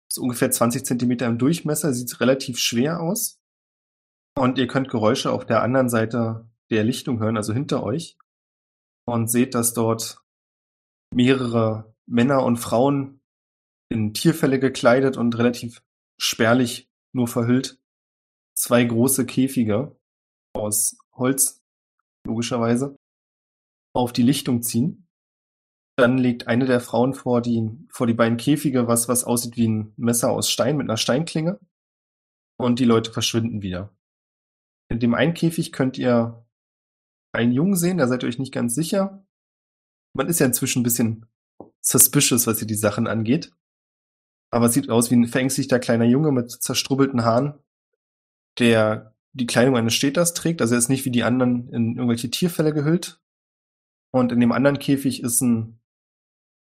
[0.09, 3.41] Ist ungefähr 20 Zentimeter im Durchmesser, sieht relativ schwer aus.
[4.37, 8.19] Und ihr könnt Geräusche auf der anderen Seite der Lichtung hören, also hinter euch.
[9.07, 10.23] Und seht, dass dort
[11.13, 13.21] mehrere Männer und Frauen
[13.89, 15.83] in Tierfelle gekleidet und relativ
[16.19, 17.84] spärlich nur verhüllt
[18.55, 19.97] zwei große Käfige
[20.55, 21.63] aus Holz,
[22.27, 22.97] logischerweise,
[23.95, 25.07] auf die Lichtung ziehen.
[25.97, 29.69] Dann legt eine der Frauen vor die, vor die beiden Käfige was, was aussieht wie
[29.69, 31.61] ein Messer aus Stein mit einer Steinklinge.
[32.57, 33.95] Und die Leute verschwinden wieder.
[34.91, 36.45] In dem einen Käfig könnt ihr
[37.33, 39.25] einen Jungen sehen, da seid ihr euch nicht ganz sicher.
[40.17, 41.27] Man ist ja inzwischen ein bisschen
[41.81, 43.53] suspicious, was hier die Sachen angeht.
[44.53, 47.59] Aber es sieht aus wie ein verängstigter kleiner Junge mit zerstrubbelten Haaren,
[48.59, 50.61] der die Kleidung eines Städters trägt.
[50.61, 53.21] Also er ist nicht wie die anderen in irgendwelche Tierfälle gehüllt.
[54.13, 55.81] Und in dem anderen Käfig ist ein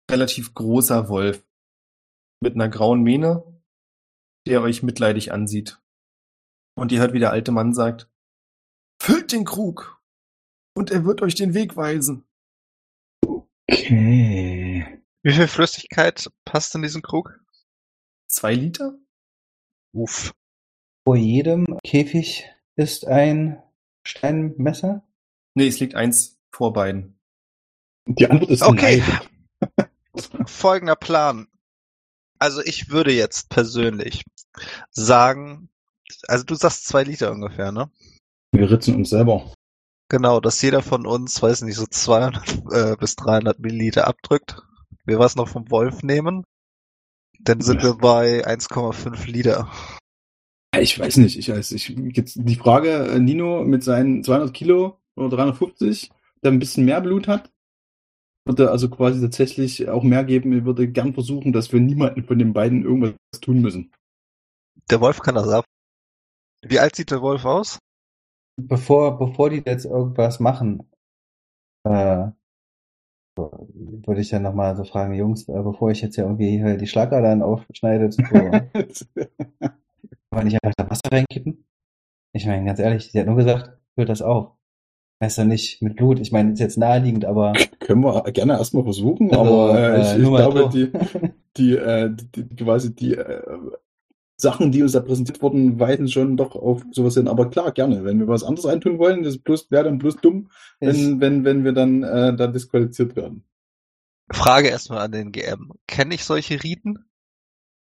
[0.09, 1.45] relativ großer Wolf
[2.41, 3.43] mit einer grauen Mähne,
[4.47, 5.79] der euch mitleidig ansieht.
[6.75, 8.09] Und ihr hört, wie der alte Mann sagt,
[9.01, 10.01] Füllt den Krug
[10.75, 12.25] und er wird euch den Weg weisen.
[13.25, 15.03] Okay.
[15.23, 17.39] Wie viel Flüssigkeit passt in diesen Krug?
[18.27, 18.97] Zwei Liter?
[19.93, 20.33] Uff.
[21.05, 23.61] Vor jedem Käfig ist ein
[24.05, 25.03] Steinmesser.
[25.55, 27.19] Nee, es liegt eins vor beiden.
[28.05, 29.03] Die Antwort ist Okay.
[29.59, 29.87] nein.
[30.47, 31.47] Folgender Plan.
[32.39, 34.23] Also ich würde jetzt persönlich
[34.91, 35.69] sagen,
[36.27, 37.89] also du sagst zwei Liter ungefähr, ne?
[38.51, 39.53] Wir ritzen uns selber.
[40.09, 44.61] Genau, dass jeder von uns, weiß nicht, so 200 äh, bis 300 Milliliter abdrückt.
[45.05, 46.43] Wir was noch vom Wolf nehmen.
[47.39, 49.71] Dann sind wir bei 1,5 Liter.
[50.73, 51.37] Ja, Ich weiß nicht.
[51.37, 56.11] Ich weiß, ich, jetzt die Frage, äh, Nino mit seinen 200 Kilo oder 350,
[56.43, 57.51] der ein bisschen mehr Blut hat,
[58.45, 60.51] würde also quasi tatsächlich auch mehr geben.
[60.57, 63.91] Ich würde gern versuchen, dass wir niemanden von den beiden irgendwas tun müssen.
[64.89, 65.65] Der Wolf kann das ab.
[66.65, 67.79] Wie alt sieht der Wolf aus?
[68.55, 70.89] Bevor, bevor die jetzt irgendwas machen,
[71.85, 72.27] äh,
[73.35, 76.87] würde ich dann nochmal so fragen, Jungs, äh, bevor ich jetzt hier irgendwie hier die
[76.87, 78.21] Schlagadern aufschneide, so,
[80.33, 81.65] kann man nicht einfach da Wasser reinkippen?
[82.33, 84.53] Ich meine, ganz ehrlich, sie hat nur gesagt, füllt das auf.
[85.21, 86.19] Heißt ja nicht mit Blut.
[86.19, 90.01] Ich meine, ist jetzt naheliegend, aber Können wir gerne erstmal versuchen, Also, aber äh, äh,
[90.01, 90.91] ich, ich glaube, die,
[91.57, 93.41] die, äh, die, die, quasi die äh,
[94.37, 97.27] Sachen, die uns da präsentiert wurden, weisen schon doch auf sowas hin.
[97.27, 98.03] Aber klar, gerne.
[98.03, 100.49] Wenn wir was anderes eintun wollen, das bloß wäre dann bloß dumm,
[100.79, 103.43] ich, wenn, wenn, wenn wir dann äh, da disqualifiziert werden.
[104.31, 105.73] Frage erstmal an den GM.
[105.87, 107.05] Kenne ich solche Riten?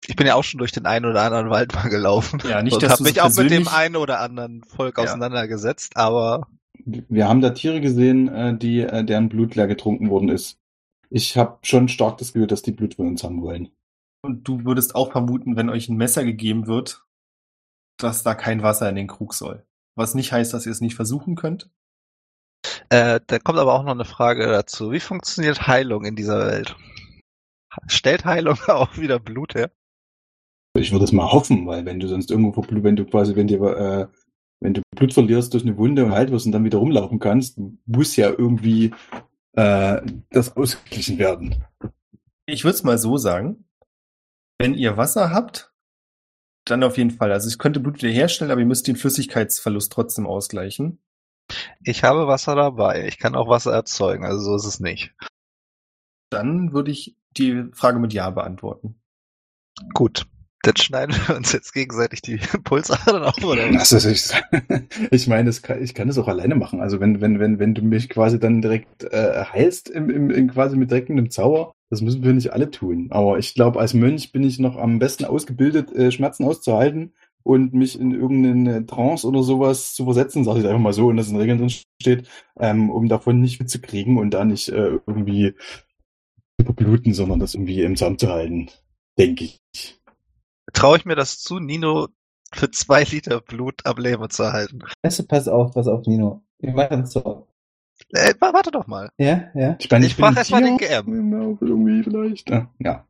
[0.09, 2.41] Ich bin ja auch schon durch den einen oder anderen Wald mal gelaufen.
[2.49, 5.05] Ja, nicht, und dass habe du mich auch mit dem einen oder anderen Volk Ja.
[5.05, 6.47] auseinandergesetzt, aber
[6.85, 10.59] Wir haben da Tiere gesehen, äh, die, äh, deren Blut leer getrunken worden ist.
[11.11, 13.71] Ich habe schon stark das Gefühl, dass die Blut von uns haben wollen.
[14.23, 17.05] Und du würdest auch vermuten, wenn euch ein Messer gegeben wird,
[17.99, 19.65] dass da kein Wasser in den Krug soll.
[19.97, 21.71] Was nicht heißt, dass ihr es nicht versuchen könnt.
[22.91, 24.93] äh, da kommt aber auch noch eine Frage dazu.
[24.93, 26.77] Wie funktioniert Heilung in dieser Welt?
[27.87, 29.71] Stellt Heilung auch wieder Blut her?
[30.79, 33.47] Ich würde es mal hoffen, weil wenn du sonst irgendwo Blut, wenn du quasi, wenn
[33.47, 34.07] dir, äh,
[34.61, 37.59] wenn du Blut verlierst durch eine Wunde und halt wirst und dann wieder rumlaufen kannst,
[37.87, 38.93] muss ja irgendwie
[39.53, 41.65] äh, das ausgeglichen werden.
[42.47, 43.65] Ich würde es mal so sagen.
[44.59, 45.73] Wenn ihr Wasser habt,
[46.65, 47.33] dann auf jeden Fall.
[47.33, 50.99] Also ich könnte Blut wieder herstellen, aber ihr müsst den Flüssigkeitsverlust trotzdem ausgleichen.
[51.83, 53.07] Ich habe Wasser dabei.
[53.07, 55.15] Ich kann auch Wasser erzeugen, also so ist es nicht.
[56.31, 59.01] Dann würde ich die Frage mit Ja beantworten.
[59.95, 60.27] Gut.
[60.67, 63.73] Dann schneiden wir uns jetzt gegenseitig die Pulsadern auf, oder?
[63.73, 63.93] was?
[63.93, 64.61] Ist, ich,
[65.13, 66.81] ich meine, kann, ich kann das auch alleine machen.
[66.81, 70.51] Also wenn, wenn, wenn, wenn du mich quasi dann direkt äh, heilst, im, im, in,
[70.51, 73.07] quasi mit direkt einem Zauber, das müssen wir nicht alle tun.
[73.11, 77.13] Aber ich glaube, als Mönch bin ich noch am besten ausgebildet, äh, Schmerzen auszuhalten
[77.45, 81.17] und mich in irgendeine Trance oder sowas zu versetzen, sage ich einfach mal so, und
[81.17, 81.71] das in Regeln drin
[82.03, 82.29] steht,
[82.59, 85.55] ähm, um davon nicht mitzukriegen und da nicht äh, irgendwie
[86.59, 88.69] überbluten, sondern das irgendwie im Zaum zu halten.
[89.17, 89.61] Denke ich.
[90.73, 92.09] Traue ich mir das zu, Nino
[92.53, 94.81] für zwei Liter Blut am Leben zu halten?
[95.03, 96.43] Du, pass auf, pass auf, Nino.
[96.59, 97.47] Wir machen es so.
[98.11, 99.09] Äh, wa- warte doch mal.
[99.19, 99.77] Ja, ja.
[99.79, 101.35] Ich, meine, Ich bin frage ein erst mal den GM.
[101.35, 102.51] auch Irgendwie vielleicht.
[102.79, 103.07] Ja.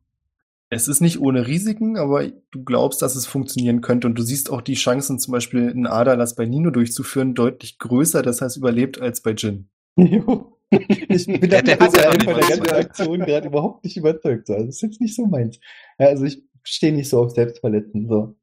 [0.68, 4.50] Es ist nicht ohne Risiken, aber du glaubst, dass es funktionieren könnte und du siehst
[4.50, 9.00] auch die Chancen, zum Beispiel einen Aderlass bei Nino durchzuführen, deutlich größer, das heißt überlebt
[9.00, 9.68] als bei Jin.
[9.96, 10.52] Jo.
[11.08, 13.96] Ich bin Der- der hat ja von noch der nicht ganzen Aktion gerade überhaupt nicht
[13.96, 14.48] überzeugt.
[14.48, 14.54] So.
[14.54, 15.60] Also, Das ist jetzt nicht so meins.
[15.98, 18.08] Ja, also ich stehe nicht so auf Selbstverletzen.
[18.08, 18.36] So.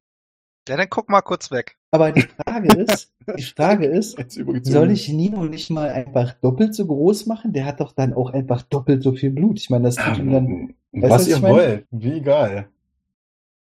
[0.68, 1.76] Ja, dann guck mal kurz weg.
[1.90, 4.16] Aber die Frage ist, die Frage ist,
[4.62, 7.52] soll ich Nino nicht mal einfach doppelt so groß machen?
[7.52, 9.60] Der hat doch dann auch einfach doppelt so viel Blut.
[9.60, 10.46] Ich meine, das tut ihm dann.
[10.46, 12.68] Ähm, was was ihr wollt, wie egal.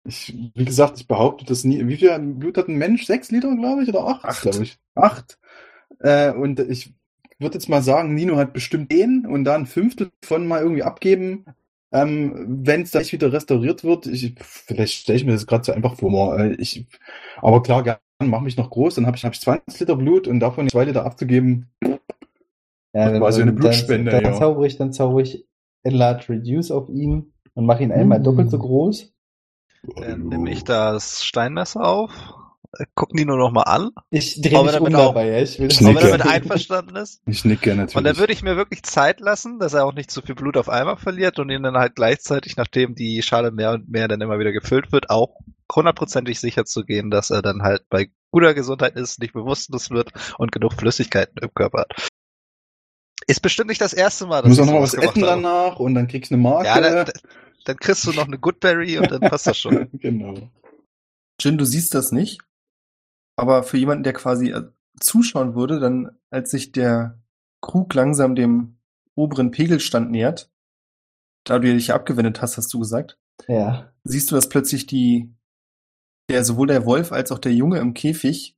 [0.06, 1.88] Ich, wie gesagt, ich behaupte das nie.
[1.88, 3.06] Wie viel Blut hat ein Mensch?
[3.06, 4.26] Sechs Liter, glaube ich, oder acht?
[4.26, 4.42] Acht.
[4.42, 4.78] glaube ich.
[4.96, 5.40] Acht.
[6.00, 6.94] Äh, und ich
[7.40, 10.84] würde jetzt mal sagen, Nino hat bestimmt den und da ein Fünftel von mal irgendwie
[10.84, 11.46] abgeben.
[11.94, 15.72] Ähm, Wenn es gleich wieder restauriert wird, ich, vielleicht stelle ich mir das gerade so
[15.72, 16.38] einfach vor.
[16.40, 16.88] äh, Ich,
[17.38, 20.28] aber klar, gern, mach mich noch groß, dann habe ich, hab ich 20 Liter Blut
[20.28, 21.70] und davon zwei Liter abzugeben.
[22.94, 24.40] Ja, Quasi eine dann, Blutspende, Dann, dann ja.
[24.40, 25.48] zauber ich, dann zauber ich
[25.84, 28.24] Enlarge Reduce auf ihn und mache ihn einmal Uh.
[28.24, 29.14] doppelt so groß.
[29.96, 32.12] Dann nehme ich das Steinmesser auf
[32.96, 35.38] guck Nino noch mal an, Ich drehe Aber mich um dabei, ja.
[35.40, 36.18] Ich will Ich ob er nicke.
[36.18, 37.22] damit einverstanden ist.
[37.26, 37.96] Ich nicke natürlich.
[37.96, 40.58] Und dann würde ich mir wirklich Zeit lassen, dass er auch nicht zu viel Blut
[40.58, 44.22] auf einmal verliert und ihn dann halt gleichzeitig, nachdem die Schale mehr und mehr dann
[44.22, 45.40] immer wieder gefüllt wird, auch
[45.74, 50.12] hundertprozentig sicher zu gehen, dass er dann halt bei guter Gesundheit ist, nicht bewusstlos wird
[50.38, 52.10] und genug Flüssigkeiten im Körper hat.
[53.28, 55.94] Ist bestimmt nicht das erste Mal, Du musst auch ich noch was essen danach und
[55.96, 56.66] dann kriegst du eine Marke.
[56.68, 57.12] Ja, dann,
[57.66, 59.88] dann kriegst du noch eine Goodberry und dann passt das schon.
[59.94, 60.50] genau.
[61.40, 62.40] Jin, du siehst das nicht.
[63.36, 64.70] Aber für jemanden, der quasi äh,
[65.00, 67.20] zuschauen würde, dann, als sich der
[67.62, 68.78] Krug langsam dem
[69.16, 70.52] oberen Pegelstand nähert,
[71.46, 73.92] da du dich ja abgewendet hast, hast du gesagt, Ja.
[74.04, 75.34] siehst du, dass plötzlich die,
[76.30, 78.58] der, sowohl der Wolf als auch der Junge im Käfig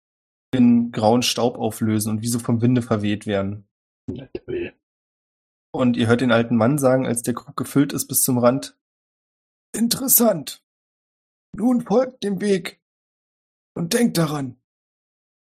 [0.54, 3.68] in grauen Staub auflösen und wie so vom Winde verweht werden.
[4.08, 4.74] Na toll.
[5.74, 8.78] Und ihr hört den alten Mann sagen, als der Krug gefüllt ist bis zum Rand.
[9.76, 10.64] Interessant.
[11.54, 12.82] Nun folgt dem Weg.
[13.78, 14.56] Und denkt daran.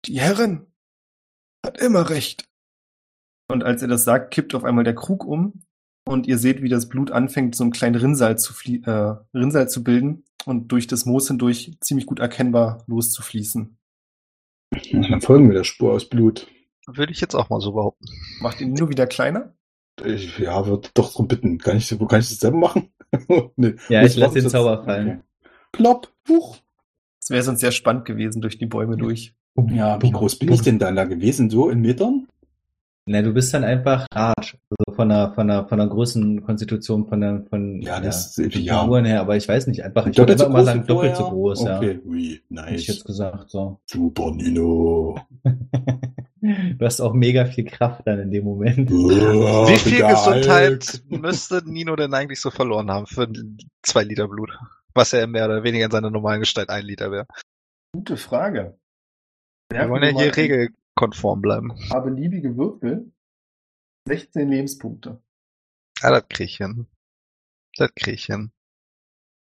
[0.07, 0.66] Die Herrin
[1.65, 2.49] hat immer recht.
[3.49, 5.65] Und als er das sagt, kippt auf einmal der Krug um
[6.07, 9.69] und ihr seht, wie das Blut anfängt, so einen kleinen Rinnsal zu, flie äh, Rinnsal
[9.69, 13.78] zu bilden und durch das Moos hindurch ziemlich gut erkennbar loszufließen.
[14.93, 16.49] Dann folgen wir der Spur aus Blut.
[16.87, 18.07] Würde ich jetzt auch mal so behaupten.
[18.41, 19.55] Macht ihn nur wieder kleiner?
[20.05, 21.59] Ich, ja, würde doch drum bitten.
[21.59, 22.93] Kann ich, kann ich das selber machen?
[23.57, 23.74] nee.
[23.89, 25.09] Ja, ich lass machen den Zauber fallen.
[25.09, 25.20] Okay.
[25.73, 26.12] Plopp.
[26.28, 26.59] Huch.
[27.20, 29.36] Es wäre sonst sehr spannend gewesen durch die Bäume durch.
[29.70, 31.51] Ja, wie groß bin ich denn dann da gewesen?
[31.51, 32.27] So in Metern?
[33.09, 37.20] Na, du bist dann einfach large, also von der, von der, von der Größenkonstitution, von
[37.20, 38.81] der, von Ja, das- ja, ja.
[38.83, 41.61] Figuren her, aber ich weiß nicht, einfach, ich würde so immer sagen, doppelt so groß,
[41.61, 42.62] Okay, ui, ja.
[42.65, 42.87] Hätte ich nice.
[42.89, 43.81] jetzt gesagt, so.
[43.87, 45.19] Super, Nino.
[46.78, 48.89] Du hast auch mega viel Kraft dann in dem Moment.
[48.93, 53.27] Oh, Wie viel Gesundheit müsste Nino denn eigentlich so verloren haben für
[53.83, 54.51] zwei Liter Blut?
[54.95, 57.27] Was ja mehr oder weniger in seiner normalen Gestalt ein Liter wäre.
[57.93, 58.78] Gute Frage.
[59.70, 61.72] Wir wollen ja hier regelkonform bleiben.
[61.72, 63.12] ein paar beliebige Würfel.
[64.09, 65.20] 16 Lebenspunkte.
[66.01, 66.86] Ja, das krieg ich hin.
[67.76, 68.52] Das krieg ich hin.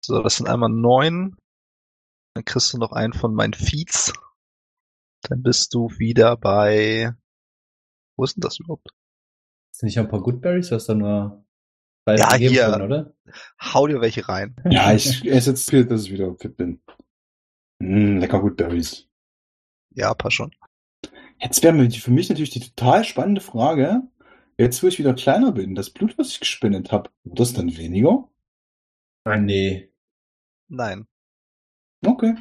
[0.03, 1.35] So, das sind einmal neun.
[2.35, 4.13] Dann kriegst du noch einen von meinen Feeds.
[5.23, 7.13] Dann bist du wieder bei.
[8.17, 8.89] Wo ist denn das überhaupt?
[9.75, 11.43] Sind nicht noch ein paar Goodberries, du hast da nur
[12.03, 12.71] zwei Ja, hier.
[12.71, 13.13] schon, oder?
[13.61, 14.55] Hau dir welche rein.
[14.69, 16.81] Ja, ich esse jetzt viel, dass ich wieder fit bin.
[17.79, 19.07] Mm, lecker gut, Berries.
[19.93, 20.51] Ja, passt schon.
[21.39, 24.03] Jetzt wäre für mich natürlich die total spannende Frage,
[24.57, 27.75] jetzt wo ich wieder kleiner bin, das Blut, was ich gespendet habe, wird das dann
[27.77, 28.29] weniger?
[29.25, 29.91] Nee.
[30.67, 31.07] Nein.
[32.05, 32.35] Okay.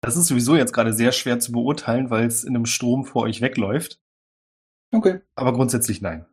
[0.00, 3.22] Das ist sowieso jetzt gerade sehr schwer zu beurteilen, weil es in einem Strom vor
[3.22, 4.00] euch wegläuft.
[4.92, 5.20] Okay.
[5.36, 6.26] Aber grundsätzlich nein.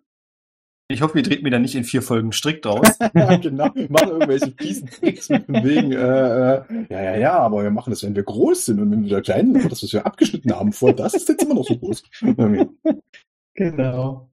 [0.91, 2.98] Ich hoffe, ihr dreht mir da nicht in vier Folgen strikt draus.
[3.14, 3.70] genau.
[3.90, 7.91] Machen irgendwelche fiesen Tricks mit dem wegen, äh, äh, ja, ja, ja, aber wir machen
[7.91, 10.74] das, wenn wir groß sind und wenn wir klein sind, das, was wir abgeschnitten haben
[10.74, 12.03] vor, das ist jetzt immer noch so groß.
[13.53, 14.32] Genau.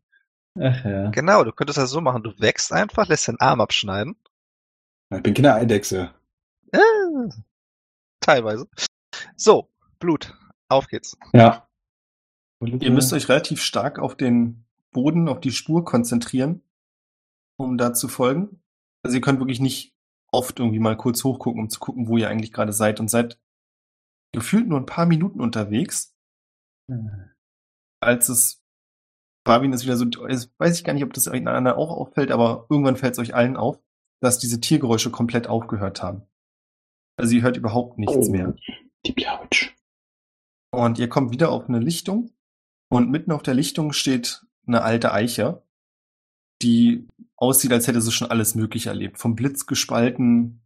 [0.59, 1.11] Ach ja.
[1.11, 2.23] Genau, du könntest das so machen.
[2.23, 4.16] Du wächst einfach, lässt den Arm abschneiden.
[5.15, 6.11] Ich bin keine Eidechse.
[6.73, 6.78] Äh,
[8.20, 8.66] teilweise.
[9.37, 9.69] So,
[9.99, 10.33] Blut.
[10.69, 11.19] Auf geht's.
[11.33, 11.69] Ja.
[12.61, 14.65] Ihr müsst euch relativ stark auf den
[14.97, 16.62] Boden, auf die Spur konzentrieren,
[17.59, 18.62] um da zu folgen.
[19.05, 19.94] Also ihr könnt wirklich nicht
[20.32, 23.39] oft irgendwie mal kurz hochgucken, um zu gucken, wo ihr eigentlich gerade seid und seid
[24.35, 26.16] gefühlt nur ein paar Minuten unterwegs,
[28.02, 28.62] als es
[29.47, 32.32] Fabian ist wieder so, jetzt weiß ich gar nicht, ob das euch anderen auch auffällt,
[32.32, 33.78] aber irgendwann fällt es euch allen auf,
[34.20, 36.23] dass diese Tiergeräusche komplett aufgehört haben.
[37.16, 38.32] Also ihr hört überhaupt nichts Oh.
[38.32, 38.56] mehr.
[39.06, 39.74] Die Blautsch.
[40.73, 42.32] Und ihr kommt wieder auf eine Lichtung
[42.90, 45.62] und mitten auf der Lichtung steht eine alte Eiche,
[46.62, 47.06] die
[47.36, 49.18] aussieht, als hätte sie schon alles Mögliche erlebt.
[49.18, 50.62] Vom Blitz gespalten,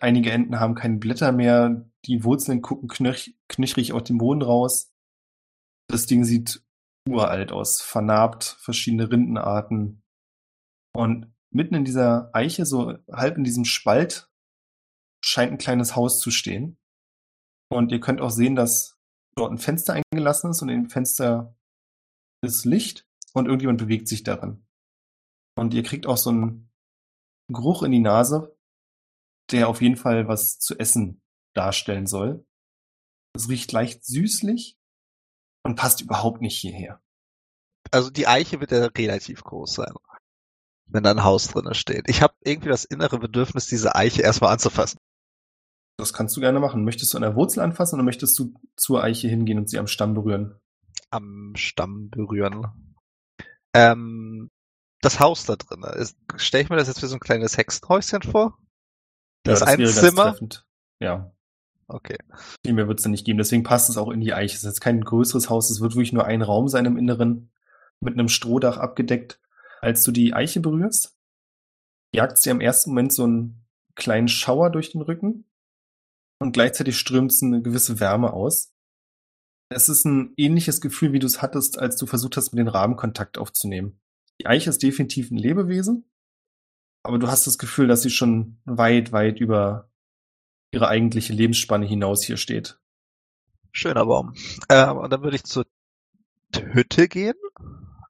[0.00, 4.92] einige Enden haben keine Blätter mehr, die Wurzeln gucken knöch knöchrig aus dem Boden raus.
[5.88, 6.62] Das Ding sieht
[7.08, 10.02] uralt aus, vernarbt, verschiedene Rindenarten.
[10.94, 14.30] Und mitten in dieser Eiche, so halb in diesem Spalt,
[15.24, 16.78] scheint ein kleines Haus zu stehen.
[17.70, 18.98] Und ihr könnt auch sehen, dass
[19.36, 21.56] dort ein Fenster eingelassen ist und in dem Fenster
[22.44, 24.66] ist Licht und irgendjemand bewegt sich darin.
[25.56, 26.70] Und ihr kriegt auch so einen
[27.48, 28.56] Geruch in die Nase,
[29.50, 31.20] der auf jeden Fall was zu essen
[31.54, 32.46] darstellen soll.
[33.34, 34.78] Es riecht leicht süßlich
[35.64, 37.02] und passt überhaupt nicht hierher.
[37.90, 39.94] Also die Eiche wird ja relativ groß sein.
[40.86, 42.08] Wenn da ein Haus drinne steht.
[42.08, 44.98] Ich habe irgendwie das innere Bedürfnis, diese Eiche erstmal anzufassen.
[45.98, 46.84] Das kannst du gerne machen.
[46.84, 49.86] Möchtest du an der Wurzel anfassen oder möchtest du zur Eiche hingehen und sie am
[49.86, 50.58] Stamm berühren?
[51.10, 52.91] Am Stamm berühren.
[53.74, 54.50] Ähm,
[55.00, 56.06] das Haus da drinne.
[56.36, 58.58] Stelle ich mir das jetzt wie so ein kleines Hexenhäuschen vor?
[59.42, 60.30] Das ist ein wäre ganz Zimmer.
[60.30, 60.66] treffend.
[61.00, 61.32] Ja.
[61.88, 62.16] Okay.
[62.64, 63.38] Viel mehr wird es da nicht geben.
[63.38, 64.54] Deswegen passt es auch in die Eiche.
[64.54, 65.70] Es ist jetzt kein größeres Haus.
[65.70, 67.50] Es wird wirklich nur ein Raum sein im Inneren
[68.00, 69.40] mit einem Strohdach abgedeckt.
[69.80, 71.16] Als du die Eiche berührst,
[72.12, 75.44] jagt sie am ersten Moment so einen kleinen Schauer durch den Rücken
[76.38, 78.71] und gleichzeitig strömt es eine gewisse Wärme aus.
[79.74, 82.68] Es ist ein ähnliches Gefühl, wie du es hattest, als du versucht hast, mit den
[82.68, 84.00] Raben Kontakt aufzunehmen.
[84.40, 86.04] Die Eiche ist definitiv ein Lebewesen,
[87.02, 89.90] aber du hast das Gefühl, dass sie schon weit, weit über
[90.72, 92.78] ihre eigentliche Lebensspanne hinaus hier steht.
[93.72, 94.34] Schöner Baum.
[94.68, 95.66] Ähm, und dann würde ich zur
[96.54, 97.34] Hütte gehen.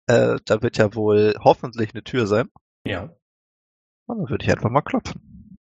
[0.06, 2.50] Äh, da wird ja wohl hoffentlich eine Tür sein.
[2.86, 3.14] Ja.
[4.06, 5.56] Und dann würde ich einfach mal klopfen.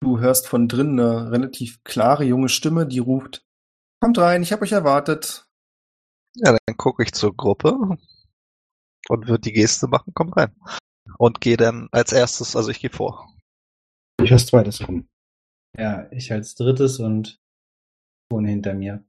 [0.00, 3.45] Du hörst von drinnen eine relativ klare junge Stimme, die ruft,
[4.00, 5.48] kommt rein, ich habe euch erwartet.
[6.34, 7.78] Ja, dann gucke ich zur Gruppe
[9.08, 10.54] und würde die Geste machen, komm rein.
[11.18, 13.32] Und gehe dann als erstes, also ich gehe vor.
[14.22, 15.08] Ich als zweites kommen.
[15.78, 17.40] Ja, ich als drittes und
[18.30, 19.04] Ton hinter mir.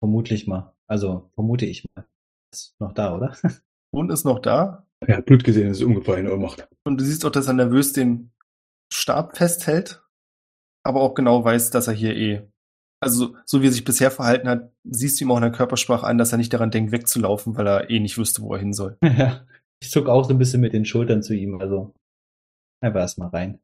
[0.00, 0.74] Vermutlich mal.
[0.86, 2.06] Also vermute ich mal.
[2.52, 3.36] Ist noch da, oder?
[3.90, 4.86] Und ist noch da.
[5.00, 6.68] Er hat Blut gesehen, es ist umgefallen in Ohnmacht.
[6.84, 8.32] Und du siehst auch, dass er nervös den
[8.92, 10.02] Stab festhält,
[10.84, 12.52] aber auch genau weiß, dass er hier eh.
[13.00, 16.06] Also, so wie er sich bisher verhalten hat, siehst du ihm auch in der Körpersprache
[16.06, 18.72] an, dass er nicht daran denkt, wegzulaufen, weil er eh nicht wüsste, wo er hin
[18.72, 18.96] soll.
[19.02, 19.46] ja.
[19.80, 21.60] Ich zuck auch so ein bisschen mit den Schultern zu ihm.
[21.60, 21.94] Also
[22.82, 23.60] einfach erstmal rein.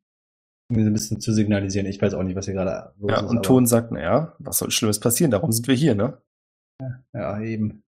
[0.70, 1.86] Um mir so ein bisschen zu signalisieren.
[1.88, 3.22] Ich weiß auch nicht, was hier gerade los Ja, ist.
[3.24, 5.32] und aber- Ton sagt, naja, was soll Schlimmes passieren?
[5.32, 6.16] Darum sind wir hier, ne?
[7.12, 7.82] Ja, eben.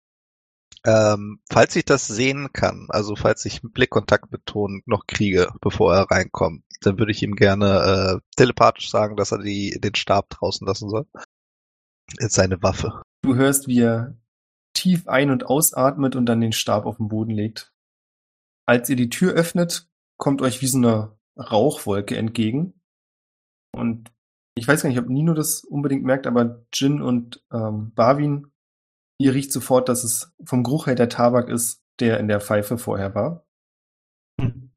[0.85, 5.94] Ähm, falls ich das sehen kann, also falls ich Blickkontakt mit Ton noch kriege, bevor
[5.94, 10.31] er reinkommt, dann würde ich ihm gerne äh, telepathisch sagen, dass er die, den Stab
[10.31, 11.07] draußen lassen soll.
[12.19, 13.03] Ist seine Waffe.
[13.23, 14.16] Du hörst, wie er
[14.74, 17.73] tief ein- und ausatmet und dann den Stab auf den Boden legt.
[18.66, 19.89] Als ihr die Tür öffnet,
[20.19, 22.81] kommt euch wie so eine Rauchwolke entgegen.
[23.73, 24.12] Und
[24.55, 28.51] ich weiß gar nicht, ob Nino das unbedingt merkt, aber Jin und ähm, Barwin,
[29.18, 32.78] ihr riecht sofort, dass es vom Geruch her der Tabak ist, der in der Pfeife
[32.78, 33.47] vorher war.
[34.40, 34.72] Hm.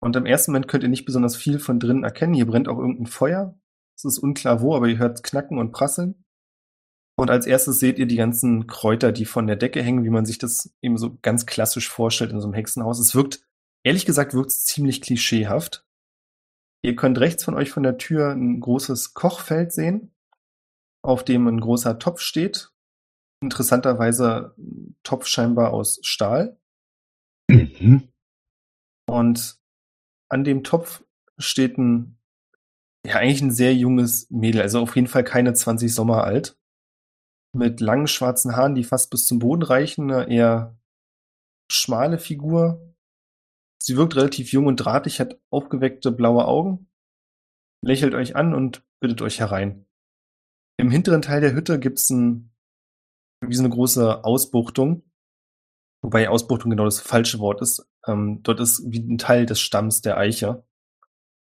[0.00, 2.34] Und im ersten Moment könnt ihr nicht besonders viel von drinnen erkennen.
[2.34, 3.58] Hier brennt auch irgendein Feuer.
[3.96, 6.24] Es ist unklar wo, aber ihr hört knacken und prasseln.
[7.18, 10.26] Und als erstes seht ihr die ganzen Kräuter, die von der Decke hängen, wie man
[10.26, 12.98] sich das eben so ganz klassisch vorstellt in so einem Hexenhaus.
[12.98, 13.42] Es wirkt,
[13.84, 15.86] ehrlich gesagt, wirkt es ziemlich klischeehaft.
[16.82, 20.14] Ihr könnt rechts von euch von der Tür ein großes Kochfeld sehen,
[21.02, 22.70] auf dem ein großer Topf steht.
[23.42, 24.54] Interessanterweise
[25.02, 26.58] Topf scheinbar aus Stahl.
[27.48, 28.08] Mhm.
[29.08, 29.58] Und
[30.28, 31.04] an dem Topf
[31.38, 32.18] steht ein,
[33.06, 36.58] ja, eigentlich ein sehr junges Mädel, also auf jeden Fall keine 20 Sommer alt.
[37.52, 40.78] Mit langen schwarzen Haaren, die fast bis zum Boden reichen, eine eher
[41.70, 42.94] schmale Figur.
[43.80, 46.90] Sie wirkt relativ jung und drahtig, hat aufgeweckte blaue Augen,
[47.82, 49.86] lächelt euch an und bittet euch herein.
[50.78, 52.50] Im hinteren Teil der Hütte gibt's ein,
[53.48, 55.02] wie so eine große Ausbuchtung,
[56.02, 57.88] wobei Ausbuchtung genau das falsche Wort ist.
[58.06, 60.64] Ähm, dort ist wie ein Teil des Stamms der Eiche,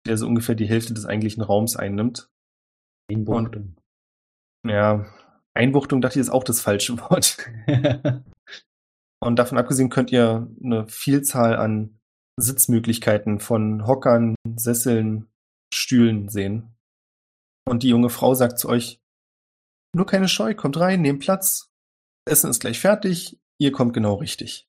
[0.06, 2.30] der so ungefähr die Hälfte des eigentlichen Raums einnimmt.
[3.10, 3.76] Einbuchtung.
[4.66, 5.06] Ja,
[5.54, 7.38] Einbuchtung dachte ich ist auch das falsche Wort.
[9.22, 12.00] Und davon abgesehen könnt ihr eine Vielzahl an
[12.38, 15.28] Sitzmöglichkeiten von Hockern, Sesseln,
[15.72, 16.74] Stühlen sehen.
[17.68, 19.00] Und die junge Frau sagt zu euch,
[19.94, 21.69] nur keine Scheu, kommt rein, nehmt Platz.
[22.30, 24.68] Essen ist gleich fertig, ihr kommt genau richtig.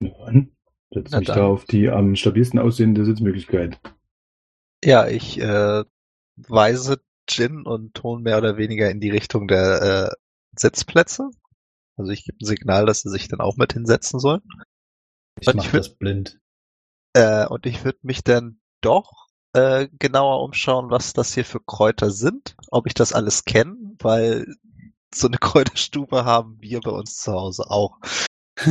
[0.00, 0.56] Na dann
[0.92, 3.78] setz mich da auf die am stabilsten aussehende Sitzmöglichkeit.
[4.84, 5.84] Ja, ich äh,
[6.36, 11.30] weise Jin und Ton mehr oder weniger in die Richtung der äh, Sitzplätze.
[11.96, 14.40] Also ich gebe ein Signal, dass sie sich dann auch mit hinsetzen sollen.
[15.40, 16.40] Ich Und mach würd- das blind.
[17.12, 22.10] Äh, und ich würde mich dann doch äh, genauer umschauen, was das hier für Kräuter
[22.10, 24.46] sind, ob ich das alles kenne, weil
[25.14, 27.98] so eine Kräuterstube haben wir bei uns zu Hause auch.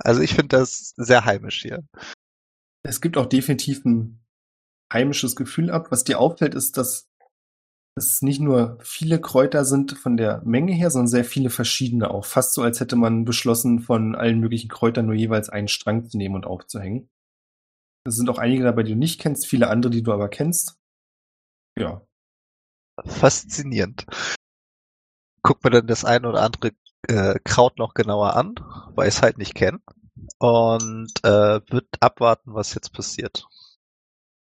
[0.00, 1.84] Also ich finde das sehr heimisch hier.
[2.82, 4.24] Es gibt auch definitiv ein
[4.92, 5.90] heimisches Gefühl ab.
[5.90, 7.08] Was dir auffällt, ist, dass
[7.96, 12.24] es nicht nur viele Kräuter sind von der Menge her, sondern sehr viele verschiedene auch.
[12.24, 16.16] Fast so, als hätte man beschlossen, von allen möglichen Kräutern nur jeweils einen Strang zu
[16.16, 17.10] nehmen und aufzuhängen.
[18.06, 20.78] Es sind auch einige dabei, die du nicht kennst, viele andere, die du aber kennst.
[21.78, 22.06] Ja.
[23.04, 24.06] Faszinierend.
[25.48, 26.72] Guck mir dann das eine oder andere
[27.06, 28.54] äh, Kraut noch genauer an,
[28.94, 29.80] weil ich es halt nicht kenne.
[30.38, 33.46] Und äh, wird abwarten, was jetzt passiert.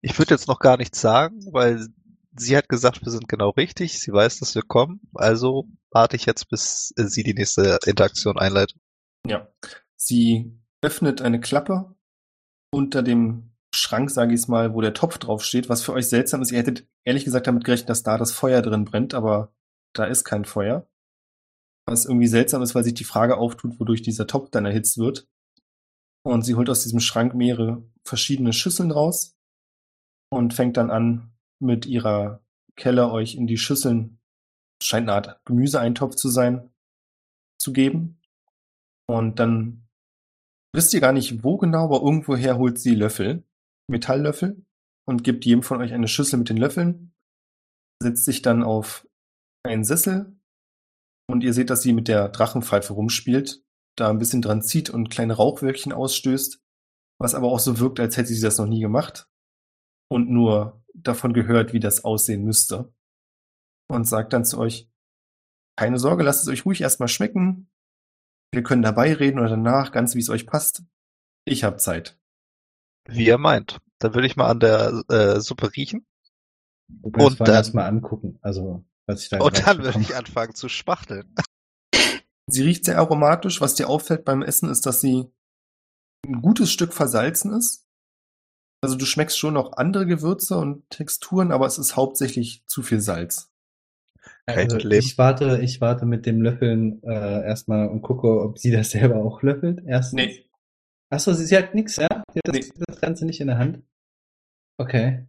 [0.01, 1.87] Ich würde jetzt noch gar nichts sagen, weil
[2.35, 4.01] sie hat gesagt, wir sind genau richtig.
[4.01, 4.99] Sie weiß, dass wir kommen.
[5.13, 8.77] Also warte ich jetzt, bis äh, sie die nächste Interaktion einleitet.
[9.25, 9.47] Ja.
[9.95, 11.95] Sie öffnet eine Klappe
[12.69, 16.41] unter dem Schrank, sage ich mal, wo der Topf drauf steht, was für euch seltsam
[16.41, 16.51] ist.
[16.51, 19.53] Ihr hättet ehrlich gesagt damit gerechnet, dass da das Feuer drin brennt, aber
[19.93, 20.85] da ist kein Feuer.
[21.87, 25.27] Was irgendwie seltsam ist, weil sich die Frage auftut, wodurch dieser Topf dann erhitzt wird.
[26.23, 29.37] Und sie holt aus diesem Schrank mehrere verschiedene Schüsseln raus
[30.29, 32.43] und fängt dann an, mit ihrer
[32.75, 34.19] Kelle euch in die Schüsseln,
[34.83, 36.69] scheint eine Art Gemüseeintopf zu sein,
[37.59, 38.19] zu geben.
[39.07, 39.87] Und dann
[40.75, 43.43] wisst ihr gar nicht, wo genau, aber irgendwoher holt sie Löffel,
[43.89, 44.63] Metalllöffel,
[45.07, 47.13] und gibt jedem von euch eine Schüssel mit den Löffeln,
[48.03, 49.07] setzt sich dann auf
[49.63, 50.36] einen Sessel
[51.27, 53.63] und ihr seht, dass sie mit der Drachenpfeife rumspielt,
[53.95, 56.61] da ein bisschen dran zieht und kleine Rauchwölkchen ausstößt,
[57.19, 59.27] was aber auch so wirkt, als hätte sie das noch nie gemacht
[60.09, 62.93] und nur davon gehört, wie das aussehen müsste.
[63.89, 64.89] Und sagt dann zu euch,
[65.77, 67.69] keine Sorge, lasst es euch ruhig erstmal schmecken.
[68.51, 70.83] Wir können dabei reden oder danach, ganz wie es euch passt.
[71.45, 72.19] Ich hab Zeit.
[73.07, 73.79] Wie ihr meint.
[73.99, 76.05] Dann würde ich mal an der äh, Suppe riechen.
[76.89, 80.15] Du kannst Und dann- erst mal angucken, also was ich da Und dann würde ich
[80.15, 81.33] anfangen zu spachteln.
[82.49, 83.59] Sie riecht sehr aromatisch.
[83.61, 85.25] Was dir auffällt beim Essen ist, dass sie
[86.25, 87.85] ein gutes Stück versalzen ist.
[88.81, 93.01] Also du schmeckst schon noch andere Gewürze und Texturen, aber es ist hauptsächlich zu viel
[93.01, 93.51] Salz.
[94.45, 98.91] Also ich warte, ich warte mit dem Löffeln äh, erstmal und gucke, ob sie das
[98.91, 99.81] selber auch löffelt.
[99.85, 100.15] Erstens.
[100.15, 100.47] Nee,
[101.09, 102.07] Achso, sie, sie hat nix, ja?
[102.33, 102.83] Sie hat das, Nee.
[102.87, 103.81] das Ganze nicht in der Hand.
[104.77, 105.25] Okay.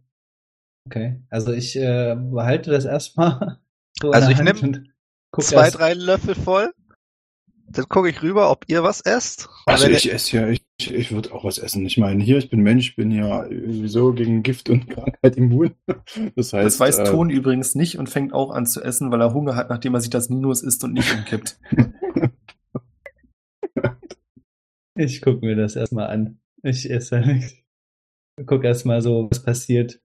[0.85, 1.21] Okay.
[1.29, 3.59] Also ich äh, behalte das erstmal
[4.01, 4.93] so Also ich der Hand nehm und
[5.31, 6.71] guck Zwei, erst- drei Löffel voll.
[7.71, 9.47] Dann gucke ich rüber, ob ihr was esst.
[9.67, 11.85] Also ich esse ja, ich, ich würde auch was essen.
[11.85, 15.75] Ich meine, hier, ich bin Mensch, bin ja sowieso gegen Gift und Krankheit immun.
[16.35, 19.21] Das heißt, das weiß äh, Ton übrigens nicht und fängt auch an zu essen, weil
[19.21, 21.59] er Hunger hat, nachdem er sieht, dass Ninos isst und nicht umkippt.
[24.95, 26.41] Ich gucke mir das erstmal an.
[26.61, 27.53] Ich esse nichts.
[28.45, 30.01] Guck erstmal so, was passiert.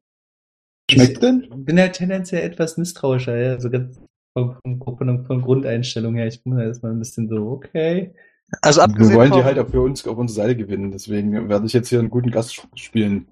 [0.90, 1.48] Schmeckt ich denn?
[1.64, 3.60] bin halt tendenziell etwas misstrauischer, ja.
[3.60, 3.98] So ganz
[4.34, 6.26] von, von, von Grundeinstellung her.
[6.26, 8.14] Ich bin da erstmal ein bisschen so, okay.
[8.62, 10.90] also Wir abgesehen wollen die vom, halt auch für uns auf unsere Seite gewinnen.
[10.90, 13.28] Deswegen werde ich jetzt hier einen guten Gast spielen.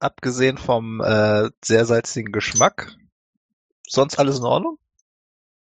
[0.00, 2.96] abgesehen vom äh, sehr salzigen Geschmack,
[3.86, 4.78] sonst alles in Ordnung?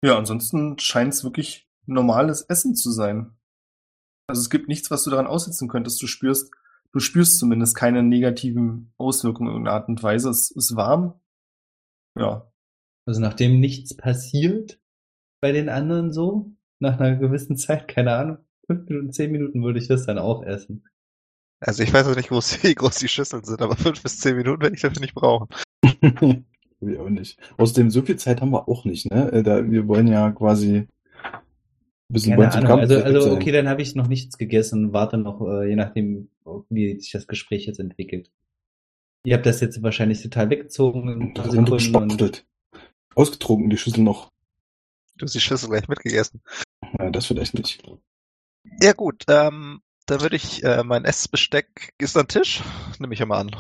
[0.05, 3.37] Ja, ansonsten scheint es wirklich normales Essen zu sein.
[4.27, 6.03] Also es gibt nichts, was du daran aussetzen könntest.
[6.03, 6.53] Du spürst,
[6.93, 10.31] du spürst zumindest keine negativen Auswirkungen in irgendeiner Art und Weise.
[10.31, 11.21] Es ist warm.
[12.19, 12.51] Ja.
[13.07, 14.81] Also nachdem nichts passiert
[15.41, 19.79] bei den anderen so, nach einer gewissen Zeit, keine Ahnung, fünf Minuten, zehn Minuten würde
[19.79, 20.85] ich das dann auch essen.
[21.61, 22.31] Also ich weiß noch nicht,
[22.63, 25.49] wie groß die Schüsseln sind, aber fünf bis zehn Minuten werde ich dafür nicht brauchen.
[26.81, 27.39] wir auch nicht.
[27.57, 29.31] Außerdem, so viel Zeit haben wir auch nicht, ne?
[29.33, 30.89] Äh, Da, wir wollen ja quasi
[32.13, 32.67] bisschen Keine Ahnung.
[32.67, 36.29] Kampf Also, also okay, dann habe ich noch nichts gegessen, warte noch, äh, je nachdem,
[36.69, 38.31] wie sich das Gespräch jetzt entwickelt.
[39.25, 42.45] Ihr habt das jetzt wahrscheinlich total weggezogen Da und.
[43.15, 44.31] Ausgetrunken, die Schüssel noch.
[45.17, 46.41] Du hast die Schüssel gleich mitgegessen.
[46.99, 47.83] Ja, das vielleicht nicht.
[48.81, 52.63] Ja gut, ähm, dann würde ich äh, mein Essbesteck, ist da ein Tisch?
[52.99, 53.51] Nehme ich ja mal an.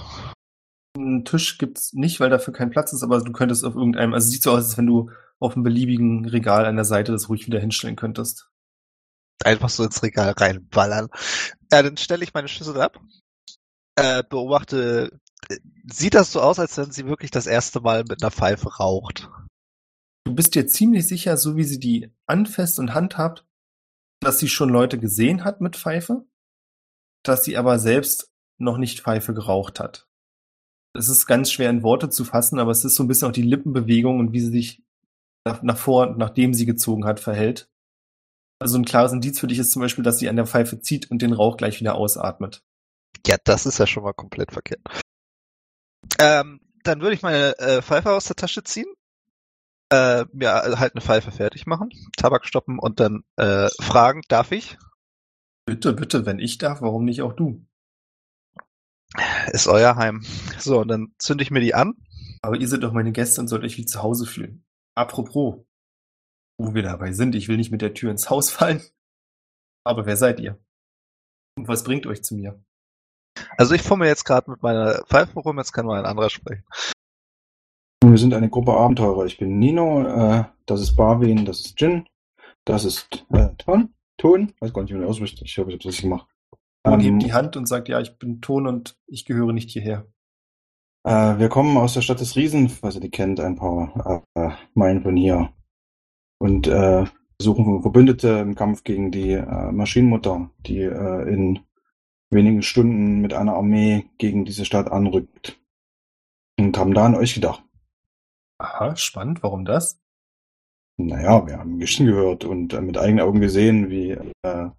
[0.96, 4.26] Einen Tisch gibt's nicht, weil dafür kein Platz ist, aber du könntest auf irgendeinem, also
[4.26, 5.10] es sieht so aus, als wenn du
[5.42, 8.50] auf einem beliebigen Regal an der Seite das ruhig wieder hinstellen könntest.
[9.44, 11.08] Einfach so ins Regal reinballern.
[11.70, 13.00] Ja, dann stelle ich meine Schüssel ab.
[13.96, 15.58] Äh, beobachte, äh,
[15.92, 19.28] sieht das so aus, als wenn sie wirklich das erste Mal mit einer Pfeife raucht?
[20.24, 23.44] Du bist dir ziemlich sicher, so wie sie die anfasst und handhabt,
[24.20, 26.24] dass sie schon Leute gesehen hat mit Pfeife,
[27.24, 30.06] dass sie aber selbst noch nicht Pfeife geraucht hat.
[30.94, 33.32] Es ist ganz schwer in Worte zu fassen, aber es ist so ein bisschen auch
[33.32, 34.82] die Lippenbewegung und wie sie sich
[35.44, 37.68] nach, nach vor und nachdem sie gezogen hat, verhält.
[38.58, 41.10] Also ein klares Indiz für dich ist zum Beispiel, dass sie an der Pfeife zieht
[41.10, 42.62] und den Rauch gleich wieder ausatmet.
[43.26, 44.80] Ja, das ist ja schon mal komplett verkehrt.
[46.20, 48.86] Ähm, dann würde ich meine äh, Pfeife aus der Tasche ziehen,
[49.90, 54.78] äh, mir halt eine Pfeife fertig machen, Tabak stoppen und dann äh, fragen, darf ich?
[55.66, 57.64] Bitte, bitte, wenn ich darf, warum nicht auch du?
[59.52, 60.24] Ist euer Heim.
[60.58, 61.94] So, und dann zünde ich mir die an.
[62.40, 64.64] Aber ihr seid doch meine Gäste und sollt euch wie zu Hause fühlen.
[64.94, 65.64] Apropos,
[66.58, 68.82] wo wir dabei sind, ich will nicht mit der Tür ins Haus fallen.
[69.84, 70.58] Aber wer seid ihr?
[71.56, 72.62] Und was bringt euch zu mir?
[73.56, 76.64] Also ich fummel jetzt gerade mit meiner Pfeife rum, jetzt kann mal ein anderer sprechen.
[78.04, 79.24] Wir sind eine Gruppe Abenteurer.
[79.26, 82.06] Ich bin Nino, äh, das ist Barwin, das ist Jin,
[82.66, 85.40] das ist äh, Ton, Ton, weiß gar nicht, wie man ausspricht.
[85.42, 86.28] Ich hoffe, ich habe das richtig gemacht.
[86.84, 89.70] Und Ähm, hebt die Hand und sagt, ja, ich bin Ton und ich gehöre nicht
[89.70, 90.06] hierher.
[91.04, 94.50] Äh, wir kommen aus der Stadt des Riesen, falls ihr die kennt, ein paar äh,
[94.74, 95.52] Meilen von hier.
[96.38, 97.04] Und äh,
[97.40, 101.60] suchen Verbündete im Kampf gegen die äh, Maschinenmutter, die äh, in
[102.30, 105.58] wenigen Stunden mit einer Armee gegen diese Stadt anrückt.
[106.58, 107.64] Und haben da an euch gedacht.
[108.58, 109.42] Aha, spannend.
[109.42, 110.00] Warum das?
[110.96, 114.10] Naja, wir haben Geschichten gehört und äh, mit eigenen Augen gesehen, wie
[114.42, 114.70] äh,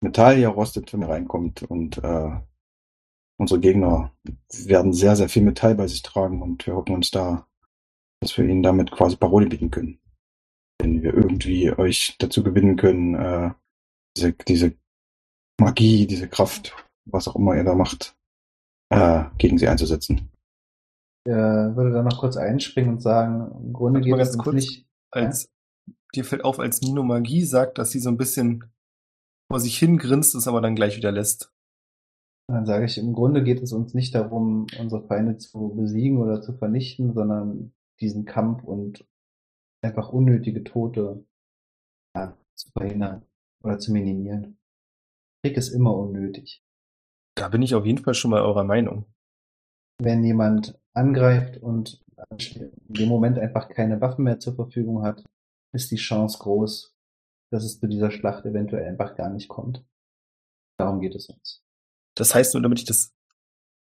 [0.00, 1.62] Metall hier rostet, wenn reinkommt.
[1.62, 2.30] Und äh,
[3.40, 4.12] unsere Gegner
[4.64, 7.46] werden sehr, sehr viel Metall bei sich tragen und wir hoffen uns da,
[8.20, 9.98] dass wir ihnen damit quasi Parole bieten können.
[10.78, 13.50] Wenn wir irgendwie euch dazu gewinnen können, äh,
[14.16, 14.74] diese, diese
[15.58, 16.76] Magie, diese Kraft,
[17.06, 18.14] was auch immer ihr da macht,
[18.90, 20.30] äh, gegen sie einzusetzen.
[21.26, 24.86] äh, würde dann noch kurz einspringen und sagen, im Grunde geht es nicht.
[25.12, 25.50] Als
[26.14, 28.70] dir fällt auf, als Nino Magie sagt, dass sie so ein bisschen
[29.50, 31.52] vor sich hin grinst, es aber dann gleich wieder lässt.
[32.50, 36.42] Dann sage ich, im Grunde geht es uns nicht darum, unsere Feinde zu besiegen oder
[36.42, 39.06] zu vernichten, sondern diesen Kampf und
[39.82, 41.24] einfach unnötige Tote
[42.16, 43.24] ja, zu verhindern
[43.62, 44.58] oder zu minimieren.
[45.44, 46.64] Krieg ist immer unnötig.
[47.36, 49.04] Da bin ich auf jeden Fall schon mal eurer Meinung.
[50.02, 55.24] Wenn jemand angreift und in dem Moment einfach keine Waffen mehr zur Verfügung hat,
[55.72, 56.96] ist die Chance groß,
[57.52, 59.86] dass es zu dieser Schlacht eventuell einfach gar nicht kommt.
[60.78, 61.62] Darum geht es uns.
[62.14, 63.14] Das heißt nur, damit ich das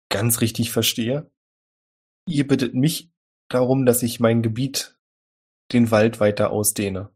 [0.09, 1.29] ganz richtig verstehe,
[2.27, 3.11] ihr bittet mich
[3.49, 4.97] darum, dass ich mein Gebiet,
[5.73, 7.09] den Wald weiter ausdehne.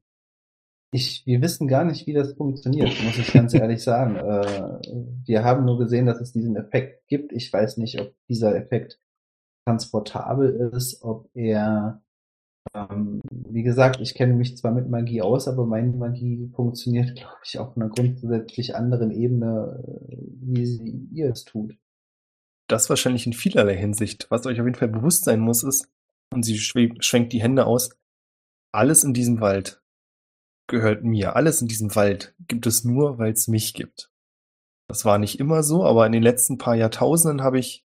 [0.93, 4.17] Ich, wir wissen gar nicht, wie das funktioniert, muss ich ganz ehrlich sagen.
[4.17, 4.81] Äh,
[5.25, 7.31] wir haben nur gesehen, dass es diesen Effekt gibt.
[7.31, 8.99] Ich weiß nicht, ob dieser Effekt
[9.65, 12.03] transportabel ist, ob er,
[12.73, 17.37] ähm, wie gesagt, ich kenne mich zwar mit Magie aus, aber meine Magie funktioniert, glaube
[17.43, 21.77] ich, auf einer grundsätzlich anderen Ebene, äh, wie sie ihr es tut.
[22.67, 24.27] Das wahrscheinlich in vielerlei Hinsicht.
[24.29, 25.89] Was euch auf jeden Fall bewusst sein muss, ist,
[26.33, 27.97] und sie schwe- schwenkt die Hände aus,
[28.71, 29.81] alles in diesem Wald
[30.67, 31.35] gehört mir.
[31.35, 34.09] Alles in diesem Wald gibt es nur, weil es mich gibt.
[34.87, 37.83] Das war nicht immer so, aber in den letzten paar Jahrtausenden habe ich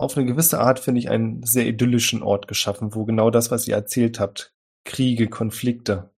[0.00, 3.68] auf eine gewisse Art, finde ich, einen sehr idyllischen Ort geschaffen, wo genau das, was
[3.68, 4.54] ihr erzählt habt,
[4.84, 6.10] Kriege, Konflikte,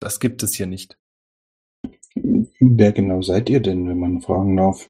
[0.00, 0.98] das gibt es hier nicht.
[2.14, 4.88] Wer genau seid ihr denn, wenn man fragen darf?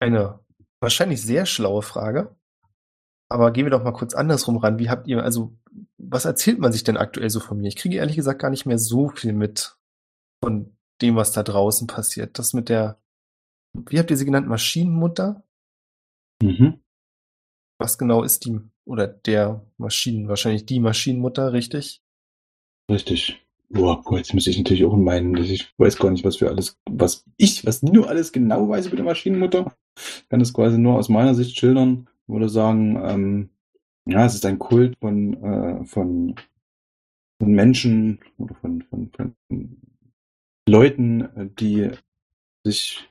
[0.00, 0.40] Eine
[0.80, 2.36] wahrscheinlich sehr schlaue Frage.
[3.30, 4.78] Aber gehen wir doch mal kurz andersrum ran.
[4.78, 5.56] Wie habt ihr, also,
[5.98, 7.68] was erzählt man sich denn aktuell so von mir?
[7.68, 9.76] Ich kriege ehrlich gesagt gar nicht mehr so viel mit
[10.42, 12.38] von dem, was da draußen passiert.
[12.38, 13.00] Das mit der,
[13.72, 15.44] wie habt ihr sie genannt, Maschinenmutter?
[16.42, 16.80] Mhm.
[17.80, 22.02] Was genau ist die, oder der Maschinen, wahrscheinlich die Maschinenmutter, richtig?
[22.90, 23.42] Richtig.
[23.70, 26.78] Boah, jetzt muss ich natürlich auch meinen, dass ich weiß gar nicht, was für alles,
[26.90, 29.74] was ich, was nur alles genau weiß über die Maschinenmutter.
[29.96, 32.06] Ich kann das quasi nur aus meiner Sicht schildern.
[32.26, 33.50] Würde sagen, ähm,
[34.04, 36.34] ja, es ist ein Kult von, äh, von,
[37.40, 39.34] von Menschen oder von, von, von
[40.68, 41.92] Leuten, äh, die
[42.62, 43.08] sich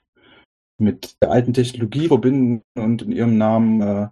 [0.77, 4.09] mit der alten Technologie verbinden und in ihrem Namen äh,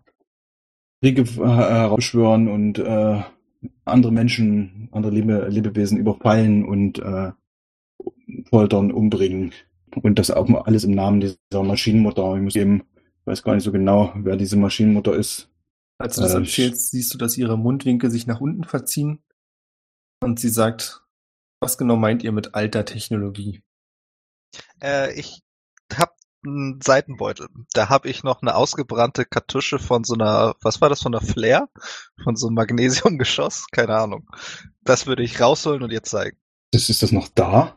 [1.02, 3.22] Kriege äh, herausschwören und äh,
[3.86, 7.32] andere Menschen, andere Lebe, Lebewesen überfallen und äh,
[8.50, 9.54] foltern, umbringen.
[10.02, 12.36] Und das auch mal alles im Namen dieser Maschinenmutter.
[12.36, 12.84] Ich muss eben,
[13.22, 15.50] ich weiß gar nicht so genau, wer diese Maschinenmutter ist.
[15.98, 19.20] Als du das Äh, erzählst, siehst du, dass ihre Mundwinkel sich nach unten verziehen
[20.22, 21.04] und sie sagt,
[21.60, 23.64] was genau meint ihr mit alter Technologie?
[24.82, 25.42] Äh, ich
[26.48, 27.48] einen Seitenbeutel.
[27.74, 31.26] Da habe ich noch eine ausgebrannte Kartusche von so einer, was war das, von einer
[31.26, 31.70] Flair?
[32.24, 33.68] Von so einem Magnesiumgeschoss?
[33.72, 34.30] Keine Ahnung.
[34.82, 36.38] Das würde ich rausholen und ihr zeigen.
[36.72, 37.76] Das, ist das noch da?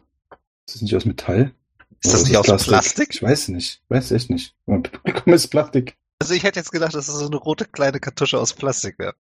[0.67, 1.55] Ist das nicht aus Metall?
[2.03, 3.09] Ist das Oder nicht aus Plastik?
[3.13, 3.83] Ich weiß nicht.
[3.89, 4.55] Weiß echt nicht.
[4.65, 5.97] Publikum ist Plastik.
[6.19, 9.15] Also ich hätte jetzt gedacht, dass es so eine rote kleine Kartusche aus Plastik wäre.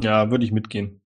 [0.00, 1.00] Ja, würde ich mitgehen.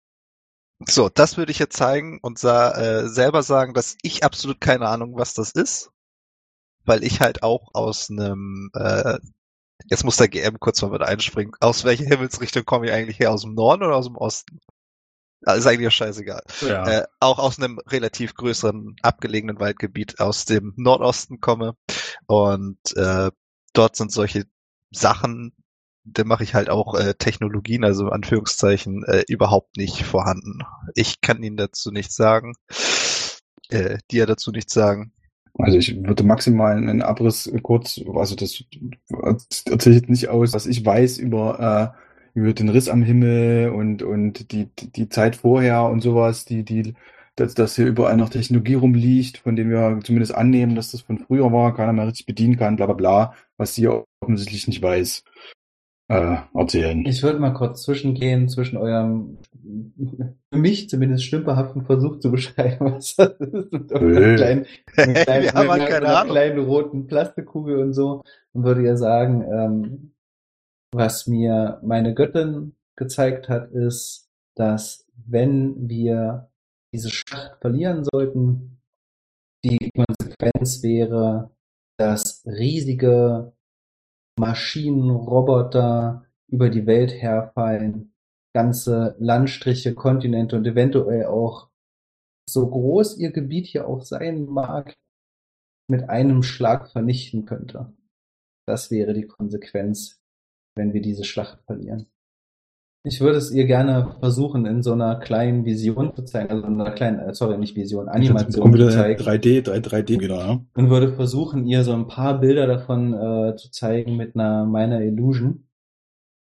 [0.88, 4.88] So, das würde ich jetzt zeigen und sa äh, selber sagen, dass ich absolut keine
[4.88, 5.92] Ahnung, was das ist,
[6.86, 9.18] weil ich halt auch aus einem, äh,
[9.90, 13.32] jetzt muss der GM kurz mal mit einspringen, aus welcher Himmelsrichtung komme ich eigentlich her,
[13.32, 14.60] aus dem Norden oder aus dem Osten?
[15.46, 16.42] Ah, ist eigentlich auch scheißegal.
[16.62, 16.88] Ja.
[16.88, 21.76] Äh, auch aus einem relativ größeren abgelegenen Waldgebiet aus dem Nordosten komme
[22.26, 23.30] und äh,
[23.74, 24.46] dort sind solche
[24.92, 25.54] Sachen,
[26.04, 30.60] da mache ich halt auch äh, Technologien, also in Anführungszeichen, äh, überhaupt nicht vorhanden.
[30.96, 32.54] Ich kann Ihnen dazu nichts sagen,
[33.70, 35.12] äh, dir dazu nichts sagen.
[35.58, 38.64] Also ich würde maximal einen Abriss kurz, also das
[39.66, 41.94] erzähle ich jetzt nicht aus, was ich weiß über,
[42.36, 46.64] äh, über den Riss am Himmel und, und die, die Zeit vorher und sowas, die,
[46.64, 46.94] die,
[47.38, 51.20] dass, dass hier überall noch Technologie rumliegt, von dem wir zumindest annehmen, dass das von
[51.20, 55.24] früher war, keiner mehr richtig bedienen kann, bla bla bla, was sie offensichtlich nicht weiß,
[56.10, 57.06] äh, erzählen.
[57.06, 59.38] Ich würde mal kurz zwischengehen zwischen eurem,
[60.56, 64.66] mich zumindest stümperhaften Versuch zu beschreiben, was das ist, mit kleinen,
[64.98, 66.32] mit kleinen, Wir haben mit keine einer Ahnung.
[66.32, 68.24] kleinen roten Plastikkugel und so,
[68.54, 70.12] und würde ja sagen, ähm,
[70.94, 76.50] was mir meine Göttin gezeigt hat, ist, dass wenn wir
[76.94, 78.82] diese Schlacht verlieren sollten,
[79.66, 81.52] die Konsequenz wäre,
[81.98, 83.54] dass riesige
[84.38, 88.14] Maschinen, Roboter über die Welt herfallen,
[88.56, 91.70] ganze Landstriche, Kontinente und eventuell auch
[92.50, 94.96] so groß ihr Gebiet hier auch sein mag,
[95.90, 97.94] mit einem Schlag vernichten könnte.
[98.66, 100.22] Das wäre die Konsequenz,
[100.78, 102.08] wenn wir diese Schlacht verlieren.
[103.04, 106.80] Ich würde es ihr gerne versuchen, in so einer kleinen Vision zu zeigen, also in
[106.80, 109.22] einer kleinen, äh, sorry, nicht Vision, Animation zu zeigen.
[109.22, 110.66] 3D, 3, 3D wieder, ja.
[110.76, 115.02] Und würde versuchen, ihr so ein paar Bilder davon äh, zu zeigen mit einer meiner
[115.02, 115.68] Illusion.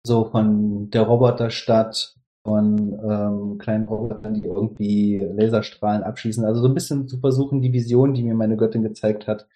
[0.04, 6.44] So von der Roboterstadt, von ähm, kleinen Robotern, die irgendwie Laserstrahlen abschießen.
[6.44, 9.46] Also so ein bisschen zu versuchen, die Vision, die mir meine Göttin gezeigt hat,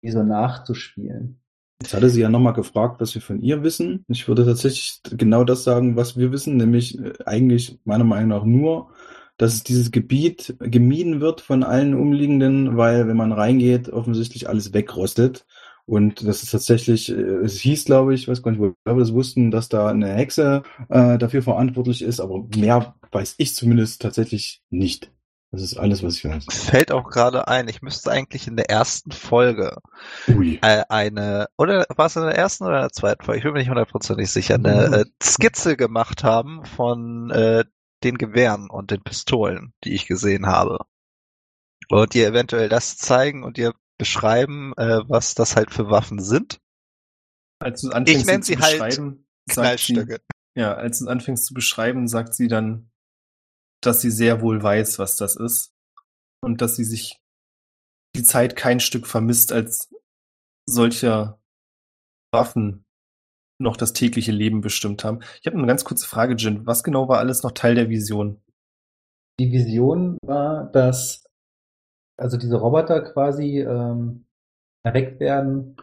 [0.00, 1.40] wie so nachzuspielen.
[1.80, 4.04] Jetzt hatte sie ja nochmal gefragt, was wir von ihr wissen.
[4.08, 8.44] Ich würde tatsächlich genau das sagen, was wir wissen, nämlich äh, eigentlich meiner Meinung nach
[8.44, 8.90] nur,
[9.36, 15.46] dass dieses Gebiet gemieden wird von allen Umliegenden, weil wenn man reingeht, offensichtlich alles wegrostet.
[15.86, 19.12] Und das ist tatsächlich, äh, es hieß, glaube ich, weiß gar nicht, wo wir das
[19.12, 24.62] wussten, dass da eine Hexe äh, dafür verantwortlich ist, aber mehr weiß ich zumindest tatsächlich
[24.70, 25.10] nicht.
[25.54, 26.46] Das ist alles, was ich weiß.
[26.50, 29.76] Fällt auch gerade ein, ich müsste eigentlich in der ersten Folge
[30.26, 30.58] Ui.
[30.62, 33.38] äh, eine, oder war es in der ersten oder in der zweiten Folge?
[33.38, 37.64] Ich bin mir nicht hundertprozentig sicher, eine äh, Skizze gemacht haben von äh,
[38.02, 40.78] den Gewehren und den Pistolen, die ich gesehen habe.
[41.88, 46.60] Und ihr eventuell das zeigen und ihr beschreiben, äh, was das halt für Waffen sind.
[47.60, 50.18] Als du anfängst, Ich nenn zu sie halt beschreiben, sagt sie,
[50.56, 52.90] ja, als du anfängst zu beschreiben, sagt sie dann,
[53.80, 55.72] dass sie sehr wohl weiß, was das ist.
[56.40, 57.20] Und dass sie sich
[58.14, 59.90] die Zeit kein Stück vermisst, als
[60.68, 61.40] solcher
[62.32, 62.84] Waffen
[63.60, 65.20] noch das tägliche Leben bestimmt haben.
[65.40, 66.66] Ich habe eine ganz kurze Frage, Jin.
[66.66, 68.42] Was genau war alles noch Teil der Vision?
[69.40, 71.23] Die Vision war, dass
[72.16, 74.24] also diese Roboter quasi ähm,
[74.84, 75.76] erweckt werden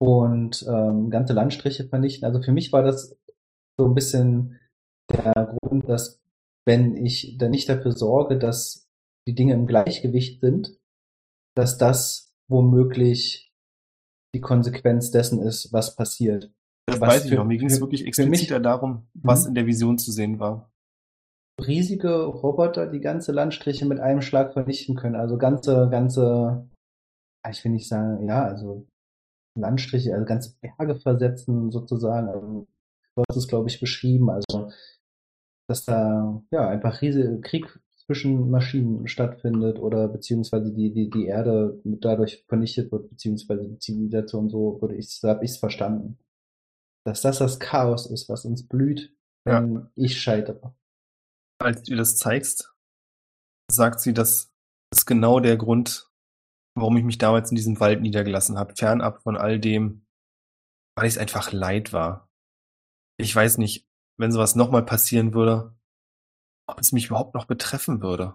[0.00, 2.24] und ähm, ganze Landstriche vernichten.
[2.26, 3.16] Also für mich war das
[3.78, 4.58] so ein bisschen
[5.10, 6.20] der Grund, dass
[6.66, 8.88] wenn ich dann nicht dafür sorge, dass
[9.26, 10.78] die Dinge im Gleichgewicht sind,
[11.56, 13.52] dass das womöglich
[14.34, 16.52] die Konsequenz dessen ist, was passiert.
[16.86, 17.44] Das Was weiß ich für- noch.
[17.44, 19.48] Mir ging es wirklich expliziter darum, was Mhm.
[19.48, 20.71] in der Vision zu sehen war.
[21.66, 25.16] Riesige Roboter die ganze Landstriche mit einem Schlag vernichten können.
[25.16, 26.68] Also ganze, ganze,
[27.48, 28.86] ich will nicht sagen, ja, also
[29.54, 32.28] Landstriche, also ganze Berge versetzen sozusagen.
[32.28, 32.66] Also,
[33.14, 34.30] du hast es, glaube ich, beschrieben.
[34.30, 34.70] Also,
[35.68, 41.80] dass da ja einfach riesige Krieg zwischen Maschinen stattfindet oder beziehungsweise die, die, die Erde
[41.84, 46.18] dadurch vernichtet wird, beziehungsweise die Zivilisation, so würde ich, so habe ich es verstanden.
[47.04, 49.14] Dass das das Chaos ist, was uns blüht,
[49.44, 50.74] wenn ich scheitere.
[51.62, 52.74] Als du das zeigst,
[53.70, 54.52] sagt sie, das
[54.92, 56.10] ist genau der Grund,
[56.76, 60.06] warum ich mich damals in diesem Wald niedergelassen habe, fernab von all dem,
[60.96, 62.28] weil ich es einfach leid war.
[63.18, 65.74] Ich weiß nicht, wenn sowas nochmal passieren würde,
[66.68, 68.34] ob es mich überhaupt noch betreffen würde.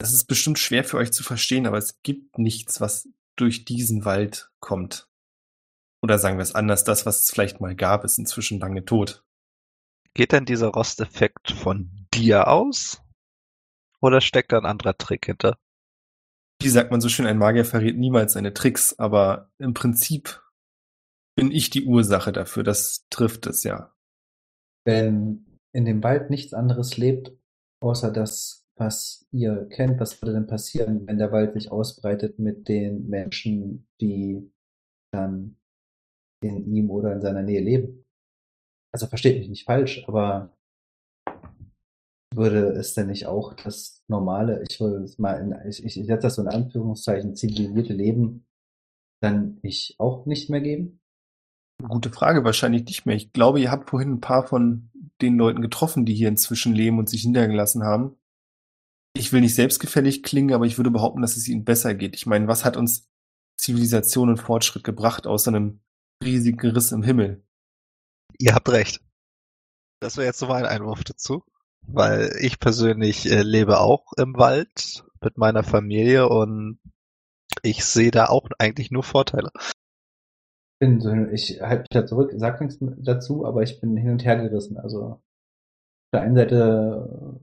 [0.00, 4.04] Das ist bestimmt schwer für euch zu verstehen, aber es gibt nichts, was durch diesen
[4.04, 5.08] Wald kommt.
[6.02, 9.24] Oder sagen wir es anders, das, was es vielleicht mal gab, ist inzwischen lange tot.
[10.14, 13.02] Geht denn dieser Rosteffekt von dir aus?
[14.00, 15.58] Oder steckt da ein anderer Trick hinter?
[16.60, 20.42] Wie sagt man so schön, ein Magier verrät niemals seine Tricks, aber im Prinzip
[21.36, 22.64] bin ich die Ursache dafür.
[22.64, 23.94] Das trifft es ja.
[24.84, 27.32] wenn in dem Wald nichts anderes lebt,
[27.80, 32.68] außer das, was ihr kennt, was würde denn passieren, wenn der Wald sich ausbreitet mit
[32.68, 34.50] den Menschen, die
[35.12, 35.56] dann
[36.42, 38.04] in ihm oder in seiner Nähe leben?
[38.92, 40.56] Also versteht mich nicht falsch, aber
[42.34, 46.22] würde es denn nicht auch das normale, ich würde es mal in, ich, ich setze
[46.22, 48.46] das so in Anführungszeichen, zivilisierte Leben
[49.20, 51.00] dann ich auch nicht mehr geben?
[51.82, 53.16] Gute Frage, wahrscheinlich nicht mehr.
[53.16, 54.90] Ich glaube, ihr habt vorhin ein paar von
[55.20, 58.16] den Leuten getroffen, die hier inzwischen leben und sich niedergelassen haben.
[59.16, 62.14] Ich will nicht selbstgefällig klingen, aber ich würde behaupten, dass es ihnen besser geht.
[62.14, 63.08] Ich meine, was hat uns
[63.56, 65.80] Zivilisation und Fortschritt gebracht, außer einem
[66.22, 67.42] riesigen Riss im Himmel?
[68.38, 69.00] Ihr habt recht.
[70.00, 71.42] Das wäre jetzt so mein Einwurf dazu.
[71.82, 76.78] Weil ich persönlich äh, lebe auch im Wald mit meiner Familie und
[77.62, 79.50] ich sehe da auch eigentlich nur Vorteile.
[81.32, 84.76] ich halte mich da zurück, sag nichts dazu, aber ich bin hin und her gerissen.
[84.76, 85.20] Also auf
[86.12, 87.40] der einen Seite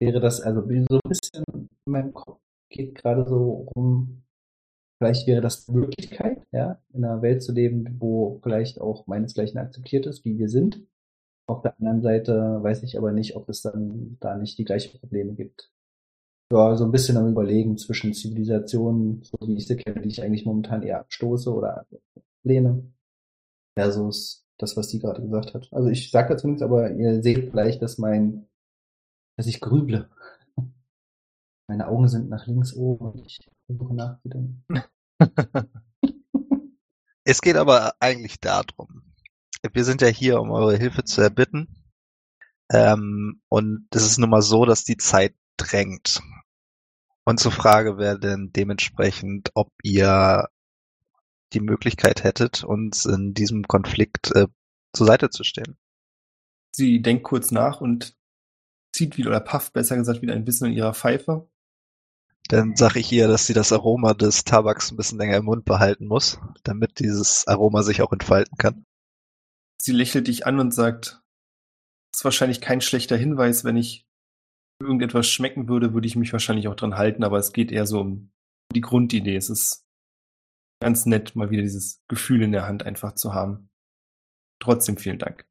[0.00, 4.25] wäre das, also so ein bisschen in meinem Kopf geht gerade so rum,
[4.98, 9.58] vielleicht wäre das eine Möglichkeit, ja, in einer Welt zu leben, wo vielleicht auch meinesgleichen
[9.58, 10.82] akzeptiert ist, wie wir sind.
[11.48, 14.98] Auf der anderen Seite weiß ich aber nicht, ob es dann da nicht die gleichen
[14.98, 15.70] Probleme gibt.
[16.52, 20.22] Ja, so ein bisschen am Überlegen zwischen Zivilisationen, so wie ich sie kenne, die ich
[20.22, 21.86] eigentlich momentan eher abstoße oder
[22.40, 22.84] ablehne,
[23.76, 25.68] versus das, was die gerade gesagt hat.
[25.72, 28.46] Also ich sage nichts, aber ihr seht vielleicht, dass mein,
[29.36, 30.08] dass ich grüble.
[31.68, 34.64] Meine Augen sind nach links oben und ich versuche nachzudenken.
[37.28, 39.02] Es geht aber eigentlich darum.
[39.72, 41.66] Wir sind ja hier, um eure Hilfe zu erbitten.
[42.72, 46.22] Ähm, und es ist nun mal so, dass die Zeit drängt.
[47.24, 50.48] Unsere Frage wäre denn dementsprechend, ob ihr
[51.52, 54.46] die Möglichkeit hättet, uns in diesem Konflikt äh,
[54.92, 55.76] zur Seite zu stehen.
[56.76, 58.16] Sie denkt kurz nach und
[58.92, 61.48] zieht wieder, oder pafft besser gesagt, wieder ein bisschen in ihrer Pfeife.
[62.48, 65.64] Dann sage ich ihr, dass sie das Aroma des Tabaks ein bisschen länger im Mund
[65.64, 68.84] behalten muss, damit dieses Aroma sich auch entfalten kann.
[69.80, 71.22] Sie lächelt dich an und sagt,
[72.12, 74.06] das ist wahrscheinlich kein schlechter Hinweis, wenn ich
[74.80, 78.00] irgendetwas schmecken würde, würde ich mich wahrscheinlich auch dran halten, aber es geht eher so
[78.00, 78.30] um
[78.74, 79.36] die Grundidee.
[79.36, 79.84] Es ist
[80.82, 83.70] ganz nett, mal wieder dieses Gefühl in der Hand einfach zu haben.
[84.60, 85.46] Trotzdem vielen Dank.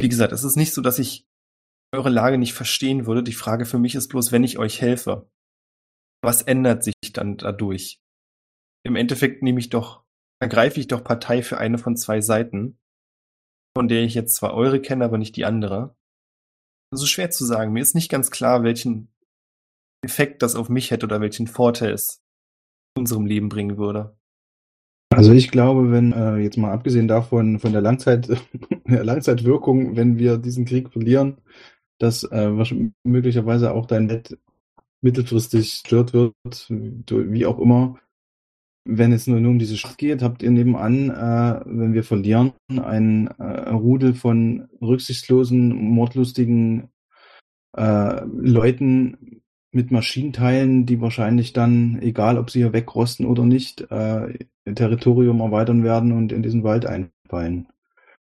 [0.00, 1.26] Wie gesagt, es ist nicht so, dass ich
[1.92, 3.22] eure Lage nicht verstehen würde.
[3.22, 5.30] Die Frage für mich ist bloß, wenn ich euch helfe,
[6.22, 8.00] was ändert sich dann dadurch?
[8.84, 10.04] Im Endeffekt nehme ich doch,
[10.40, 12.78] ergreife ich doch Partei für eine von zwei Seiten,
[13.76, 15.96] von der ich jetzt zwar eure kenne, aber nicht die andere.
[16.92, 17.72] Ist schwer zu sagen.
[17.72, 19.12] Mir ist nicht ganz klar, welchen
[20.02, 22.22] Effekt das auf mich hätte oder welchen Vorteil es
[22.96, 24.16] unserem Leben bringen würde.
[25.10, 28.28] Also ich glaube, wenn äh, jetzt mal abgesehen davon von der Langzeit
[28.86, 31.38] der Langzeitwirkung, wenn wir diesen Krieg verlieren,
[31.98, 32.50] dass äh,
[33.04, 34.38] möglicherweise auch dein Net
[35.00, 37.98] mittelfristig stört wird, wie auch immer.
[38.84, 42.54] Wenn es nur, nur um diese Schlacht geht, habt ihr nebenan, äh, wenn wir verlieren,
[42.68, 46.88] ein äh, Rudel von rücksichtslosen, mordlustigen
[47.76, 49.42] äh, Leuten
[49.72, 54.38] mit Maschinenteilen, die wahrscheinlich dann, egal ob sie hier wegrosten oder nicht, äh,
[54.74, 57.68] Territorium erweitern werden und in diesen Wald einfallen.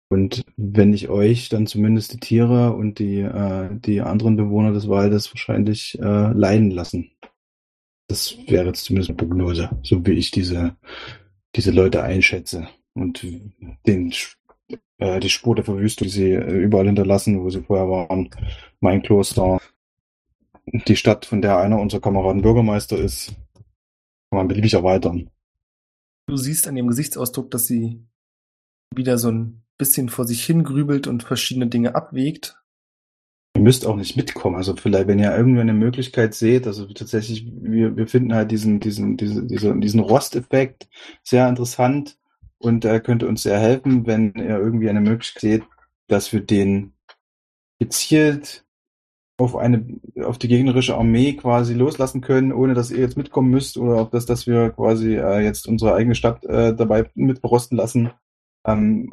[0.10, 4.88] Und wenn nicht euch, dann zumindest die Tiere und die, äh, die anderen Bewohner des
[4.88, 7.11] Waldes wahrscheinlich äh, leiden lassen.
[8.07, 10.76] Das wäre jetzt zumindest eine Prognose, so wie ich diese,
[11.56, 12.68] diese Leute einschätze.
[12.94, 13.26] Und
[13.88, 14.14] den,
[14.99, 18.30] äh, die Spur der Verwüstung, die sie äh, überall hinterlassen, wo sie vorher waren,
[18.80, 19.60] mein Kloster,
[20.65, 23.34] die Stadt, von der einer unserer Kameraden Bürgermeister ist,
[24.30, 25.30] kann man beliebig erweitern.
[26.27, 28.03] Du siehst an ihrem Gesichtsausdruck, dass sie
[28.95, 32.57] wieder so ein bisschen vor sich hingrübelt und verschiedene Dinge abwägt.
[33.56, 34.56] Ihr müsst auch nicht mitkommen.
[34.56, 38.80] Also vielleicht, wenn ihr irgendwann eine Möglichkeit seht, also tatsächlich, wir, wir finden halt diesen,
[38.80, 40.89] diesen, diese, diese, diesen Rosteffekt
[41.23, 42.18] sehr interessant
[42.57, 45.64] und er könnte uns sehr helfen, wenn ihr irgendwie eine Möglichkeit seht,
[46.07, 46.93] dass wir den
[47.80, 48.65] gezielt
[49.38, 53.77] auf eine, auf die gegnerische Armee quasi loslassen können, ohne dass ihr jetzt mitkommen müsst
[53.77, 57.76] oder auf das, dass wir quasi äh, jetzt unsere eigene Stadt äh, dabei mit berosten
[57.76, 58.11] lassen.
[58.65, 59.11] Ähm,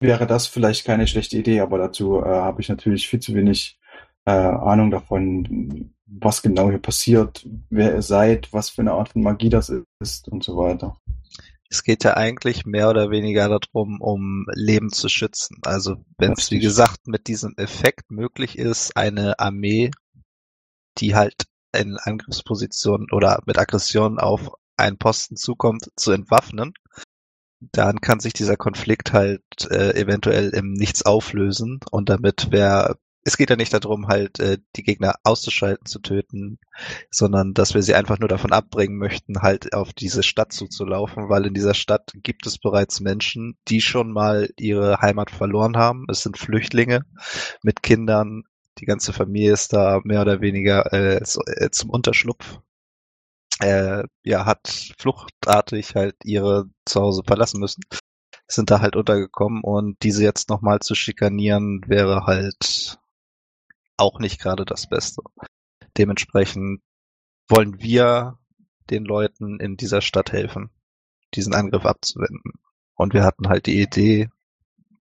[0.00, 3.78] wäre das vielleicht keine schlechte Idee, aber dazu äh, habe ich natürlich viel zu wenig
[4.24, 9.22] äh, Ahnung davon, was genau hier passiert, wer ihr seid, was für eine Art von
[9.22, 10.96] Magie das ist und so weiter.
[11.68, 15.58] Es geht ja eigentlich mehr oder weniger darum, um Leben zu schützen.
[15.62, 19.92] Also wenn es, wie gesagt, mit diesem Effekt möglich ist, eine Armee,
[20.98, 26.72] die halt in Angriffsposition oder mit Aggression auf einen Posten zukommt, zu entwaffnen,
[27.60, 33.36] dann kann sich dieser Konflikt halt äh, eventuell im Nichts auflösen und damit wäre es
[33.36, 36.58] geht ja nicht darum, halt äh, die Gegner auszuschalten, zu töten,
[37.10, 41.46] sondern dass wir sie einfach nur davon abbringen möchten, halt auf diese Stadt zuzulaufen, weil
[41.46, 46.06] in dieser Stadt gibt es bereits Menschen, die schon mal ihre Heimat verloren haben.
[46.08, 47.04] Es sind Flüchtlinge
[47.62, 48.44] mit Kindern.
[48.78, 52.60] Die ganze Familie ist da mehr oder weniger äh, äh, zum Unterschlupf
[53.60, 57.82] äh, ja, hat fluchtartig halt ihre Zuhause verlassen müssen.
[58.46, 62.98] Sind da halt untergekommen und diese jetzt nochmal zu schikanieren, wäre halt
[63.96, 65.22] auch nicht gerade das Beste.
[65.96, 66.82] Dementsprechend
[67.48, 68.38] wollen wir
[68.90, 70.70] den Leuten in dieser Stadt helfen,
[71.34, 72.54] diesen Angriff abzuwenden.
[72.94, 74.30] Und wir hatten halt die Idee,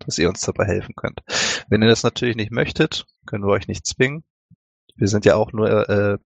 [0.01, 1.21] dass ihr uns dabei helfen könnt.
[1.69, 4.25] Wenn ihr das natürlich nicht möchtet, können wir euch nicht zwingen.
[4.97, 6.19] Wir sind ja auch nur äh,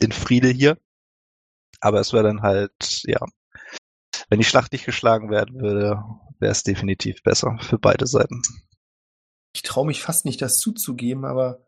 [0.00, 0.78] in Friede hier.
[1.80, 3.20] Aber es wäre dann halt, ja,
[4.28, 6.02] wenn die Schlacht nicht geschlagen werden würde,
[6.38, 8.42] wäre es definitiv besser für beide Seiten.
[9.54, 11.66] Ich traue mich fast nicht, das zuzugeben, aber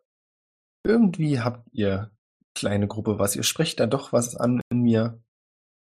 [0.84, 2.10] irgendwie habt ihr,
[2.54, 3.36] kleine Gruppe, was.
[3.36, 5.22] Ihr sprecht da doch was an in mir,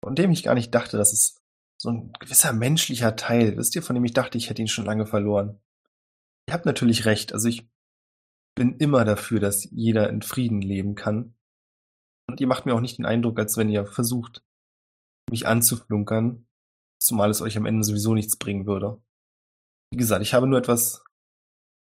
[0.03, 1.41] von dem ich gar nicht dachte, dass es
[1.79, 4.85] so ein gewisser menschlicher Teil, wisst ihr, von dem ich dachte, ich hätte ihn schon
[4.85, 5.61] lange verloren.
[6.47, 7.33] Ihr habt natürlich recht.
[7.33, 7.69] Also ich
[8.55, 11.35] bin immer dafür, dass jeder in Frieden leben kann.
[12.29, 14.43] Und ihr macht mir auch nicht den Eindruck, als wenn ihr versucht,
[15.29, 16.47] mich anzuflunkern,
[17.01, 19.01] zumal es euch am Ende sowieso nichts bringen würde.
[19.91, 21.03] Wie gesagt, ich habe nur etwas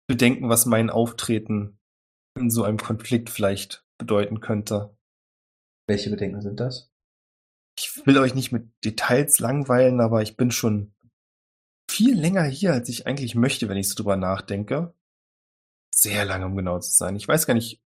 [0.07, 1.79] Bedenken, was mein Auftreten
[2.37, 4.95] in so einem Konflikt vielleicht bedeuten könnte.
[5.87, 6.91] Welche Bedenken sind das?
[7.79, 10.93] Ich will euch nicht mit Details langweilen, aber ich bin schon
[11.89, 14.93] viel länger hier, als ich eigentlich möchte, wenn ich so drüber nachdenke.
[15.93, 17.15] Sehr lange, um genau zu sein.
[17.15, 17.81] Ich weiß gar nicht,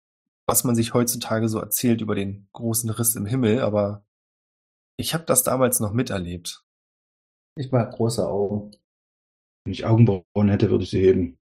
[0.50, 4.04] was man sich heutzutage so erzählt über den großen Riss im Himmel, aber
[4.98, 6.66] ich habe das damals noch miterlebt.
[7.56, 8.72] Ich mag große Augen.
[9.64, 11.38] Wenn ich Augenbrauen hätte, würde ich sie heben.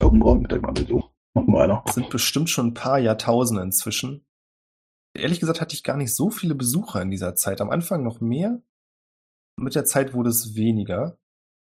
[0.00, 1.10] Augenbrauen, mit mal so.
[1.34, 1.84] Mach mal einer.
[1.86, 4.24] Es sind bestimmt schon ein paar Jahrtausende inzwischen.
[5.14, 7.60] Ehrlich gesagt hatte ich gar nicht so viele Besucher in dieser Zeit.
[7.60, 8.62] Am Anfang noch mehr.
[9.60, 11.18] Mit der Zeit wurde es weniger.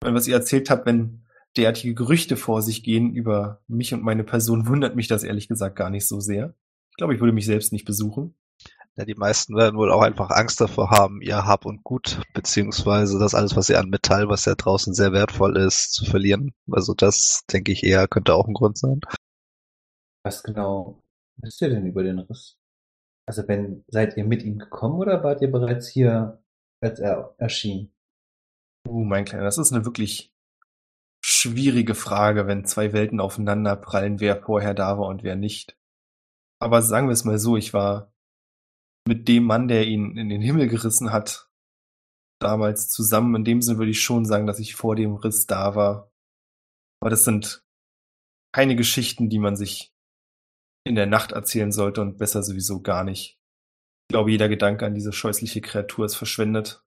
[0.03, 1.22] Und was ihr erzählt habt, wenn
[1.57, 5.75] derartige Gerüchte vor sich gehen über mich und meine Person, wundert mich das ehrlich gesagt
[5.75, 6.53] gar nicht so sehr.
[6.91, 8.35] Ich glaube, ich würde mich selbst nicht besuchen.
[8.95, 13.17] Ja, die meisten werden wohl auch einfach Angst davor haben, ihr Hab und Gut, beziehungsweise
[13.17, 16.53] das alles, was sie an Metall, was ja draußen sehr wertvoll ist, zu verlieren.
[16.71, 18.99] Also das, denke ich eher, könnte auch ein Grund sein.
[20.23, 21.01] Was genau
[21.37, 22.57] wisst ihr denn über den Riss?
[23.25, 26.43] Also wenn, seid ihr mit ihm gekommen oder wart ihr bereits hier,
[26.79, 27.91] als er erschien?
[28.87, 30.32] Uh, mein Kleiner, das ist eine wirklich
[31.23, 35.77] schwierige Frage, wenn zwei Welten aufeinander prallen, wer vorher da war und wer nicht.
[36.59, 38.13] Aber sagen wir es mal so, ich war
[39.07, 41.49] mit dem Mann, der ihn in den Himmel gerissen hat,
[42.39, 43.35] damals zusammen.
[43.35, 46.11] In dem Sinne würde ich schon sagen, dass ich vor dem Riss da war.
[47.01, 47.65] Aber das sind
[48.53, 49.93] keine Geschichten, die man sich
[50.85, 53.39] in der Nacht erzählen sollte und besser sowieso gar nicht.
[54.09, 56.82] Ich glaube, jeder Gedanke an diese scheußliche Kreatur ist verschwendet.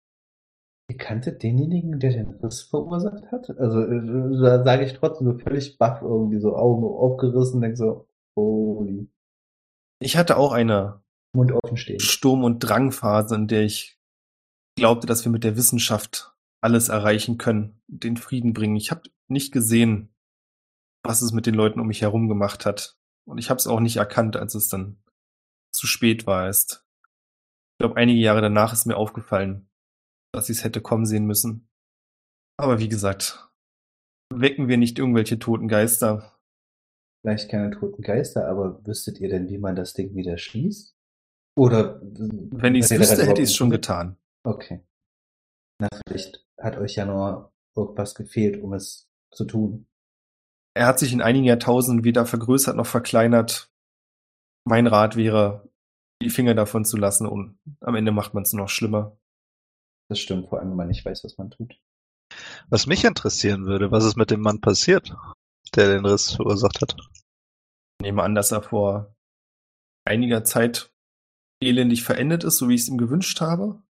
[0.89, 3.51] Ihr kanntet denjenigen, der den Riss verursacht hat?
[3.59, 8.09] Also äh, da sage ich trotzdem so völlig baff irgendwie so Augen aufgerissen, denk so,
[8.37, 9.09] holy.
[10.01, 11.03] Ich hatte auch eine
[11.35, 11.99] Mund offen stehen.
[11.99, 13.99] Sturm- und Drangphase, in der ich
[14.77, 18.77] glaubte, dass wir mit der Wissenschaft alles erreichen können, den Frieden bringen.
[18.77, 20.15] Ich habe nicht gesehen,
[21.03, 22.97] was es mit den Leuten um mich herum gemacht hat.
[23.25, 25.03] Und ich habe es auch nicht erkannt, als es dann
[25.73, 26.85] zu spät war erst.
[27.75, 29.69] Ich glaube, einige Jahre danach ist mir aufgefallen,
[30.37, 31.69] dass ich es hätte kommen sehen müssen.
[32.59, 33.51] Aber wie gesagt,
[34.33, 36.39] wecken wir nicht irgendwelche toten Geister.
[37.23, 40.95] Vielleicht keine toten Geister, aber wüsstet ihr denn, wie man das Ding wieder schließt?
[41.59, 44.19] Oder Wenn ich es wüsste, hätte ich es schon getan.
[44.45, 44.85] Okay.
[45.81, 49.87] Na, vielleicht hat euch ja nur irgendwas gefehlt, um es zu tun.
[50.75, 53.73] Er hat sich in einigen Jahrtausenden weder vergrößert noch verkleinert.
[54.65, 55.69] Mein Rat wäre,
[56.23, 59.17] die Finger davon zu lassen und am Ende macht man es noch schlimmer.
[60.09, 61.81] Das stimmt, vor allem, wenn man nicht weiß, was man tut.
[62.69, 65.15] Was mich interessieren würde, was ist mit dem Mann passiert,
[65.75, 66.97] der den Riss verursacht hat?
[67.99, 69.15] Ich nehme an, dass er vor
[70.05, 70.93] einiger Zeit
[71.63, 73.83] elendig verendet ist, so wie ich es ihm gewünscht habe.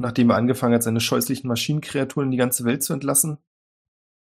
[0.00, 3.38] Nachdem er angefangen hat, seine scheußlichen Maschinenkreaturen in die ganze Welt zu entlassen.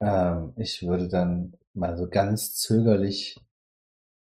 [0.02, 3.38] Ähm, ich würde dann mal so ganz zögerlich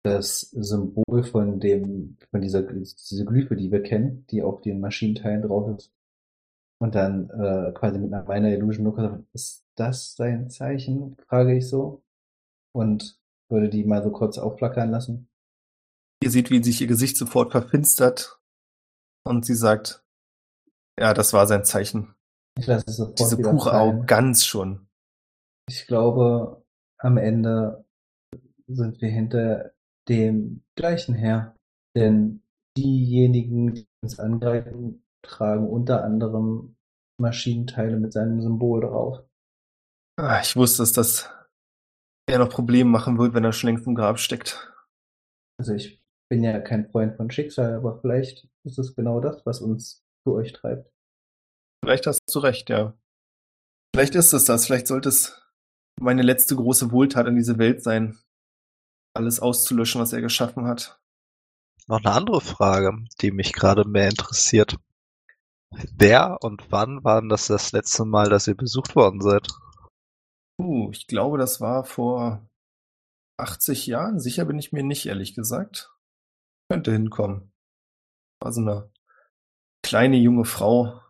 [0.02, 5.42] das Symbol von dem, von dieser, diese Glyphe, die wir kennen, die auf den Maschinenteilen
[5.42, 5.92] drauf ist.
[6.78, 11.16] Und dann äh, quasi mit einer meiner Illusion nur sagen, ist das sein Zeichen?
[11.26, 12.02] Frage ich so.
[12.72, 15.28] Und würde die mal so kurz aufflackern lassen.
[16.22, 18.40] Ihr seht, wie sich ihr Gesicht sofort verfinstert
[19.24, 20.04] und sie sagt,
[20.98, 22.14] ja, das war sein Zeichen.
[22.58, 23.72] Ich lasse es sofort Diese pure.
[23.72, 24.88] Arroganz schon.
[25.68, 26.64] Ich glaube,
[26.98, 27.84] am Ende
[28.66, 29.72] sind wir hinter
[30.08, 31.54] dem gleichen her.
[31.94, 32.42] Denn
[32.76, 36.76] diejenigen, die uns angreifen, tragen unter anderem
[37.20, 39.24] Maschinenteile mit seinem Symbol drauf.
[40.18, 41.30] Ah, Ich wusste es, dass
[42.28, 44.72] er noch Probleme machen wird, wenn er schon längst im Grab steckt.
[45.58, 49.60] Also ich bin ja kein Freund von Schicksal, aber vielleicht ist es genau das, was
[49.60, 50.90] uns zu euch treibt.
[51.84, 52.94] Vielleicht hast du recht, ja.
[53.94, 54.66] Vielleicht ist es das.
[54.66, 55.40] Vielleicht sollte es
[56.00, 58.18] meine letzte große Wohltat an diese Welt sein,
[59.14, 61.00] alles auszulöschen, was er geschaffen hat.
[61.86, 64.76] Noch eine andere Frage, die mich gerade mehr interessiert.
[65.70, 69.48] Wer und wann war denn das das letzte Mal, dass ihr besucht worden seid?
[70.58, 72.48] Uh, ich glaube, das war vor
[73.38, 74.20] 80 Jahren.
[74.20, 75.92] Sicher bin ich mir nicht, ehrlich gesagt.
[76.70, 77.52] Könnte hinkommen.
[78.40, 78.90] War so eine
[79.82, 81.00] kleine junge Frau,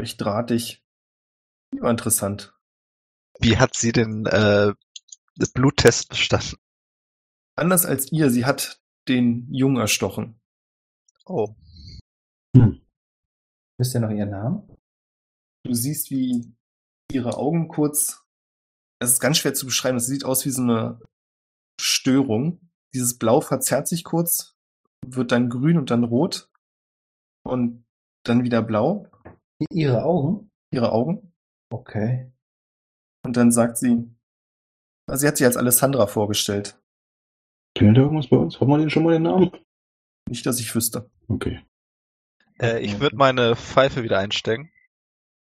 [0.00, 0.84] recht drahtig.
[1.74, 2.54] Die war interessant.
[3.38, 4.72] Wie hat sie den äh,
[5.54, 6.58] Bluttest bestanden?
[7.56, 10.40] Anders als ihr, sie hat den Jungen erstochen.
[11.24, 11.54] Oh,
[13.82, 14.76] Wisst ihr noch ihren Namen?
[15.66, 16.54] Du siehst, wie
[17.10, 18.24] ihre Augen kurz
[19.00, 19.96] es ist ganz schwer zu beschreiben.
[19.96, 21.00] Es sieht aus wie so eine
[21.80, 22.60] Störung.
[22.94, 24.56] Dieses Blau verzerrt sich kurz,
[25.04, 26.48] wird dann grün und dann rot
[27.44, 27.84] und
[28.24, 29.08] dann wieder blau.
[29.68, 30.48] Ihre Augen?
[30.72, 31.32] Ihre Augen.
[31.72, 32.30] Okay.
[33.26, 34.14] Und dann sagt sie,
[35.08, 36.80] also sie hat sich als Alessandra vorgestellt.
[37.76, 38.60] Kennt ihr irgendwas bei uns?
[38.60, 39.50] Haben wir den schon mal den Namen?
[40.28, 41.10] Nicht, dass ich wüsste.
[41.26, 41.60] Okay.
[42.62, 44.70] Äh, ich würde meine Pfeife wieder einstecken.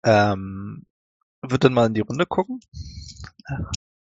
[0.04, 0.84] Ähm,
[1.42, 2.60] würde dann mal in die Runde gucken,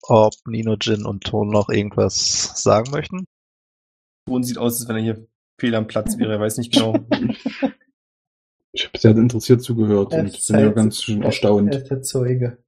[0.02, 3.26] ob Nino, Jin und Ton noch irgendwas sagen möchten.
[4.26, 5.26] Ton sieht aus, als wenn er hier
[5.60, 6.32] fehl am Platz wäre.
[6.32, 6.94] Er weiß nicht genau.
[8.72, 11.74] Ich habe sehr interessiert zugehört Er und ist bin ja halt- ganz schön Er erstaunt.
[11.74, 12.62] ist der Zeuge,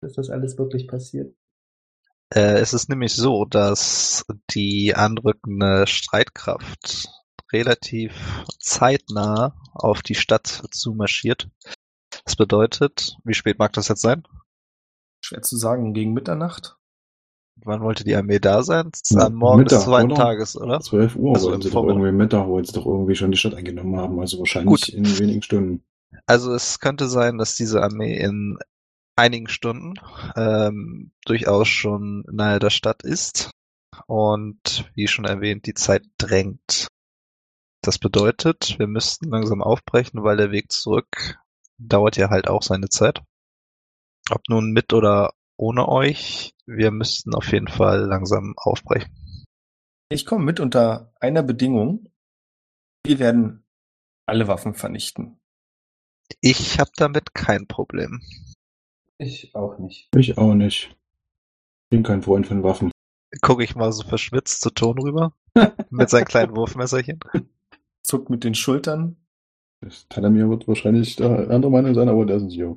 [0.00, 1.32] dass das alles wirklich passiert.
[2.34, 7.08] Äh, es ist nämlich so, dass die anrückende Streitkraft
[7.52, 8.12] relativ
[8.58, 11.48] zeitnah auf die Stadt zumarschiert.
[12.24, 14.22] Das bedeutet, wie spät mag das jetzt sein?
[15.20, 15.94] Schwer zu sagen.
[15.94, 16.76] Gegen Mitternacht?
[17.64, 18.90] Wann wollte die Armee da sein?
[19.10, 20.20] Ja, Am Morgen des Mittag, zweiten oder?
[20.22, 20.80] Tages, oder?
[20.80, 23.36] 12 Uhr Also wollen im sie doch irgendwie Mittag, wollen sie doch irgendwie schon die
[23.36, 24.18] Stadt eingenommen haben.
[24.18, 24.88] Also wahrscheinlich Gut.
[24.88, 25.84] in wenigen Stunden.
[26.26, 28.58] Also es könnte sein, dass diese Armee in
[29.16, 29.94] einigen Stunden
[30.36, 33.50] ähm, durchaus schon nahe der Stadt ist
[34.06, 36.88] und wie schon erwähnt, die Zeit drängt.
[37.82, 41.40] Das bedeutet, wir müssten langsam aufbrechen, weil der Weg zurück
[41.78, 43.20] dauert ja halt auch seine Zeit.
[44.30, 49.12] Ob nun mit oder ohne euch, wir müssten auf jeden Fall langsam aufbrechen.
[50.10, 52.08] Ich komme mit unter einer Bedingung.
[53.04, 53.64] Wir werden
[54.26, 55.40] alle Waffen vernichten.
[56.40, 58.22] Ich habe damit kein Problem.
[59.18, 60.08] Ich auch nicht.
[60.16, 60.96] Ich auch nicht.
[61.90, 62.92] Bin kein Freund von Waffen.
[63.40, 65.34] Gucke ich mal so verschwitzt zu Ton rüber
[65.90, 67.20] mit seinem kleinen Wurfmesserchen.
[68.02, 69.16] Zuckt mit den Schultern.
[69.80, 72.76] Das Talamir wird wahrscheinlich der andere Meinung sein, aber der ist nicht hier.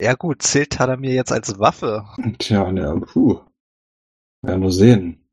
[0.00, 2.04] Ja gut, zählt Tadamir jetzt als Waffe?
[2.38, 3.40] Tja, ne, puh.
[4.42, 5.24] Werden wir sehen.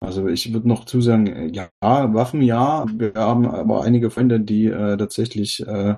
[0.00, 2.86] Also ich würde noch zusagen, äh, ja, Waffen ja.
[2.92, 5.96] Wir haben aber einige Freunde, die äh, tatsächlich äh,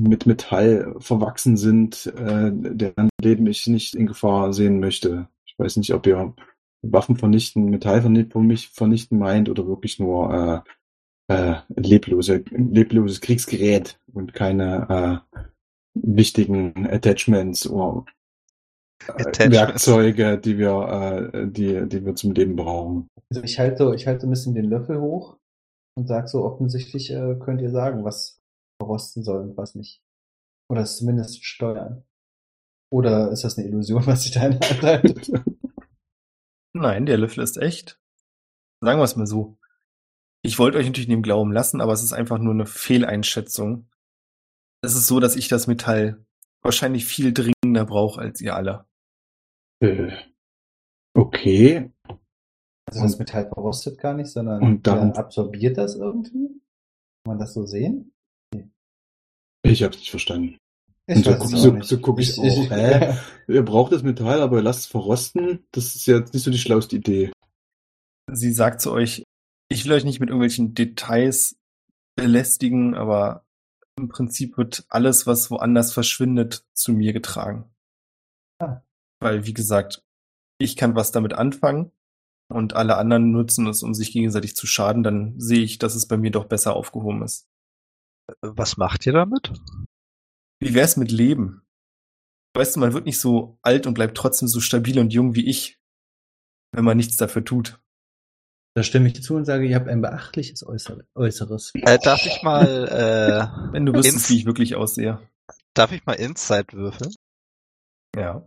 [0.00, 5.28] mit Metall verwachsen sind, äh, deren Leben ich nicht in Gefahr sehen möchte.
[5.46, 6.34] Ich weiß nicht, ob ihr
[6.82, 10.60] Waffen vernichten, Metall verni- für mich vernichten meint oder wirklich nur äh,
[11.28, 15.38] äh, leblose, lebloses Kriegsgerät und keine äh,
[15.94, 18.04] wichtigen Attachments oder
[19.06, 19.56] äh, Attachments.
[19.56, 23.08] Werkzeuge, die wir, äh, die, die wir zum Leben brauchen.
[23.30, 25.38] Also ich halte, ich halte ein bisschen den Löffel hoch
[25.96, 28.40] und sage so offensichtlich äh, könnt ihr sagen, was
[28.80, 30.02] verrosten soll und was nicht.
[30.68, 32.04] Oder es zumindest steuern.
[32.92, 35.44] Oder ist das eine Illusion, was ich da in der Hand halte?
[36.72, 37.98] Nein, der Löffel ist echt.
[38.80, 39.58] Sagen wir es mal so.
[40.46, 43.88] Ich wollte euch natürlich in dem Glauben lassen, aber es ist einfach nur eine Fehleinschätzung.
[44.82, 46.24] Es ist so, dass ich das Metall
[46.62, 48.86] wahrscheinlich viel dringender brauche als ihr alle.
[49.80, 50.12] Äh,
[51.14, 51.90] okay,
[52.88, 56.48] Also das Metall verrostet gar nicht, sondern Und ja, absorbiert das irgendwie?
[56.48, 58.12] Kann man das so sehen?
[59.64, 60.58] ich hab's nicht verstanden.
[61.08, 63.16] Ich Und so weiß guck- es so- so guck ich auch, hä?
[63.48, 65.64] Ihr braucht das Metall, aber ihr lasst es verrosten.
[65.72, 67.32] Das ist jetzt nicht so die schlauste Idee.
[68.32, 69.24] Sie sagt zu euch,
[69.68, 71.58] ich will euch nicht mit irgendwelchen Details
[72.16, 73.44] belästigen, aber
[73.96, 77.70] im Prinzip wird alles, was woanders verschwindet, zu mir getragen.
[78.58, 78.82] Ah.
[79.20, 80.04] Weil, wie gesagt,
[80.58, 81.92] ich kann was damit anfangen
[82.48, 86.06] und alle anderen nutzen es, um sich gegenseitig zu schaden, dann sehe ich, dass es
[86.06, 87.48] bei mir doch besser aufgehoben ist.
[88.42, 89.52] Was macht ihr damit?
[90.60, 91.62] Wie wär's mit Leben?
[92.54, 95.46] Weißt du, man wird nicht so alt und bleibt trotzdem so stabil und jung wie
[95.46, 95.78] ich,
[96.72, 97.80] wenn man nichts dafür tut.
[98.76, 101.72] Da stimme ich zu und sage, ihr habt ein beachtliches Äußer Äußeres.
[101.76, 105.18] Äh, darf ich mal, äh, Wenn du wüsstest, Ins- wie ich wirklich aussehe.
[105.72, 107.14] darf ich mal Insight würfeln?
[108.14, 108.46] Ja.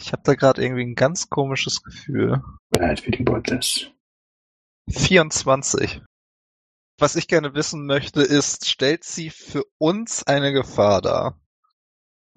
[0.00, 2.40] Ich habe da gerade irgendwie ein ganz komisches Gefühl.
[2.70, 3.86] Bad Feeding Prozess.
[4.90, 6.02] 24.
[7.00, 11.40] Was ich gerne wissen möchte, ist, stellt sie für uns eine Gefahr dar?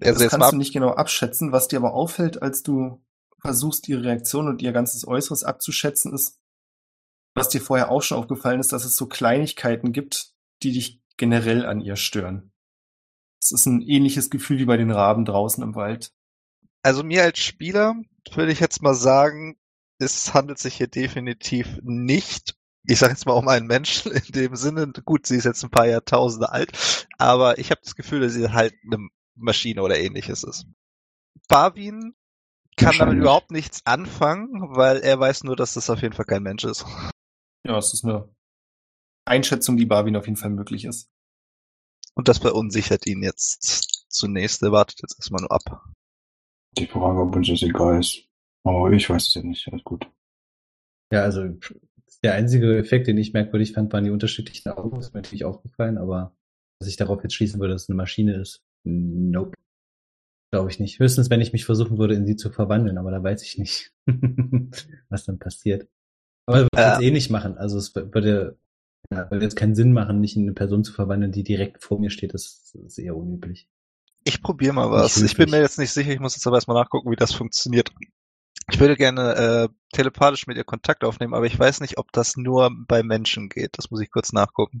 [0.02, 1.52] Also das kannst du nicht genau abschätzen.
[1.52, 3.00] Was dir aber auffällt, als du
[3.40, 6.40] versuchst, ihre Reaktion und ihr ganzes Äußeres abzuschätzen, ist,
[7.36, 10.32] was dir vorher auch schon aufgefallen ist, dass es so Kleinigkeiten gibt,
[10.62, 12.50] die dich generell an ihr stören.
[13.40, 16.12] Es ist ein ähnliches Gefühl wie bei den Raben draußen im Wald.
[16.82, 17.94] Also mir als Spieler
[18.32, 19.56] würde ich jetzt mal sagen,
[19.98, 24.56] es handelt sich hier definitiv nicht, ich sage jetzt mal um einen Menschen in dem
[24.56, 28.32] Sinne, gut, sie ist jetzt ein paar Jahrtausende alt, aber ich habe das Gefühl, dass
[28.32, 30.66] sie halt eine Maschine oder ähnliches ist.
[31.48, 32.14] Barwin
[32.76, 36.42] kann damit überhaupt nichts anfangen, weil er weiß nur, dass das auf jeden Fall kein
[36.42, 36.84] Mensch ist.
[37.66, 38.28] Ja, es ist eine
[39.26, 41.10] Einschätzung, die Barwin auf jeden Fall möglich ist.
[42.14, 44.62] Und das verunsichert ihn jetzt zunächst.
[44.62, 45.84] Er wartet jetzt erstmal nur ab.
[46.78, 48.22] Die Frage, ob uns das egal ist.
[48.62, 49.66] Aber ich weiß es ja nicht.
[49.68, 50.08] Alles gut.
[51.12, 51.42] Ja, also
[52.22, 54.96] der einzige Effekt, den ich merkwürdig fand, waren die unterschiedlichen Augen.
[54.96, 56.36] Das ist mir natürlich aufgefallen, aber
[56.80, 59.54] dass ich darauf jetzt schließen würde, dass es eine Maschine ist, nope.
[60.52, 61.00] Glaube ich nicht.
[61.00, 63.92] Höchstens, wenn ich mich versuchen würde, in sie zu verwandeln, aber da weiß ich nicht,
[65.08, 65.88] was dann passiert.
[66.46, 66.90] Aber würde ich Äh.
[66.92, 67.58] jetzt eh nicht machen.
[67.58, 68.58] Also es würde,
[69.10, 71.98] ja, würde jetzt keinen Sinn machen, nicht in eine Person zu verwandeln, die direkt vor
[71.98, 72.34] mir steht.
[72.34, 73.68] Das ist eher unüblich.
[74.24, 75.20] Ich probiere mal was.
[75.22, 77.92] Ich bin mir jetzt nicht sicher, ich muss jetzt aber erstmal nachgucken, wie das funktioniert.
[78.72, 82.36] Ich würde gerne äh, telepathisch mit ihr Kontakt aufnehmen, aber ich weiß nicht, ob das
[82.36, 83.78] nur bei Menschen geht.
[83.78, 84.80] Das muss ich kurz nachgucken.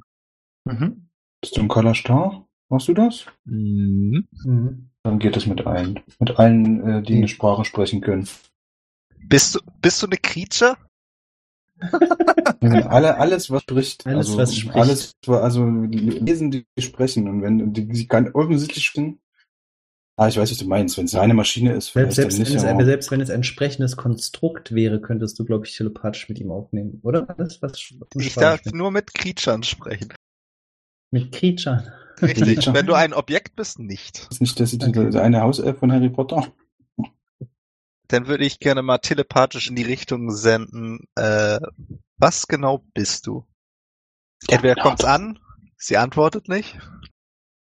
[0.64, 1.08] Mhm.
[1.40, 2.48] Bist du ein Color Star?
[2.68, 3.26] Machst du das?
[3.44, 4.26] Mhm.
[4.44, 4.90] Mhm.
[5.04, 6.00] Dann geht es mit allen.
[6.18, 8.28] Mit allen, äh, die eine Sprache sprechen können.
[9.28, 10.76] Bist du bist du eine Creature?
[12.60, 14.76] Alle, alles, was spricht, Alles, also, was spricht.
[14.76, 17.28] alles, also lesen, die sprechen.
[17.28, 19.20] Und wenn die, sie kann offensichtlich sprechen,
[20.16, 20.96] ah, ich weiß, was du meinst.
[20.96, 22.64] Wenn es eine Maschine ist, vielleicht Selbst, selbst, dann wenn nicht.
[22.64, 26.38] es, aber- selbst wenn es ein sprechendes Konstrukt wäre, könntest du, glaube ich, telepathisch mit
[26.40, 27.28] ihm aufnehmen, oder?
[27.38, 27.78] Alles, was
[28.14, 30.12] Ich darf nur mit Creatures sprechen.
[31.12, 31.92] mit Creature.
[32.22, 32.72] Richtig.
[32.72, 34.26] Wenn du ein Objekt bist, nicht.
[34.30, 34.92] ist nicht das, Okay.
[34.92, 36.50] das eine Hauself von Harry Potter?
[38.08, 41.06] Dann würde ich gerne mal telepathisch in die Richtung senden.
[41.16, 41.60] Äh,
[42.18, 43.46] was genau bist du?
[44.48, 45.38] Entweder kommt's an,
[45.76, 46.78] sie antwortet nicht.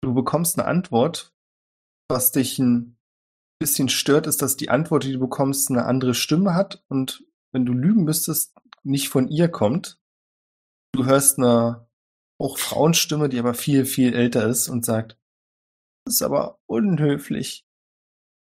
[0.01, 1.33] Du bekommst eine Antwort.
[2.07, 2.97] Was dich ein
[3.59, 7.65] bisschen stört, ist, dass die Antwort, die du bekommst, eine andere Stimme hat und wenn
[7.65, 9.99] du lügen müsstest, nicht von ihr kommt.
[10.93, 11.87] Du hörst eine
[12.39, 15.19] auch Frauenstimme, die aber viel, viel älter ist und sagt,
[16.05, 17.65] das ist aber unhöflich,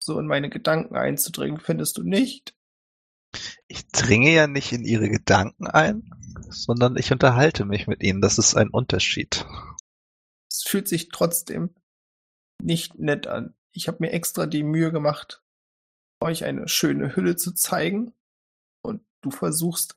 [0.05, 2.55] so in meine Gedanken einzudringen, findest du nicht?
[3.66, 6.10] Ich dringe ja nicht in ihre Gedanken ein,
[6.51, 8.20] sondern ich unterhalte mich mit ihnen.
[8.20, 9.47] Das ist ein Unterschied.
[10.51, 11.74] Es fühlt sich trotzdem
[12.62, 13.55] nicht nett an.
[13.72, 15.43] Ich habe mir extra die Mühe gemacht,
[16.22, 18.12] euch eine schöne Hülle zu zeigen
[18.82, 19.97] und du versuchst,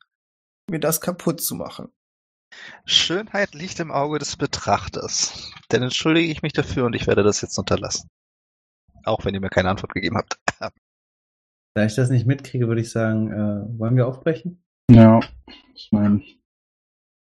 [0.69, 1.91] mir das kaputt zu machen.
[2.85, 5.51] Schönheit liegt im Auge des Betrachters.
[5.69, 8.09] Dann entschuldige ich mich dafür und ich werde das jetzt unterlassen.
[9.03, 10.39] Auch wenn ihr mir keine Antwort gegeben habt.
[11.75, 14.63] Da ich das nicht mitkriege, würde ich sagen, äh, wollen wir aufbrechen?
[14.89, 15.19] Ja,
[15.75, 16.23] ich meine,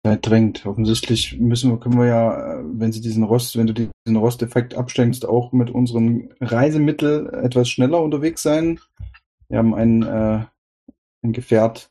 [0.04, 0.66] Zeit drängt.
[0.66, 4.74] Offensichtlich müssen wir, können wir ja, äh, wenn sie diesen Rost, wenn du diesen Rosteffekt
[4.74, 8.78] absteckst, auch mit unseren Reisemittel etwas schneller unterwegs sein.
[9.48, 10.44] Wir haben ein, äh,
[11.24, 11.90] ein Gefährt,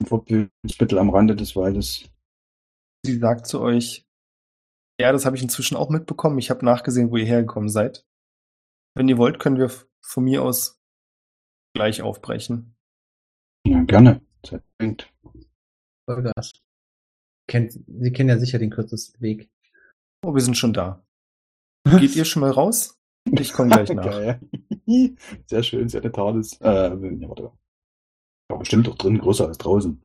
[0.00, 2.08] ein Fortbewegungsmittel am Rande des Waldes.
[3.04, 4.06] Sie sagt zu euch,
[5.00, 6.38] ja, das habe ich inzwischen auch mitbekommen.
[6.38, 8.05] Ich habe nachgesehen, wo ihr hergekommen seid.
[8.96, 9.70] Wenn ihr wollt, können wir
[10.00, 10.80] von mir aus
[11.74, 12.74] gleich aufbrechen.
[13.66, 14.22] Ja, gerne.
[14.42, 15.12] Zeit drängt.
[16.08, 16.54] Vollgas.
[17.48, 19.50] Kennt, Sie kennen ja sicher den kürzesten Weg.
[20.24, 21.04] Oh, wir sind schon da.
[21.84, 22.98] Geht ihr schon mal raus?
[23.30, 24.04] Ich komme gleich nach.
[24.04, 24.40] Geil.
[25.46, 26.60] Sehr schön, sehr totales.
[26.60, 27.50] Äh, ja, warte.
[28.50, 30.02] Ja, bestimmt auch drin, größer als draußen.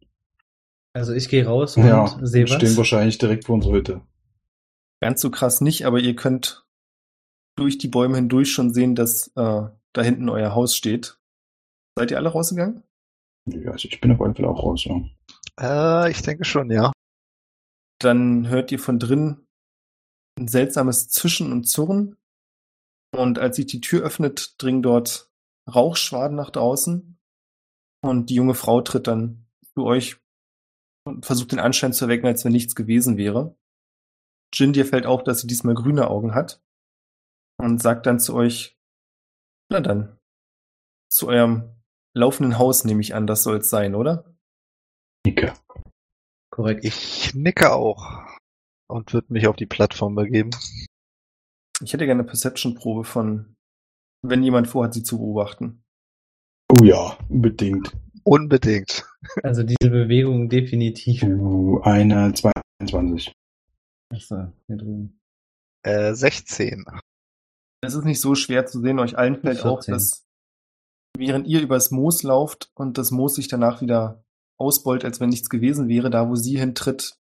[0.94, 2.78] Also ich gehe raus und Ja, sehe stehen was.
[2.78, 4.02] wahrscheinlich direkt vor unserer Hütte.
[5.02, 6.66] Ganz so krass nicht, aber ihr könnt
[7.56, 9.64] durch die Bäume hindurch schon sehen, dass äh,
[9.94, 11.20] da hinten euer Haus steht.
[11.98, 12.84] Seid ihr alle rausgegangen?
[13.48, 15.02] Ja, also ich bin auf jeden Fall auch raus, ja.
[15.60, 16.92] Äh, ich denke schon, ja.
[18.00, 19.46] Dann hört ihr von drin
[20.40, 22.18] ein seltsames Zischen und Zurren.
[23.16, 25.30] Und als sich die Tür öffnet, dringen dort
[25.74, 27.20] Rauchschwaden nach draußen.
[28.04, 29.46] Und die junge Frau tritt dann
[29.76, 30.18] zu euch
[31.06, 33.56] und versucht den Anschein zu erwecken, als wenn nichts gewesen wäre.
[34.54, 36.62] Jin, dir fällt auf, dass sie diesmal grüne Augen hat.
[37.62, 38.76] Und sagt dann zu euch,
[39.70, 40.18] na dann,
[41.10, 41.76] zu eurem
[42.16, 44.36] laufenden Haus nehme ich an, das soll es sein, oder?
[45.26, 45.54] Nicke.
[46.50, 46.84] Korrekt.
[46.84, 48.26] Ich nicke auch
[48.90, 50.52] und würde mich auf die Plattform begeben.
[51.84, 53.56] Ich hätte gerne eine Perception-Probe von,
[54.22, 55.84] wenn jemand vorhat, sie zu beobachten.
[56.72, 57.96] Oh ja, unbedingt.
[58.24, 59.06] Unbedingt.
[59.44, 61.24] Also diese Bewegung definitiv.
[61.24, 63.32] Uh, eine 22.
[64.12, 65.20] Achso, hier drüben.
[65.84, 66.86] Äh, 16.
[67.82, 69.94] Es ist nicht so schwer zu sehen, euch allen fällt auch, 14.
[69.94, 70.28] dass
[71.18, 74.24] während ihr übers Moos lauft und das Moos sich danach wieder
[74.60, 77.18] ausbeult, als wenn nichts gewesen wäre, da wo sie hintritt,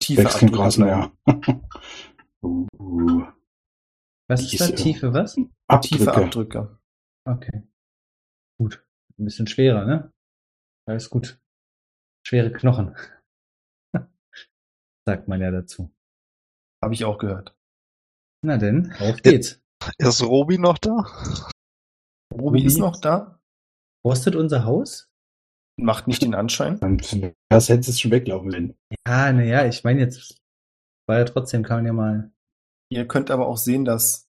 [0.00, 1.12] tiefe Wächst kein Abdrücke Gras mehr.
[2.42, 3.26] uh,
[4.28, 4.66] Was ist da?
[4.66, 5.34] Diese- Tiefe was?
[5.34, 6.60] Tiefe Abdrücke.
[6.60, 6.78] Abdrücke.
[7.28, 7.62] Okay.
[8.58, 8.84] Gut.
[9.18, 10.12] Ein bisschen schwerer, ne?
[10.88, 11.40] Alles gut.
[12.26, 12.96] Schwere Knochen.
[15.06, 15.90] Sagt man ja dazu.
[16.82, 17.56] Habe ich auch gehört.
[18.42, 19.60] Na denn, auf geht's.
[19.98, 21.06] Ist Robi noch da?
[22.32, 23.40] Robi ist noch da,
[24.04, 25.10] Rostet unser Haus?
[25.80, 26.78] macht nicht den Anschein.
[27.48, 28.74] Das hättest du schon weglaufen können.
[29.06, 30.40] Ja, naja, ich meine jetzt,
[31.08, 32.32] war ja trotzdem, kann man ja mal.
[32.92, 34.28] Ihr könnt aber auch sehen, dass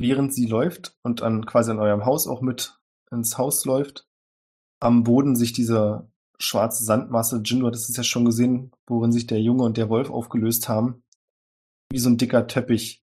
[0.00, 2.78] während sie läuft und an quasi an eurem Haus auch mit
[3.10, 4.08] ins Haus läuft,
[4.80, 9.26] am Boden sich diese schwarze Sandmasse, Jin, du hattest es ja schon gesehen, worin sich
[9.26, 11.02] der Junge und der Wolf aufgelöst haben,
[11.90, 13.02] wie so ein dicker Teppich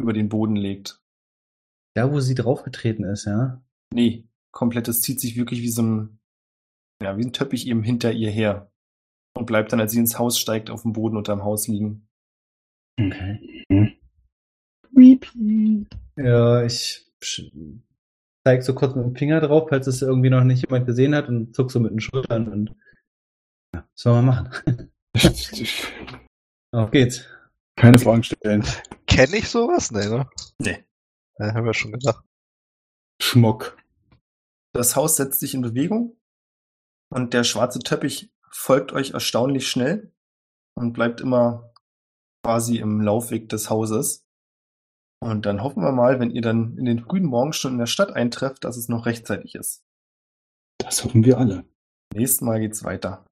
[0.00, 1.00] über den Boden legt.
[1.94, 3.62] Da, wo sie draufgetreten ist, ja.
[3.92, 6.18] Nee, komplett, es zieht sich wirklich wie so ein,
[7.02, 8.70] ja, wie ein Teppich eben hinter ihr her.
[9.36, 12.08] Und bleibt dann, als sie ins Haus steigt, auf dem Boden unterm Haus liegen.
[13.00, 13.98] Okay.
[14.94, 15.86] Creepy.
[16.16, 17.04] Ja, ich
[18.46, 21.28] zeig so kurz mit dem Finger drauf, falls es irgendwie noch nicht jemand gesehen hat
[21.28, 22.74] und zuck so mit den Schultern und
[23.74, 24.92] ja, was soll man machen?
[26.72, 27.26] Auf geht's.
[27.76, 28.64] Keine Fragen stellen.
[29.06, 29.90] Kenne ich sowas?
[29.90, 30.28] Nee, ne?
[30.58, 30.84] Nee.
[31.38, 32.24] Ja, haben wir schon gedacht.
[33.20, 33.76] Schmuck.
[34.72, 36.16] Das Haus setzt sich in Bewegung
[37.10, 40.12] und der schwarze Teppich folgt euch erstaunlich schnell
[40.74, 41.72] und bleibt immer
[42.44, 44.26] quasi im Laufweg des Hauses.
[45.20, 48.12] Und dann hoffen wir mal, wenn ihr dann in den frühen Morgenstunden in der Stadt
[48.12, 49.84] eintrefft, dass es noch rechtzeitig ist.
[50.78, 51.64] Das hoffen wir alle.
[52.12, 53.24] Nächstes Mal geht's weiter.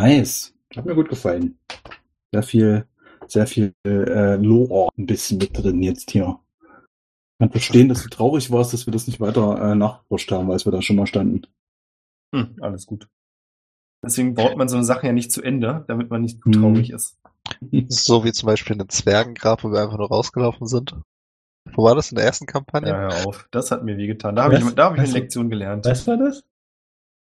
[0.00, 0.54] Nice.
[0.74, 1.58] Hat mir gut gefallen.
[2.32, 2.86] Sehr viel,
[3.26, 6.38] sehr viel äh, Lore ein bisschen mit drin jetzt hier.
[6.62, 10.50] Ich kann verstehen, dass du traurig warst, dass wir das nicht weiter äh, nachgeforscht haben,
[10.50, 11.42] als wir da schon mal standen.
[12.34, 13.08] Hm, alles gut.
[14.02, 16.52] Deswegen baut man so eine Sache ja nicht zu Ende, damit man nicht zu Hm.
[16.52, 17.18] traurig ist.
[17.88, 20.94] So wie zum Beispiel in einem Zwergengrab, wo wir einfach nur rausgelaufen sind.
[21.74, 22.88] Wo war das in der ersten Kampagne?
[22.88, 23.48] Ja, hör auf.
[23.50, 24.36] Das hat mir wehgetan.
[24.36, 25.12] Da habe ich, da hab ich eine?
[25.12, 25.84] Lektion gelernt.
[25.84, 26.44] Was war das?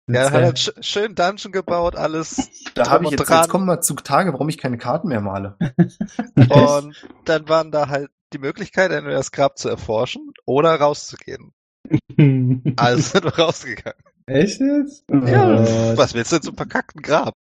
[0.09, 2.49] Ja, er hat Zwerg- einen sch schönen Dungeon gebaut, alles.
[2.75, 3.37] Da habe ich jetzt, dran.
[3.39, 5.57] jetzt kommen wir zu Tage, warum ich keine Karten mehr male.
[6.35, 6.95] Und
[7.25, 11.51] dann waren da halt die Möglichkeit, entweder das Grab zu erforschen oder rauszugehen.
[12.75, 13.97] Also sind wir rausgegangen.
[14.25, 15.05] Echt jetzt?
[15.09, 15.61] Ja.
[15.63, 17.35] Oh, Was willst du denn zum verkackten Grab?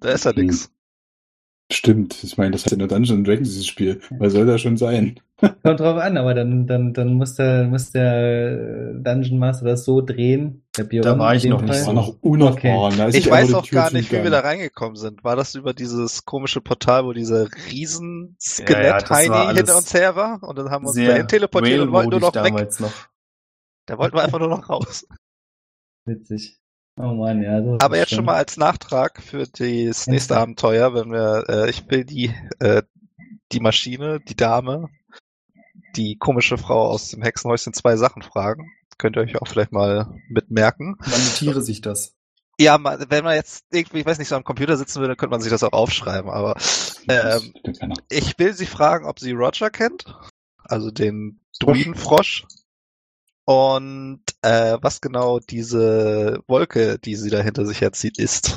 [0.00, 0.70] Da ist ja nix.
[1.70, 2.22] Stimmt.
[2.22, 4.00] Ich meine, das heißt ja nur Dungeons Dragons, dieses Spiel.
[4.10, 5.20] Was soll da schon sein?
[5.62, 10.00] Kommt drauf an, aber dann, dann, dann muss der, muss der Dungeon Master das so
[10.00, 10.64] drehen.
[10.72, 11.88] Da war ich noch nicht Das Fall.
[11.88, 13.08] war noch unerfahren.
[13.08, 15.24] Ist Ich weiß auch gar nicht, wie wir da reingekommen sind.
[15.24, 18.36] War das über dieses komische Portal, wo dieser riesen
[18.68, 20.42] Ja, ja, alles hinter uns her war?
[20.42, 22.80] Und dann haben wir uns dahin teleportiert und wollten nur noch weg.
[22.80, 22.92] noch.
[23.86, 25.06] Da wollten wir einfach nur noch raus.
[26.06, 26.58] Witzig.
[27.00, 27.58] Oh Mann, ja.
[27.80, 30.40] Aber jetzt schon mal als Nachtrag für das nächste Ja.
[30.40, 32.82] Abenteuer, wenn wir, äh, ich will die, äh,
[33.50, 34.88] die Maschine, die Dame,
[35.96, 38.70] die komische Frau aus dem Hexenhäuschen zwei Sachen fragen.
[38.98, 40.96] Könnt ihr euch auch vielleicht mal mitmerken.
[41.00, 42.14] Man notiere sich das.
[42.60, 45.16] Ja, ma- wenn man jetzt irgendwie, ich weiß nicht, so am Computer sitzen würde, dann
[45.16, 46.30] könnte man sich das auch aufschreiben.
[46.30, 46.56] Aber
[47.08, 47.94] ähm, keiner.
[48.10, 50.04] ich will sie fragen, ob sie Roger kennt,
[50.64, 52.44] also den Druidenfrosch.
[53.44, 58.56] Und äh, was genau diese Wolke, die sie da hinter sich herzieht, ist.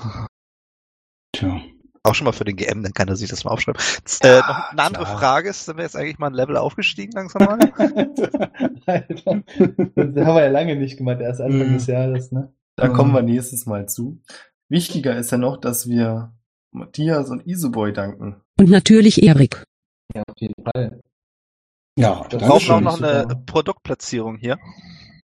[1.32, 1.60] Tja.
[2.06, 3.82] Auch schon mal für den GM, dann kann er sich das mal aufschreiben.
[4.22, 5.18] äh, noch eine andere klar.
[5.20, 7.60] Frage ist, sind wir jetzt eigentlich mal ein Level aufgestiegen langsam mal?
[8.86, 9.44] Alter.
[9.96, 11.74] Das haben wir ja lange nicht gemacht, erst Anfang Mhm.
[11.74, 12.54] des Jahres, ne?
[12.76, 12.94] Da Mhm.
[12.94, 14.22] kommen wir nächstes Mal zu.
[14.70, 16.34] Wichtiger ist ja noch, dass wir
[16.72, 18.42] Matthias und Iseboy danken.
[18.60, 19.64] Und natürlich Erik.
[20.14, 21.02] Ja, auf jeden Fall.
[21.98, 23.26] Ja, Wir Wir brauchen auch noch eine.
[23.46, 24.58] Produktplatzierung hier.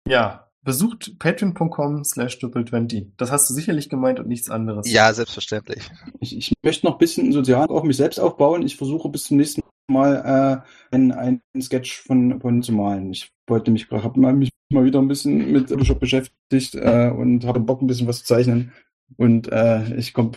[0.09, 3.12] Ja, besucht patreon.com slash triple20.
[3.16, 4.91] Das hast du sicherlich gemeint und nichts anderes.
[4.91, 5.91] Ja, selbstverständlich.
[6.20, 8.62] Ich, ich möchte noch ein bisschen sozial auf mich selbst aufbauen.
[8.62, 13.12] Ich versuche bis zum nächsten Mal äh, einen, einen Sketch von, von zu malen.
[13.12, 17.61] Ich wollte mich, habe mich mal wieder ein bisschen mit Photoshop beschäftigt äh, und habe
[17.61, 18.73] Bock, ein bisschen was zu zeichnen.
[19.16, 20.32] Und äh, ich komm,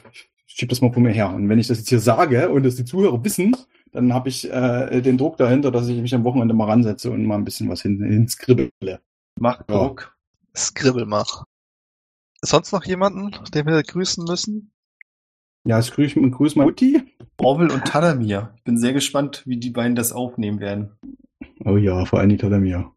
[0.45, 1.33] schieb das mal vor mir her.
[1.33, 3.55] Und wenn ich das jetzt hier sage und das die Zuhörer wissen,
[3.93, 7.25] dann habe ich äh, den Druck dahinter, dass ich mich am Wochenende mal ransetze und
[7.25, 8.99] mal ein bisschen was hin, hinskribbele.
[9.39, 9.77] Macht Ja.
[9.77, 10.01] Druck.
[10.01, 10.16] Scribble
[11.05, 11.45] mach.
[12.41, 14.71] Ist sonst noch jemanden, den wir grüßen müssen?
[15.65, 17.03] Ja, ich grüße grüß mal Mutti.
[17.37, 18.53] Orwell und Tadamir.
[18.57, 20.91] Ich bin sehr gespannt, wie die beiden das aufnehmen werden.
[21.65, 22.91] Oh ja, vor allem die Tadamir.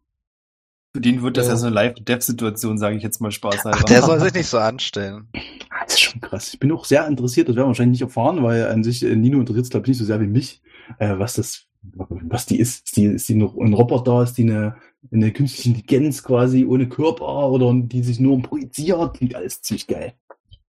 [0.95, 1.53] Für den wird das Ja.
[1.53, 3.77] ja so eine Live-Dev-Situation, sage ich jetzt mal spaßhalber.
[3.79, 5.27] Ach, der soll sich nicht so anstellen.
[5.69, 6.53] Ah, Das ist schon krass.
[6.53, 9.15] Ich bin auch sehr interessiert, das werden wir wahrscheinlich nicht erfahren, weil an sich äh,
[9.15, 10.61] Nino interessiert es, glaube ich, nicht so sehr wie mich,
[10.99, 12.85] äh, was das, was die ist.
[12.85, 14.75] Ist die, ist die noch ein Roboter, ist die eine,
[15.11, 19.15] eine künstliche Intelligenz quasi ohne Körper oder die sich nur projiziert?
[19.15, 20.13] Klingt alles ziemlich geil.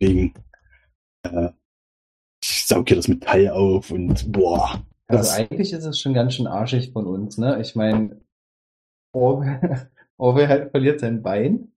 [0.01, 0.35] Deswegen.
[1.25, 1.51] äh,
[2.43, 4.83] ich saug hier das Metall auf und boah.
[5.09, 7.61] Also Das, eigentlich ist es schon ganz schön arschig von uns, ne?
[7.61, 8.21] Ich meine,
[9.13, 9.89] Orwell,
[10.19, 11.69] Orwell halt verliert sein Bein.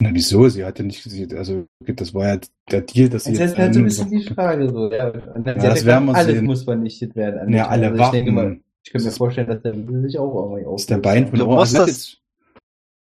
[0.00, 0.48] na wieso?
[0.48, 2.40] Sie hatte nicht, sie, also das war ja
[2.70, 4.90] der Deal, dass sie Das jetzt ist halt so ein bisschen die Frage so.
[4.92, 5.12] Ja,
[5.56, 6.44] Ja, hat das ja werden wir alles sehen.
[6.46, 7.52] muss vernichtet werden.
[7.52, 7.68] ja, Metall.
[7.68, 8.64] alle Also Waffen.
[8.86, 10.80] Ich könnte mir vorstellen, dass der will sich auch irgendwie auf.
[10.80, 12.22] ist der Bein von musst Also hat das- jetzt,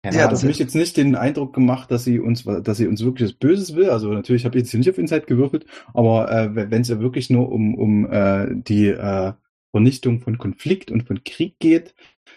[0.03, 0.37] Keine Ja, hat Ahnung.
[0.37, 3.37] auf mich jetzt nicht den Eindruck gemacht, dass sie uns, dass sie uns wirklich was
[3.37, 3.89] Böses will.
[3.89, 6.99] Also natürlich habe ich jetzt hier nicht auf Insight gewürfelt, aber äh, wenn es ja
[6.99, 9.33] wirklich nur um, um äh, die äh,
[9.71, 11.93] Vernichtung von Konflikt und von Krieg geht,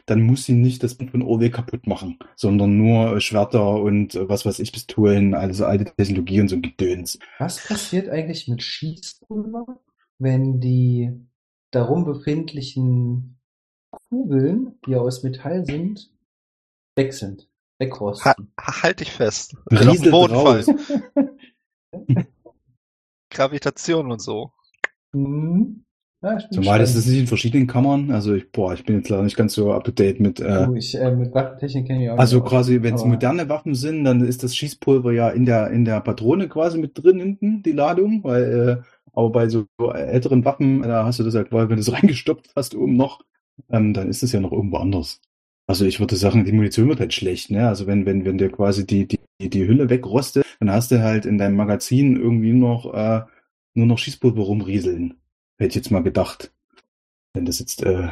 [0.06, 4.44] dann muss sie nicht das von Orwell kaputt machen, sondern nur Schwerter und äh, was
[4.44, 7.18] weiß ich, Pistolen, also alte Technologie und so ein Gedöns.
[7.38, 9.80] Was passiert eigentlich mit Schießpulver,
[10.18, 11.12] wenn die
[11.70, 13.38] darum befindlichen
[14.08, 16.12] Kugeln, die aus Metall sind,
[16.96, 17.48] weg sind,
[17.78, 18.32] wegrosten?
[18.60, 19.56] Ha halt dich fest.
[19.70, 20.66] Fallen.
[23.30, 24.52] Gravitation und so.
[25.14, 25.84] Hm.
[26.22, 28.10] Ja, ich bin Zumal ist das nicht in verschiedenen Kammern.
[28.10, 30.38] Also ich, boah, ich bin jetzt leider nicht ganz so up to date mit.
[30.38, 33.74] Äh, Oh, ich, äh, mit Waffentechnik kenne ich auch also quasi, wenn es moderne Waffen
[33.74, 37.62] sind, dann ist das Schießpulver ja in der in der Patrone quasi mit drin hinten
[37.62, 41.68] die Ladung, weil äh, aber bei so älteren Waffen, da hast du das ja quasi,
[41.68, 43.20] wenn du es reingestopft hast oben noch,
[43.68, 45.20] ähm, dann ist es ja noch irgendwo anders.
[45.66, 47.68] Also ich würde sagen, die Munition wird halt schlecht, ne?
[47.68, 51.26] Also wenn wenn wenn dir quasi die die die Hülle wegrostet, dann hast du halt
[51.26, 53.22] in deinem Magazin irgendwie noch äh,
[53.74, 55.14] nur noch Schießpulver rumrieseln.
[55.58, 56.52] Hätte ich jetzt mal gedacht.
[57.34, 58.08] Wenn das jetzt, äh,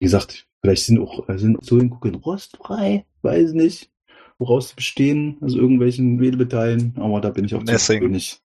[0.00, 3.92] wie gesagt, vielleicht sind auch äh, sind so in Kugeln rostfrei, weiß nicht,
[4.38, 8.00] woraus sie bestehen, also irgendwelchen Edelmetallen, aber da bin ich auch Messing.
[8.00, 8.40] zu wenig.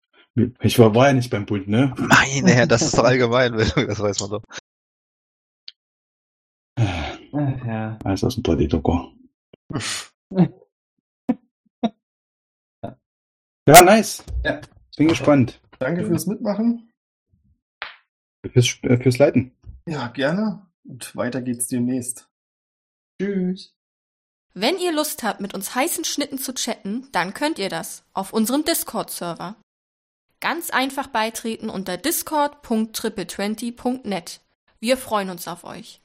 [0.61, 1.95] Ich war, war ja nicht beim Bund, ne?
[1.97, 4.43] Meine Herren, das ist doch allgemein, das weiß man doch.
[6.79, 7.99] Ach, ja.
[8.05, 9.13] Alles aus dem 3D-Drucker.
[13.69, 14.23] Ja, nice.
[14.45, 14.61] Ja.
[14.93, 15.61] Ich bin gespannt.
[15.81, 16.89] Danke fürs Mitmachen.
[18.49, 19.53] Fürs, äh, fürs Leiten.
[19.89, 20.65] Ja, gerne.
[20.85, 22.29] Und weiter geht's demnächst.
[23.21, 23.75] Tschüss.
[24.55, 28.33] Wenn ihr Lust habt, mit uns heißen Schnitten zu chatten, dann könnt ihr das auf
[28.33, 29.57] unserem Discord-Server.
[30.49, 34.41] Ganz einfach beitreten unter discord.triple20.net.
[34.79, 36.01] Wir freuen uns auf euch.